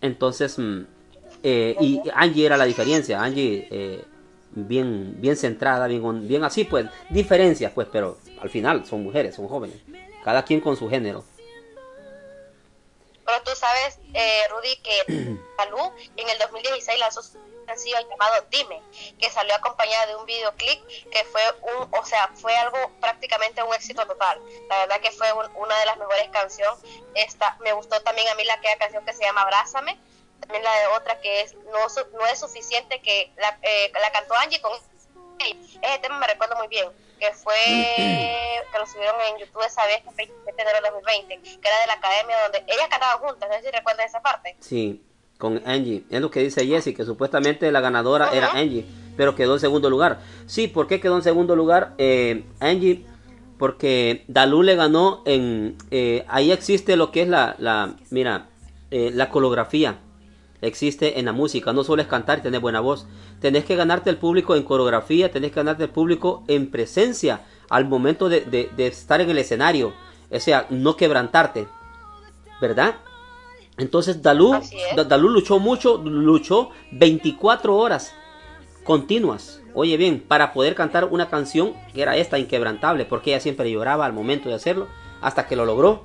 Entonces, 0.00 0.58
mm, 0.58 0.80
eh, 1.44 1.76
y 1.80 2.00
Angie 2.12 2.44
era 2.44 2.56
la 2.56 2.64
diferencia. 2.64 3.22
Angie, 3.22 3.68
eh, 3.70 4.04
bien, 4.52 5.14
bien 5.18 5.36
centrada, 5.36 5.86
bien, 5.86 6.26
bien 6.26 6.42
así, 6.42 6.64
pues, 6.64 6.86
diferencias, 7.08 7.70
pues, 7.72 7.86
pero 7.90 8.18
al 8.40 8.50
final 8.50 8.84
son 8.84 9.04
mujeres, 9.04 9.36
son 9.36 9.46
jóvenes. 9.46 9.76
Cada 10.24 10.42
quien 10.42 10.60
con 10.60 10.76
su 10.76 10.88
género. 10.88 11.24
Pero 13.30 13.42
tú 13.44 13.54
sabes, 13.54 13.98
eh, 14.14 14.42
Rudy, 14.50 14.76
que 14.76 15.38
Malú 15.58 15.92
en 16.16 16.28
el 16.28 16.38
2016 16.38 16.98
lanzó 16.98 17.22
su 17.22 17.38
sencillo 17.66 17.98
llamado 18.10 18.44
Dime, 18.50 18.82
que 19.20 19.30
salió 19.30 19.54
acompañada 19.54 20.06
de 20.06 20.16
un 20.16 20.26
videoclip 20.26 20.84
que 21.10 21.24
fue 21.26 21.42
un, 21.62 21.88
o 21.96 22.04
sea, 22.04 22.28
fue 22.34 22.56
algo 22.56 22.90
prácticamente 23.00 23.62
un 23.62 23.72
éxito 23.72 24.04
total. 24.06 24.40
La 24.68 24.78
verdad 24.78 25.00
que 25.00 25.12
fue 25.12 25.32
un- 25.32 25.50
una 25.56 25.78
de 25.78 25.86
las 25.86 25.96
mejores 25.98 26.28
canciones. 26.30 26.80
Esta, 27.14 27.56
me 27.60 27.72
gustó 27.72 28.00
también 28.02 28.26
a 28.28 28.34
mí 28.34 28.42
la 28.44 28.54
aquella 28.54 28.76
canción 28.78 29.04
que 29.04 29.12
se 29.12 29.22
llama 29.22 29.42
Abrázame, 29.42 29.96
también 30.40 30.64
la 30.64 30.74
de 30.80 30.86
otra 30.88 31.20
que 31.20 31.42
es 31.42 31.54
No, 31.54 31.86
no 32.18 32.26
es 32.26 32.40
suficiente, 32.40 33.00
que 33.00 33.32
la, 33.36 33.56
eh, 33.62 33.92
la 34.00 34.10
cantó 34.10 34.34
Angie 34.34 34.60
con 34.60 34.72
ese 34.74 35.98
tema 36.00 36.18
me 36.18 36.26
recuerdo 36.26 36.56
muy 36.56 36.66
bien, 36.66 36.90
que 37.20 37.32
fue 37.34 37.54
que 38.72 38.78
lo 38.78 38.86
subieron 38.86 39.16
en 39.30 39.38
YouTube 39.38 39.62
esa 39.66 39.84
vez, 39.86 40.00
el 40.08 40.14
27 40.16 40.56
de 40.56 40.62
enero 40.62 40.78
de 40.82 40.90
2020, 40.90 41.60
que 41.60 41.68
era 41.68 41.80
de 41.80 41.86
la 41.86 41.92
academia 41.92 42.36
donde 42.42 42.58
ellas 42.66 42.88
cantaban 42.88 43.18
juntas, 43.18 43.48
no 43.48 43.54
sé 43.56 43.62
si 43.62 43.70
recuerdas 43.70 44.06
esa 44.06 44.22
parte. 44.22 44.56
Sí, 44.60 45.02
con 45.38 45.62
Angie. 45.66 46.04
Es 46.10 46.20
lo 46.20 46.30
que 46.30 46.40
dice 46.40 46.66
Jessie, 46.66 46.94
que 46.94 47.04
supuestamente 47.04 47.70
la 47.70 47.80
ganadora 47.80 48.30
era 48.32 48.52
Angie, 48.52 48.86
pero 49.16 49.34
quedó 49.34 49.54
en 49.54 49.60
segundo 49.60 49.90
lugar. 49.90 50.20
Sí, 50.46 50.66
¿por 50.66 50.86
qué 50.86 51.00
quedó 51.00 51.16
en 51.16 51.22
segundo 51.22 51.54
lugar 51.54 51.94
eh, 51.98 52.44
Angie? 52.58 53.04
Porque 53.58 54.24
Dalú 54.26 54.62
le 54.62 54.74
ganó 54.74 55.22
en... 55.26 55.76
eh, 55.90 56.24
ahí 56.28 56.50
existe 56.50 56.96
lo 56.96 57.10
que 57.10 57.22
es 57.22 57.28
la... 57.28 57.56
la 57.58 57.94
mira, 58.10 58.48
eh, 58.90 59.10
la 59.12 59.28
coreografía. 59.28 59.98
Existe 60.62 61.18
en 61.18 61.24
la 61.26 61.32
música. 61.32 61.72
No 61.72 61.84
solo 61.84 62.02
es 62.02 62.08
cantar 62.08 62.38
y 62.38 62.42
tener 62.42 62.60
buena 62.60 62.80
voz. 62.80 63.06
Tenés 63.40 63.64
que 63.64 63.76
ganarte 63.76 64.10
el 64.10 64.16
público 64.18 64.54
en 64.56 64.62
coreografía. 64.62 65.30
Tenés 65.30 65.50
que 65.50 65.56
ganarte 65.56 65.84
el 65.84 65.90
público 65.90 66.44
en 66.48 66.70
presencia. 66.70 67.42
Al 67.68 67.86
momento 67.88 68.28
de, 68.28 68.40
de- 68.42 68.70
de 68.76 68.86
estar 68.88 69.20
en 69.20 69.30
el 69.30 69.38
escenario. 69.38 69.92
O 70.30 70.38
sea, 70.40 70.66
no 70.70 70.96
quebrantarte. 70.96 71.66
¿Verdad? 72.60 72.96
Entonces 73.78 74.20
Dalú, 74.22 74.52
Dalú 75.08 75.28
luchó 75.30 75.58
mucho, 75.58 75.96
luchó 75.98 76.70
24 76.92 77.74
horas 77.76 78.12
continuas, 78.84 79.60
Oye 79.72 79.96
bien, 79.96 80.20
para 80.26 80.52
poder 80.52 80.74
cantar 80.74 81.04
una 81.04 81.28
canción 81.30 81.74
que 81.94 82.02
era 82.02 82.16
esta, 82.16 82.38
inquebrantable, 82.40 83.04
porque 83.04 83.30
ella 83.30 83.40
siempre 83.40 83.70
lloraba 83.70 84.04
al 84.04 84.12
momento 84.12 84.48
de 84.48 84.56
hacerlo, 84.56 84.88
hasta 85.20 85.46
que 85.46 85.54
lo 85.54 85.64
logró 85.64 86.04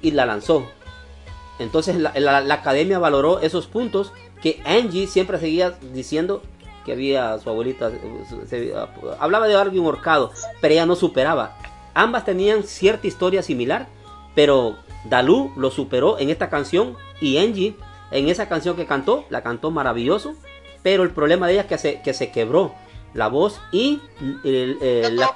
y 0.00 0.12
la 0.12 0.24
lanzó. 0.24 0.66
Entonces 1.58 1.96
la, 1.96 2.12
la- 2.16 2.40
la 2.40 2.54
academia 2.54 2.98
valoró 2.98 3.40
esos 3.40 3.66
puntos 3.66 4.12
que 4.42 4.60
Angie 4.64 5.06
siempre 5.06 5.38
seguía 5.38 5.70
diciendo 5.92 6.42
que 6.84 6.92
había 6.92 7.38
su 7.38 7.48
abuelita, 7.48 7.88
eh, 7.88 8.24
se- 8.28 8.46
se- 8.46 8.74
hablaba 9.18 9.46
de 9.48 9.54
alguien 9.54 9.86
horcado, 9.86 10.32
pero 10.60 10.74
ella 10.74 10.84
no 10.86 10.96
superaba. 10.96 11.56
Ambas 11.94 12.24
tenían 12.24 12.64
cierta 12.64 13.06
historia 13.06 13.42
similar, 13.42 13.86
pero 14.34 14.76
Dalú 15.04 15.52
lo 15.56 15.70
superó 15.70 16.18
en 16.18 16.30
esta 16.30 16.50
canción 16.50 16.96
y 17.20 17.38
Angie 17.38 17.76
en 18.10 18.28
esa 18.28 18.48
canción 18.48 18.76
que 18.76 18.86
cantó, 18.86 19.24
la 19.30 19.42
cantó 19.42 19.70
maravilloso, 19.70 20.34
pero 20.82 21.02
el 21.04 21.10
problema 21.10 21.46
de 21.46 21.54
ella 21.54 21.62
es 21.62 21.68
que 21.68 21.78
se, 21.78 22.02
que 22.02 22.12
se 22.14 22.30
quebró 22.30 22.74
la 23.14 23.28
voz 23.28 23.60
y 23.72 24.00
el- 24.44 24.76
eh, 24.82 25.08
No 25.12 25.20
la, 25.20 25.26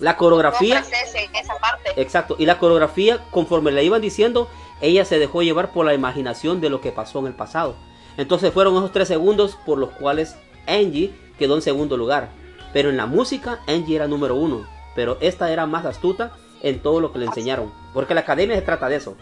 la 0.00 0.16
coreografía 0.16 0.80
tuvo 0.80 0.90
presencia 0.90 1.22
en 1.22 1.36
esa 1.36 1.54
parte. 1.56 1.90
Exacto, 1.96 2.36
y 2.38 2.46
la 2.46 2.58
coreografía, 2.58 3.18
conforme 3.30 3.70
le 3.70 3.84
iban 3.84 4.00
diciendo, 4.02 4.48
ella 4.80 5.04
se 5.04 5.18
dejó 5.18 5.42
llevar 5.42 5.72
por 5.72 5.86
la 5.86 5.94
imaginación 5.94 6.60
de 6.60 6.70
lo 6.70 6.80
que 6.80 6.92
pasó 6.92 7.18
en 7.20 7.26
el 7.26 7.34
pasado. 7.34 7.74
Entonces 8.16 8.52
fueron 8.52 8.76
esos 8.76 8.92
tres 8.92 9.08
segundos 9.08 9.56
por 9.66 9.78
los 9.78 9.90
cuales 9.90 10.36
Angie 10.66 11.12
quedó 11.38 11.54
en 11.54 11.62
segundo 11.62 11.96
lugar. 11.96 12.30
Pero 12.72 12.90
en 12.90 12.96
la 12.96 13.06
música, 13.06 13.60
Angie 13.66 13.96
era 13.96 14.08
número 14.08 14.36
uno. 14.36 14.66
Pero 14.94 15.16
esta 15.20 15.50
era 15.52 15.66
más 15.66 15.84
astuta 15.86 16.32
en 16.62 16.80
todo 16.80 17.00
lo 17.00 17.12
que 17.12 17.18
le 17.18 17.26
enseñaron. 17.26 17.72
Porque 17.92 18.14
la 18.14 18.20
academia 18.20 18.56
se 18.56 18.62
trata 18.62 18.88
de 18.88 18.96
eso. 18.96 19.16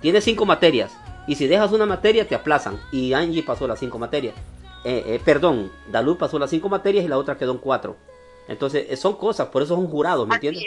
Tiene 0.00 0.20
cinco 0.20 0.46
materias. 0.46 0.92
Y 1.26 1.36
si 1.36 1.46
dejas 1.46 1.72
una 1.72 1.86
materia, 1.86 2.26
te 2.26 2.34
aplazan. 2.34 2.80
Y 2.90 3.12
Angie 3.12 3.42
pasó 3.42 3.66
las 3.68 3.78
cinco 3.78 3.98
materias. 3.98 4.34
Eh, 4.84 5.04
eh, 5.06 5.20
perdón, 5.22 5.70
Dalú 5.90 6.16
pasó 6.16 6.38
las 6.38 6.50
cinco 6.50 6.68
materias 6.68 7.04
y 7.04 7.08
la 7.08 7.18
otra 7.18 7.36
quedó 7.36 7.52
en 7.52 7.58
cuatro. 7.58 7.96
Entonces, 8.48 8.86
eh, 8.88 8.96
son 8.96 9.14
cosas, 9.14 9.48
por 9.48 9.62
eso 9.62 9.76
son 9.76 9.86
jurados, 9.86 10.26
¿me 10.26 10.34
entiendes? 10.34 10.64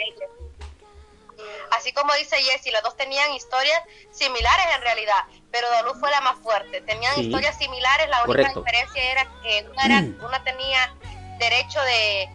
Así 1.84 1.92
como 1.92 2.14
dice 2.14 2.36
Jessie, 2.36 2.72
los 2.72 2.82
dos 2.82 2.96
tenían 2.96 3.30
historias 3.34 3.78
similares 4.10 4.64
en 4.74 4.80
realidad, 4.80 5.22
pero 5.52 5.68
Dalú 5.68 5.92
fue 6.00 6.10
la 6.10 6.22
más 6.22 6.38
fuerte. 6.38 6.80
Tenían 6.80 7.14
Sí. 7.14 7.20
historias 7.26 7.58
similares, 7.58 8.08
la 8.08 8.22
única 8.24 8.26
Correcto. 8.54 8.60
diferencia 8.62 9.12
era 9.12 9.28
que 9.42 9.66
una, 9.70 9.84
era, 9.84 9.98
una 10.26 10.42
tenía 10.44 10.94
derecho 11.38 11.78
de, 11.82 12.30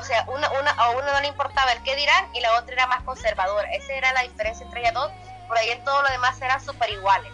o 0.00 0.02
sea, 0.04 0.24
una, 0.34 0.50
una, 0.52 0.70
a 0.70 0.90
una 0.92 1.12
no 1.12 1.20
le 1.20 1.26
importaba 1.28 1.70
el 1.72 1.82
qué 1.82 1.94
dirán 1.96 2.34
y 2.34 2.40
la 2.40 2.58
otra 2.58 2.72
era 2.72 2.86
más 2.86 3.02
conservadora. 3.02 3.70
Esa 3.74 3.92
era 3.92 4.10
la 4.14 4.22
diferencia 4.22 4.64
entre 4.64 4.80
ellas 4.80 4.94
dos. 4.94 5.10
Por 5.48 5.58
ahí 5.58 5.68
en 5.68 5.84
todo 5.84 6.00
lo 6.00 6.08
demás 6.08 6.40
eran 6.40 6.64
súper 6.64 6.88
iguales, 6.88 7.30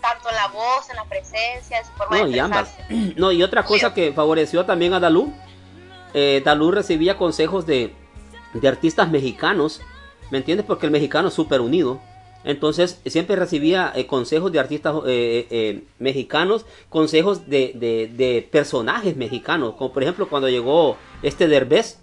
tanto 0.00 0.30
en 0.30 0.36
la 0.36 0.46
voz, 0.48 0.88
en 0.88 0.96
la 0.96 1.04
presencia, 1.04 1.80
en 1.80 1.84
su 1.84 1.92
forma 1.92 2.16
No, 2.16 2.24
de 2.28 2.30
y 2.30 2.38
ambas. 2.38 2.74
No, 2.88 3.30
y 3.30 3.42
otra 3.42 3.62
cosa 3.62 3.92
que 3.92 4.14
favoreció 4.14 4.64
también 4.64 4.94
a 4.94 5.00
Dalú, 5.00 5.34
eh, 6.14 6.40
Dalú 6.42 6.70
recibía 6.70 7.18
consejos 7.18 7.66
de, 7.66 7.94
de 8.54 8.68
artistas 8.68 9.10
mexicanos, 9.10 9.82
¿me 10.30 10.38
entiendes? 10.38 10.66
Porque 10.66 10.86
el 10.86 10.92
mexicano 10.92 11.28
es 11.28 11.34
súper 11.34 11.60
unido. 11.60 12.00
Entonces 12.42 13.00
siempre 13.04 13.36
recibía 13.36 13.92
eh, 13.94 14.06
consejos 14.06 14.50
de 14.50 14.60
artistas 14.60 14.94
eh, 15.06 15.46
eh, 15.50 15.84
mexicanos, 15.98 16.64
consejos 16.88 17.48
de, 17.48 18.48
personajes 18.50 19.16
mexicanos, 19.16 19.74
como 19.74 19.92
por 19.92 20.02
ejemplo 20.02 20.28
cuando 20.28 20.48
llegó 20.48 20.96
este 21.22 21.48
Derbez, 21.48 21.98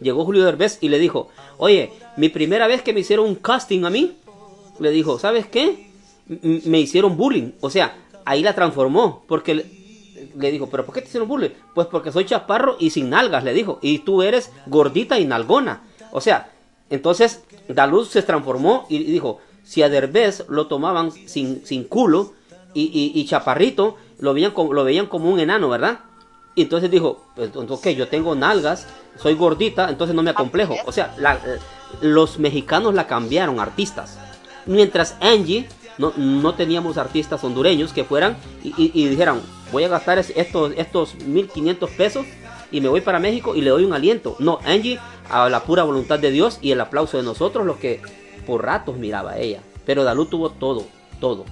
llegó 0.00 0.24
Julio 0.24 0.44
Derbez 0.44 0.78
y 0.80 0.88
le 0.88 0.98
dijo, 0.98 1.28
oye, 1.58 1.92
mi 2.16 2.28
primera 2.28 2.66
vez 2.66 2.82
que 2.82 2.92
me 2.92 3.00
hicieron 3.00 3.26
un 3.26 3.36
casting 3.36 3.84
a 3.84 3.90
mí, 3.90 4.16
le 4.80 4.90
dijo, 4.90 5.18
¿sabes 5.18 5.46
qué? 5.46 5.90
Me 6.26 6.80
hicieron 6.80 7.16
bullying. 7.16 7.52
O 7.60 7.70
sea, 7.70 7.96
ahí 8.24 8.42
la 8.42 8.54
transformó. 8.54 9.24
Porque 9.26 9.54
le, 9.54 9.66
le 10.36 10.52
dijo, 10.52 10.68
¿pero 10.70 10.84
por 10.84 10.94
qué 10.94 11.00
te 11.00 11.08
hicieron 11.08 11.28
bullying? 11.28 11.50
Pues 11.74 11.88
porque 11.88 12.12
soy 12.12 12.26
chaparro 12.26 12.76
y 12.78 12.90
sin 12.90 13.10
nalgas, 13.10 13.42
le 13.42 13.52
dijo. 13.52 13.78
Y 13.82 14.00
tú 14.00 14.22
eres 14.22 14.52
gordita 14.66 15.18
y 15.18 15.24
nalgona. 15.24 15.82
O 16.12 16.20
sea, 16.20 16.52
entonces 16.90 17.42
Daluz 17.68 18.08
se 18.08 18.22
transformó 18.22 18.86
y 18.88 18.98
dijo, 19.04 19.40
si 19.64 19.82
a 19.82 19.88
Derbez 19.88 20.44
lo 20.48 20.66
tomaban 20.66 21.12
sin, 21.12 21.64
sin 21.66 21.84
culo 21.84 22.32
y, 22.74 22.82
y- 22.84 23.18
y 23.20 23.26
chaparrito, 23.26 23.96
lo 24.18 24.34
veían, 24.34 24.52
como, 24.52 24.72
lo 24.72 24.84
veían 24.84 25.06
como 25.06 25.30
un 25.30 25.38
enano, 25.40 25.68
¿verdad? 25.68 26.00
Y 26.54 26.62
entonces 26.62 26.90
dijo, 26.90 27.24
pues, 27.36 27.50
ok, 27.54 27.88
yo 27.88 28.08
tengo 28.08 28.34
nalgas, 28.34 28.86
soy 29.16 29.34
gordita, 29.34 29.88
entonces 29.90 30.14
no 30.16 30.22
me 30.22 30.30
acomplejo. 30.30 30.76
O 30.86 30.92
sea, 30.92 31.14
la- 31.18 31.34
eh, 31.34 31.58
los 32.00 32.38
mexicanos 32.38 32.94
la 32.94 33.06
cambiaron, 33.06 33.60
artistas. 33.60 34.18
Mientras 34.66 35.16
Angie, 35.20 35.68
no, 35.98 36.12
no 36.16 36.54
teníamos 36.54 36.96
artistas 36.98 37.42
hondureños 37.44 37.92
que 37.92 38.04
fueran 38.04 38.36
y, 38.64 38.68
y- 38.76 38.90
y 38.94 39.06
dijeran, 39.08 39.40
voy 39.72 39.84
a 39.84 39.88
gastar 39.88 40.18
es- 40.18 40.32
estos, 40.36 40.72
estos 40.76 41.14
1500 41.24 41.90
pesos 41.90 42.26
y 42.70 42.80
me 42.80 42.88
voy 42.88 43.00
para 43.00 43.18
México 43.18 43.54
y 43.54 43.60
le 43.60 43.70
doy 43.70 43.84
un 43.84 43.92
aliento. 43.92 44.36
No, 44.38 44.58
Angie, 44.64 44.98
a 45.30 45.48
la 45.48 45.62
pura 45.62 45.82
voluntad 45.82 46.18
de 46.18 46.30
Dios 46.30 46.58
y 46.60 46.72
el 46.72 46.80
aplauso 46.80 47.16
de 47.16 47.22
nosotros, 47.22 47.66
los 47.66 47.76
que 47.76 48.00
por 48.46 48.64
ratos 48.64 48.96
miraba 48.96 49.32
a 49.32 49.38
ella. 49.38 49.62
Pero 49.84 50.04
Dalú 50.04 50.26
tuvo 50.26 50.50
todo, 50.50 50.86
todo, 51.20 51.44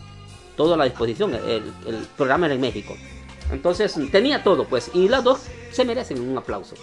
todo 0.56 0.74
a 0.74 0.76
la 0.76 0.84
disposición. 0.84 1.34
El, 1.34 1.72
el 1.86 2.06
programa 2.16 2.46
era 2.46 2.54
en 2.54 2.60
México. 2.60 2.94
Entonces 3.50 3.94
tenía 4.10 4.42
todo, 4.42 4.64
pues, 4.64 4.90
y 4.94 5.08
las 5.08 5.22
dos 5.24 5.40
se 5.70 5.84
merecen 5.84 6.20
un 6.20 6.36
aplauso. 6.36 6.74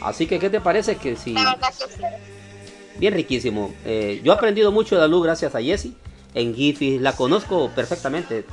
Así 0.00 0.26
que, 0.26 0.38
¿qué 0.38 0.50
te 0.50 0.60
parece 0.60 0.96
que 0.96 1.16
si... 1.16 1.34
Bien 2.98 3.12
riquísimo. 3.12 3.74
Eh, 3.84 4.20
yo 4.22 4.32
he 4.32 4.34
aprendido 4.36 4.70
mucho 4.70 4.94
de 4.94 5.00
Dalú 5.00 5.20
gracias 5.20 5.54
a 5.54 5.60
Jessie. 5.60 5.94
En 6.34 6.54
Giphy 6.54 6.98
la 6.98 7.14
conozco 7.14 7.70
perfectamente. 7.74 8.44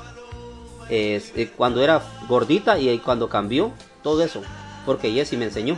Eh, 0.90 1.52
cuando 1.56 1.82
era 1.84 2.02
gordita 2.28 2.80
y 2.80 2.98
cuando 3.00 3.30
cambió, 3.30 3.72
todo 4.04 4.24
eso. 4.24 4.42
Porque 4.86 5.12
Jessie 5.12 5.38
me 5.38 5.46
enseñó. 5.46 5.78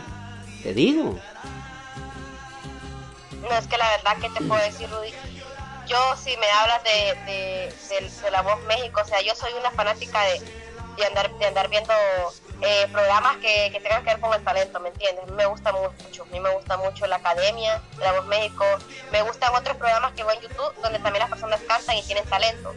Te 0.62 0.72
digo. 0.72 1.18
No, 3.42 3.54
es 3.58 3.66
que 3.66 3.76
la 3.76 3.88
verdad 3.90 4.16
que 4.16 4.30
te 4.30 4.44
puedo 4.44 4.62
decir, 4.62 4.88
Rudy, 4.88 5.12
yo 5.86 5.98
si 6.16 6.36
me 6.38 6.50
hablas 6.50 6.82
de, 6.84 7.70
de, 7.90 8.30
La 8.30 8.42
Voz 8.42 8.62
México, 8.64 9.02
o 9.02 9.04
sea, 9.04 9.20
yo 9.20 9.34
soy 9.34 9.52
una 9.58 9.70
fanática 9.70 10.22
de, 10.22 10.40
de 10.96 11.06
andar 11.06 11.30
de 11.38 11.44
andar 11.44 11.68
viendo 11.68 11.92
eh, 12.62 12.88
programas 12.90 13.36
que, 13.38 13.70
que 13.70 13.80
tengan 13.80 14.02
que 14.02 14.10
ver 14.10 14.20
con 14.20 14.32
el 14.32 14.42
talento, 14.42 14.80
¿me 14.80 14.88
entiendes? 14.88 15.26
Me 15.32 15.44
gusta 15.44 15.72
mucho, 15.72 16.22
a 16.22 16.26
mí 16.26 16.40
me 16.40 16.50
gusta 16.50 16.78
mucho 16.78 17.06
la 17.06 17.16
Academia, 17.16 17.82
La 17.98 18.12
Voz 18.12 18.26
México, 18.26 18.64
me 19.12 19.20
gustan 19.22 19.54
otros 19.54 19.76
programas 19.76 20.12
que 20.14 20.24
veo 20.24 20.32
en 20.32 20.40
YouTube 20.40 20.74
donde 20.82 20.98
también 21.00 21.20
las 21.20 21.30
personas 21.30 21.60
cantan 21.68 21.96
y 21.96 22.02
tienen 22.02 22.24
talento. 22.24 22.74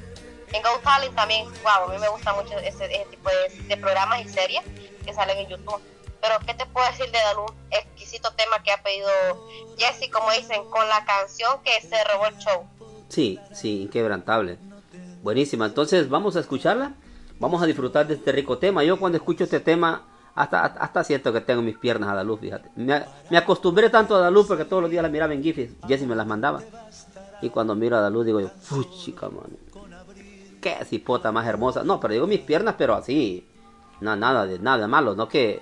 En 0.52 0.62
Go 0.64 0.80
Talent 0.84 1.16
también, 1.16 1.46
wow, 1.64 1.90
a 1.90 1.94
mí 1.94 1.98
me 2.00 2.08
gusta 2.10 2.34
mucho 2.34 2.58
ese, 2.60 2.86
ese 2.86 3.06
tipo 3.06 3.30
de, 3.30 3.64
de 3.64 3.78
programas 3.78 4.22
y 4.22 4.30
series 4.30 4.64
que 5.06 5.14
salen 5.14 5.38
en 5.38 5.48
YouTube. 5.48 5.82
Pero, 6.22 6.36
¿qué 6.46 6.54
te 6.54 6.66
puedo 6.66 6.88
decir 6.88 7.06
de 7.06 7.20
Dalú? 7.20 7.46
Exquisito 7.72 8.32
tema 8.34 8.62
que 8.64 8.72
ha 8.72 8.82
pedido 8.82 9.10
Jesse, 9.78 10.10
como 10.12 10.32
dicen, 10.32 10.70
con 10.70 10.88
la 10.88 11.06
canción 11.06 11.60
que 11.64 11.82
se 11.82 12.04
robó 12.04 12.28
el 12.28 12.38
show. 12.38 12.64
Sí, 13.10 13.40
sí, 13.54 13.84
inquebrantable. 13.84 14.58
Buenísima. 15.22 15.66
Entonces, 15.66 16.10
vamos 16.10 16.36
a 16.36 16.40
escucharla. 16.40 16.94
Vamos 17.40 17.62
a 17.62 17.66
disfrutar 17.66 18.08
de 18.08 18.16
este 18.16 18.32
rico 18.32 18.58
tema. 18.58 18.84
Yo 18.84 19.00
cuando 19.00 19.18
escucho 19.18 19.44
este 19.44 19.60
tema, 19.60 20.08
hasta, 20.34 20.66
hasta 20.66 21.04
siento 21.04 21.32
que 21.32 21.42
tengo 21.42 21.62
mis 21.62 21.78
piernas 21.78 22.10
a 22.10 22.24
la 22.24 22.38
fíjate. 22.38 22.70
Me, 22.76 23.04
me 23.30 23.38
acostumbré 23.38 23.90
tanto 23.90 24.16
a 24.16 24.30
la 24.30 24.44
porque 24.44 24.66
todos 24.66 24.82
los 24.84 24.92
días 24.92 25.04
la 25.04 25.10
miraba 25.10 25.34
en 25.34 25.44
Giphy. 25.44 25.78
Jessie 25.88 26.08
me 26.08 26.16
las 26.16 26.28
mandaba. 26.28 26.62
Y 27.42 27.50
cuando 27.50 27.76
miro 27.76 27.98
a 27.98 28.02
la 28.02 28.10
digo 28.24 28.40
yo, 28.40 28.50
chica, 29.04 29.30
mano. 29.30 29.58
Qué 30.62 30.76
cipota 30.86 31.32
más 31.32 31.46
hermosa. 31.48 31.84
No, 31.84 32.00
pero 32.00 32.14
digo 32.14 32.28
mis 32.28 32.40
piernas, 32.40 32.76
pero 32.78 32.96
así. 32.96 33.48
No, 34.02 34.16
nada 34.16 34.46
de 34.46 34.60
nada 34.60 34.88
malo. 34.88 35.16
No 35.16 35.28
que 35.28 35.62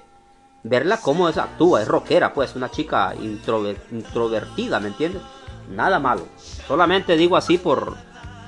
verla 0.67 0.97
cómo 0.97 1.29
es, 1.29 1.37
actúa, 1.37 1.83
es 1.83 1.87
rockera, 1.87 2.33
pues, 2.33 2.55
una 2.55 2.71
chica 2.71 3.13
introver- 3.15 3.77
introvertida, 3.91 4.79
¿me 4.79 4.87
entiendes? 4.87 5.21
Nada 5.69 5.99
malo. 5.99 6.27
Solamente 6.67 7.15
digo 7.17 7.37
así 7.37 7.59
por 7.59 7.95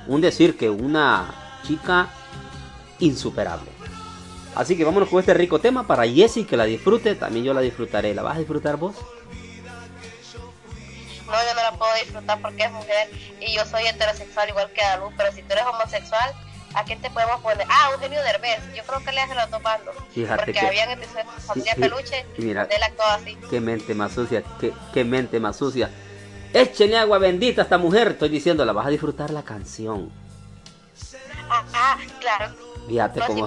un 0.08 0.20
decir 0.20 0.56
que 0.56 0.68
una 0.68 1.32
chica 1.64 2.08
insuperable. 2.98 3.70
Así 4.56 4.76
que 4.76 4.84
vámonos 4.84 5.08
con 5.08 5.20
este 5.20 5.32
rico 5.34 5.60
tema 5.60 5.86
para 5.86 6.08
Jessie 6.08 6.44
que 6.44 6.56
la 6.56 6.64
disfrute, 6.64 7.14
también 7.14 7.44
yo 7.44 7.54
la 7.54 7.60
disfrutaré. 7.60 8.14
¿La 8.14 8.22
vas 8.22 8.34
a 8.36 8.38
disfrutar 8.40 8.76
vos? 8.76 8.96
No, 11.26 11.32
yo 11.32 11.54
no 11.54 11.62
la 11.62 11.72
puedo 11.78 11.94
disfrutar 12.02 12.40
porque 12.40 12.64
es 12.64 12.72
mujer 12.72 13.10
y 13.40 13.54
yo 13.54 13.64
soy 13.64 13.86
heterosexual 13.86 14.48
igual 14.48 14.72
que 14.72 14.82
Dalú, 14.82 15.12
pero 15.16 15.30
si 15.30 15.42
tú 15.42 15.52
eres 15.52 15.64
homosexual, 15.66 16.32
¿a 16.74 16.84
quién 16.84 17.00
te 17.00 17.10
podemos 17.10 17.40
poner? 17.40 17.66
Ah, 17.70 17.90
Eugenio 17.92 18.22
Derbez, 18.22 18.60
yo 18.74 18.82
creo 18.84 19.04
que 19.04 19.12
le 19.12 19.20
hacen 19.20 19.36
los 19.36 19.50
dos 19.50 19.62
bandos. 19.62 19.94
Fíjate 20.12 20.36
porque 20.36 20.52
que- 20.52 20.66
habían 20.66 20.90
episodios 20.90 21.26
de 21.34 21.40
familia 21.42 21.74
Sí, 21.74 21.80
peluche, 21.80 22.26
mira. 22.38 22.60
donde 22.62 22.76
él 22.76 22.82
actuaba 22.82 23.14
así. 23.14 23.38
Qué 23.50 23.60
mente 23.60 23.94
más 23.94 24.12
sucia, 24.12 24.42
qué, 24.60 24.72
qué 24.92 25.04
mente 25.04 25.40
más 25.40 25.56
sucia. 25.56 25.90
Échenle 26.52 26.98
agua 26.98 27.18
bendita 27.18 27.62
a 27.62 27.64
esta 27.64 27.78
mujer, 27.78 28.08
estoy 28.08 28.28
diciendo, 28.30 28.64
la 28.64 28.72
vas 28.72 28.86
a 28.86 28.90
disfrutar 28.90 29.30
la 29.30 29.42
canción. 29.42 30.10
Ah, 31.50 31.64
ah, 31.74 31.98
claro. 32.20 32.54
Fíjate 32.86 33.20
No, 33.20 33.26
cómo 33.26 33.46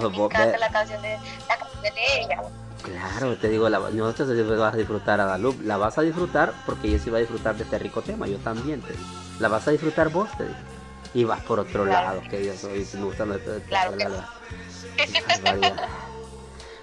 canción 0.70 1.02
de, 1.02 1.18
la 1.48 1.56
canción 1.58 1.82
de 1.94 2.20
ella. 2.20 2.42
Claro, 2.82 3.36
te 3.36 3.48
digo, 3.48 3.68
la, 3.68 3.78
no 3.78 4.12
te 4.12 4.24
vas 4.24 4.74
a 4.74 4.76
disfrutar 4.76 5.20
a 5.20 5.24
Dalup, 5.24 5.60
la 5.62 5.76
vas 5.76 5.98
a 5.98 6.02
disfrutar 6.02 6.52
porque 6.66 6.88
ella 6.88 6.98
sí 6.98 7.10
va 7.10 7.18
a 7.18 7.20
disfrutar 7.20 7.56
de 7.56 7.62
este 7.64 7.78
rico 7.78 8.02
tema, 8.02 8.26
yo 8.26 8.38
también 8.38 8.80
te 8.82 8.92
digo. 8.92 9.04
La 9.38 9.48
vas 9.48 9.66
a 9.68 9.70
disfrutar 9.70 10.08
vos, 10.08 10.28
te 10.36 10.44
digo. 10.44 10.56
Y 11.14 11.24
vas 11.24 11.40
por 11.42 11.60
otro 11.60 11.84
Claro. 11.84 12.08
lado, 12.16 12.22
que 12.30 12.44
yo 12.44 12.54
soy, 12.54 12.84
si 12.84 12.96
me 12.96 13.04
gustan 13.04 13.28
los 13.30 13.38
Claro 13.68 13.96
la- 13.96 14.08
la- 14.08 14.28
barbaridad. 15.42 15.88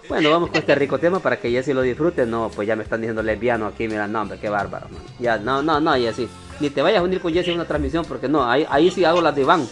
Bueno, 0.07 0.31
vamos 0.31 0.49
con 0.49 0.57
este 0.59 0.73
rico 0.75 0.97
tema 0.97 1.19
para 1.19 1.39
que 1.39 1.51
Jessy 1.51 1.73
lo 1.73 1.81
disfrute. 1.81 2.25
No, 2.25 2.49
pues 2.49 2.67
ya 2.67 2.75
me 2.75 2.83
están 2.83 3.01
diciendo 3.01 3.21
lesbiano 3.21 3.67
aquí, 3.67 3.87
mira, 3.87 4.07
no, 4.07 4.21
hombre, 4.21 4.39
qué 4.39 4.49
bárbaro, 4.49 4.87
man. 4.89 5.01
Ya, 5.19 5.37
no, 5.37 5.61
no, 5.61 5.79
no, 5.79 5.93
Jessy. 5.95 6.27
Ni 6.59 6.69
te 6.69 6.81
vayas 6.81 6.99
a 7.01 7.03
unir 7.03 7.21
con 7.21 7.31
Jessy 7.33 7.51
en 7.51 7.57
una 7.57 7.67
transmisión 7.67 8.03
porque 8.05 8.27
no, 8.27 8.49
ahí, 8.49 8.65
ahí 8.69 8.89
sí 8.91 9.05
hago 9.05 9.21
las 9.21 9.35
de 9.35 9.41
Iván. 9.41 9.67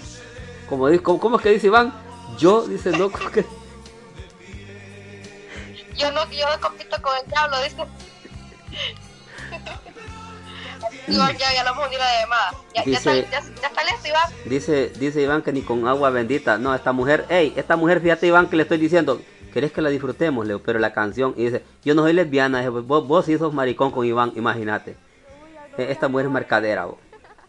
Como, 0.70 0.88
dice- 0.90 1.02
¿cómo, 1.04 1.38
es 1.38 1.42
que 1.44 1.50
dice 1.52 1.68
Iván? 1.68 1.92
Yo, 2.38 2.68
dice, 2.68 2.92
no, 2.92 3.10
¿cómo 3.12 3.32
que? 3.32 3.46
Yo 5.96 6.12
no, 6.12 6.30
yo 6.32 6.46
compito 6.62 7.02
con 7.02 7.14
el 7.18 7.28
diablo, 7.30 7.58
dice. 7.64 7.78
Iván, 11.08 11.38
ya, 11.38 11.54
ya 11.54 11.64
lo. 11.64 11.78
Ya, 12.74 12.84
Dice- 12.84 13.20
está, 13.20 13.32
ya, 13.32 13.42
ya 13.62 13.68
está 13.68 13.84
listo, 13.84 14.08
Iván. 14.08 14.24
Dice, 14.46 14.92
dice 15.00 15.22
Iván 15.22 15.42
que 15.42 15.52
ni 15.54 15.62
con 15.62 15.88
agua 15.88 16.10
bendita. 16.10 16.58
No, 16.58 16.74
esta 16.76 16.92
mujer, 16.92 17.26
hey, 17.30 17.54
esta 17.56 17.76
mujer, 17.76 18.02
fíjate 18.02 18.28
Iván 18.28 18.48
que 18.48 18.56
le 18.56 18.64
estoy 18.64 18.78
diciendo, 18.78 19.22
¿querés 19.54 19.72
que 19.72 19.82
la 19.82 19.90
disfrutemos, 19.90 20.46
Leo? 20.46 20.62
Pero 20.62 20.80
la 20.80 20.94
canción, 20.94 21.34
y 21.38 21.46
dice, 21.46 21.64
yo 21.84 21.96
no 21.96 22.04
soy 22.04 22.14
lesbiana, 22.14 22.60
dice, 22.60 22.70
vos, 22.70 23.08
vos 23.08 23.26
sí 23.26 23.38
sos 23.38 23.54
maricón 23.54 23.92
con 23.92 24.06
Iván, 24.06 24.34
imagínate. 24.36 24.92
Eh, 25.78 25.88
Esta 25.90 26.08
mujer 26.08 26.28
es 26.28 26.32
mercadera, 26.32 26.86
vos. 26.86 26.98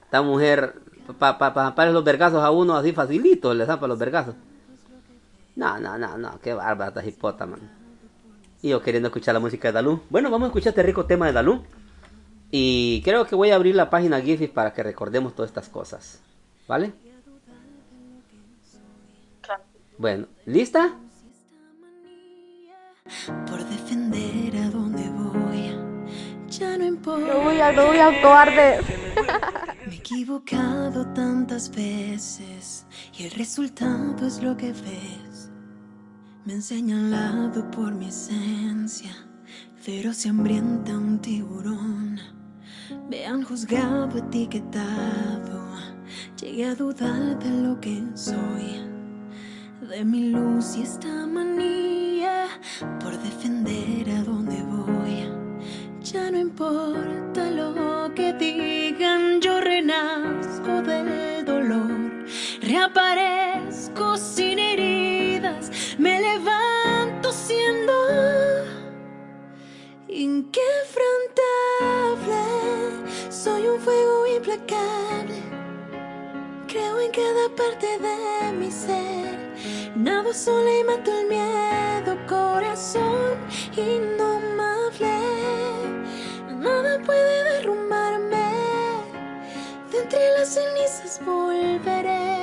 Esta 0.05 0.23
mujer, 0.23 0.75
para 1.19 1.37
pa, 1.39 1.53
pa, 1.53 1.75
pa- 1.75 1.87
los 1.87 2.05
vergazos 2.05 2.43
a 2.43 2.51
uno 2.51 2.77
así 2.77 2.93
facilito, 2.93 3.53
le 3.55 3.67
zampa 3.67 3.87
los 3.87 3.99
vergazos. 3.99 4.35
No, 5.57 5.79
no, 5.81 5.99
no, 5.99 6.17
no, 6.17 6.39
qué 6.41 6.55
bárbara 6.55 6.89
esta 6.91 7.05
hipota, 7.05 7.45
man. 7.45 7.61
Y 8.63 8.71
yo 8.71 8.81
queriendo 8.81 9.09
escuchar 9.09 9.35
la 9.35 9.41
música 9.41 9.69
de 9.69 9.73
Dalú. 9.73 10.01
Bueno, 10.11 10.31
vamos 10.31 10.47
a 10.47 10.49
escuchar 10.49 10.71
este 10.71 10.83
rico 10.83 11.05
tema 11.07 11.27
de 11.27 11.33
Dalú. 11.33 11.65
Y 12.51 13.03
creo 13.03 13.27
que 13.27 13.35
voy 13.35 13.51
a 13.51 13.57
abrir 13.57 13.75
la 13.75 13.91
página 13.91 14.21
Giphy 14.21 14.49
para 14.49 14.73
que 14.73 14.83
recordemos 14.83 15.35
todas 15.35 15.51
estas 15.51 15.69
cosas. 15.69 16.21
¿Vale? 16.67 16.93
Bueno, 19.99 20.29
¿lista? 20.47 20.97
Por 23.49 23.65
defender 23.65 24.57
a 24.57 24.71
donde 24.71 25.09
voy, 25.11 25.77
ya 26.49 26.79
no 26.79 26.85
importa. 26.85 27.35
No 27.35 27.41
voy 27.41 27.61
a, 27.61 27.73
no 27.73 27.87
voy 27.87 27.99
a 27.99 28.23
cobarde. 28.23 28.81
Me 29.87 29.95
he 29.95 29.99
equivocado 29.99 31.07
tantas 31.15 31.75
veces 31.75 32.87
y 33.19 33.25
el 33.25 33.33
resultado 33.33 34.27
es 34.27 34.43
lo 34.43 34.57
que 34.57 34.73
ves. 34.73 35.51
Me 36.45 36.55
han 36.55 36.63
señalado 36.63 37.69
por 37.71 37.93
mi 37.93 38.09
esencia, 38.09 39.11
feroz 39.77 40.25
y 40.27 40.29
hambrienta 40.29 40.97
un 40.97 41.19
tiburón. 41.19 42.38
Me 43.11 43.27
han 43.27 43.43
juzgado, 43.43 44.17
etiquetado, 44.17 45.61
llegué 46.41 46.65
a 46.65 46.75
dudar 46.75 47.39
de 47.39 47.51
lo 47.51 47.79
que 47.81 48.03
soy, 48.15 48.83
de 49.91 50.05
mi 50.07 50.31
luz 50.31 50.77
y 50.77 50.83
esta 50.83 51.27
manía 51.27 52.47
por 53.01 53.19
defender 53.19 54.09
a 54.11 54.23
donde 54.23 54.63
voy. 54.63 55.29
Ya 56.03 56.31
no 56.31 56.39
importa 56.39 57.51
lo 57.51 58.15
que 58.15 58.33
digan, 58.33 59.41
yo 59.43 59.61
renazco 59.61 60.81
del 60.81 61.45
dolor, 61.45 62.25
reaparezco 62.63 64.17
sin 64.17 64.59
heridas, 64.59 65.71
me 65.99 66.21
levanto 66.21 67.33
siendo 67.33 67.93
inquebrantable. 70.09 71.18
Creo 76.67 77.01
en 77.01 77.11
cada 77.11 77.49
parte 77.57 77.87
de 77.99 78.53
mi 78.53 78.71
ser. 78.71 79.39
Nado 79.97 80.33
sola 80.33 80.71
y 80.79 80.85
mato 80.85 81.11
el 81.19 81.27
miedo, 81.27 82.17
corazón 82.29 83.39
indomable. 83.77 85.19
Nada 86.57 86.99
puede 87.05 87.45
derrumbarme. 87.45 88.53
De 89.91 90.03
entre 90.03 90.31
las 90.39 90.55
cenizas 90.55 91.21
volveré 91.25 92.38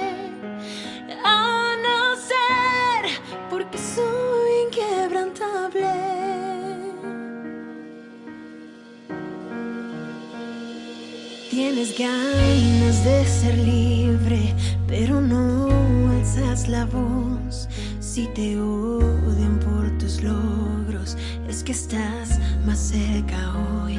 Tienes 11.76 12.00
ganas 12.00 13.04
de 13.04 13.26
ser 13.26 13.58
libre, 13.58 14.56
pero 14.88 15.20
no 15.20 15.68
alzas 16.10 16.70
la 16.70 16.86
voz. 16.86 17.68
Si 18.00 18.28
te 18.28 18.58
odian 18.58 19.60
por 19.60 19.98
tus 19.98 20.24
logros, 20.24 21.18
es 21.50 21.66
que 21.66 21.74
estás 21.74 22.40
más 22.66 22.80
cerca 22.80 23.54
hoy. 23.84 23.98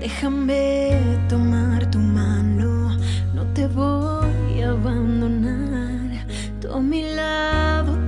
Déjame 0.00 0.98
tomar 1.28 1.88
tu 1.92 2.00
mano, 2.00 2.98
no 3.32 3.44
te 3.54 3.68
voy 3.68 4.62
a 4.62 4.70
abandonar. 4.70 6.26
Tú 6.60 6.72
a 6.72 6.80
mi 6.80 7.02
lado 7.02 8.05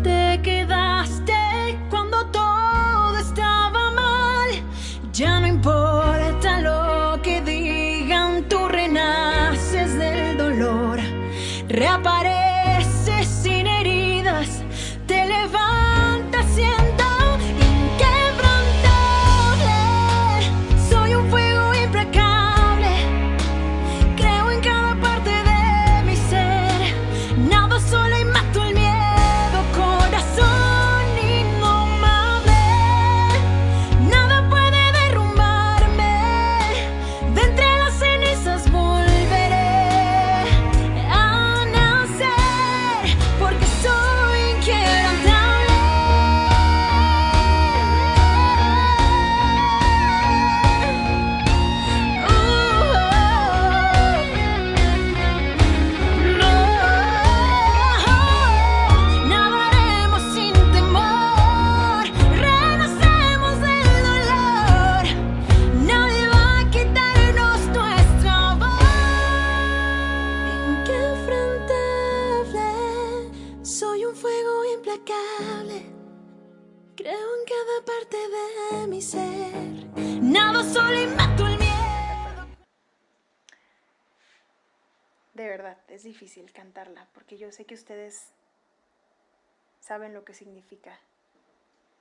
que 90.28 90.34
significa, 90.34 90.94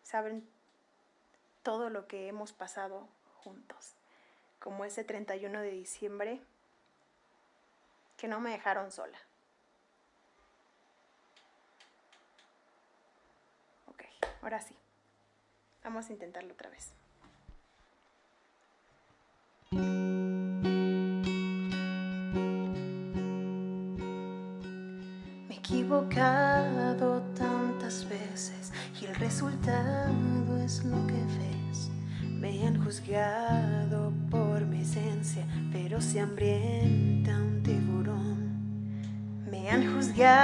saben 0.04 0.46
todo 1.64 1.90
lo 1.90 2.08
que 2.08 2.28
hemos 2.28 2.52
pasado 2.52 3.08
juntos, 3.38 3.94
como 4.60 4.84
ese 4.84 5.06
31 5.06 5.62
de 5.62 5.72
diciembre 5.72 6.42
que 8.18 8.28
no 8.28 8.42
me 8.42 8.50
dejaron 8.50 8.92
sola. 8.92 9.18
Ok, 13.86 14.04
ahora 14.42 14.60
sí, 14.60 14.76
vamos 15.86 16.10
a 16.10 16.12
intentarlo 16.12 16.52
otra 16.52 16.70
vez. 16.70 16.92
Equivocado 25.68 27.22
tantas 27.36 28.08
veces 28.08 28.72
y 29.02 29.06
el 29.06 29.16
resultado 29.16 30.58
es 30.64 30.86
lo 30.86 30.96
que 31.08 31.14
ves. 31.14 31.90
Me 32.24 32.66
han 32.66 32.82
juzgado 32.82 34.14
por 34.30 34.66
mi 34.66 34.82
esencia, 34.82 35.46
pero 35.74 36.00
se 36.00 36.22
hambrienta 36.22 37.36
un 37.36 37.62
tiburón. 37.64 38.48
Me 39.52 39.70
han 39.70 39.94
juzgado. 39.94 40.38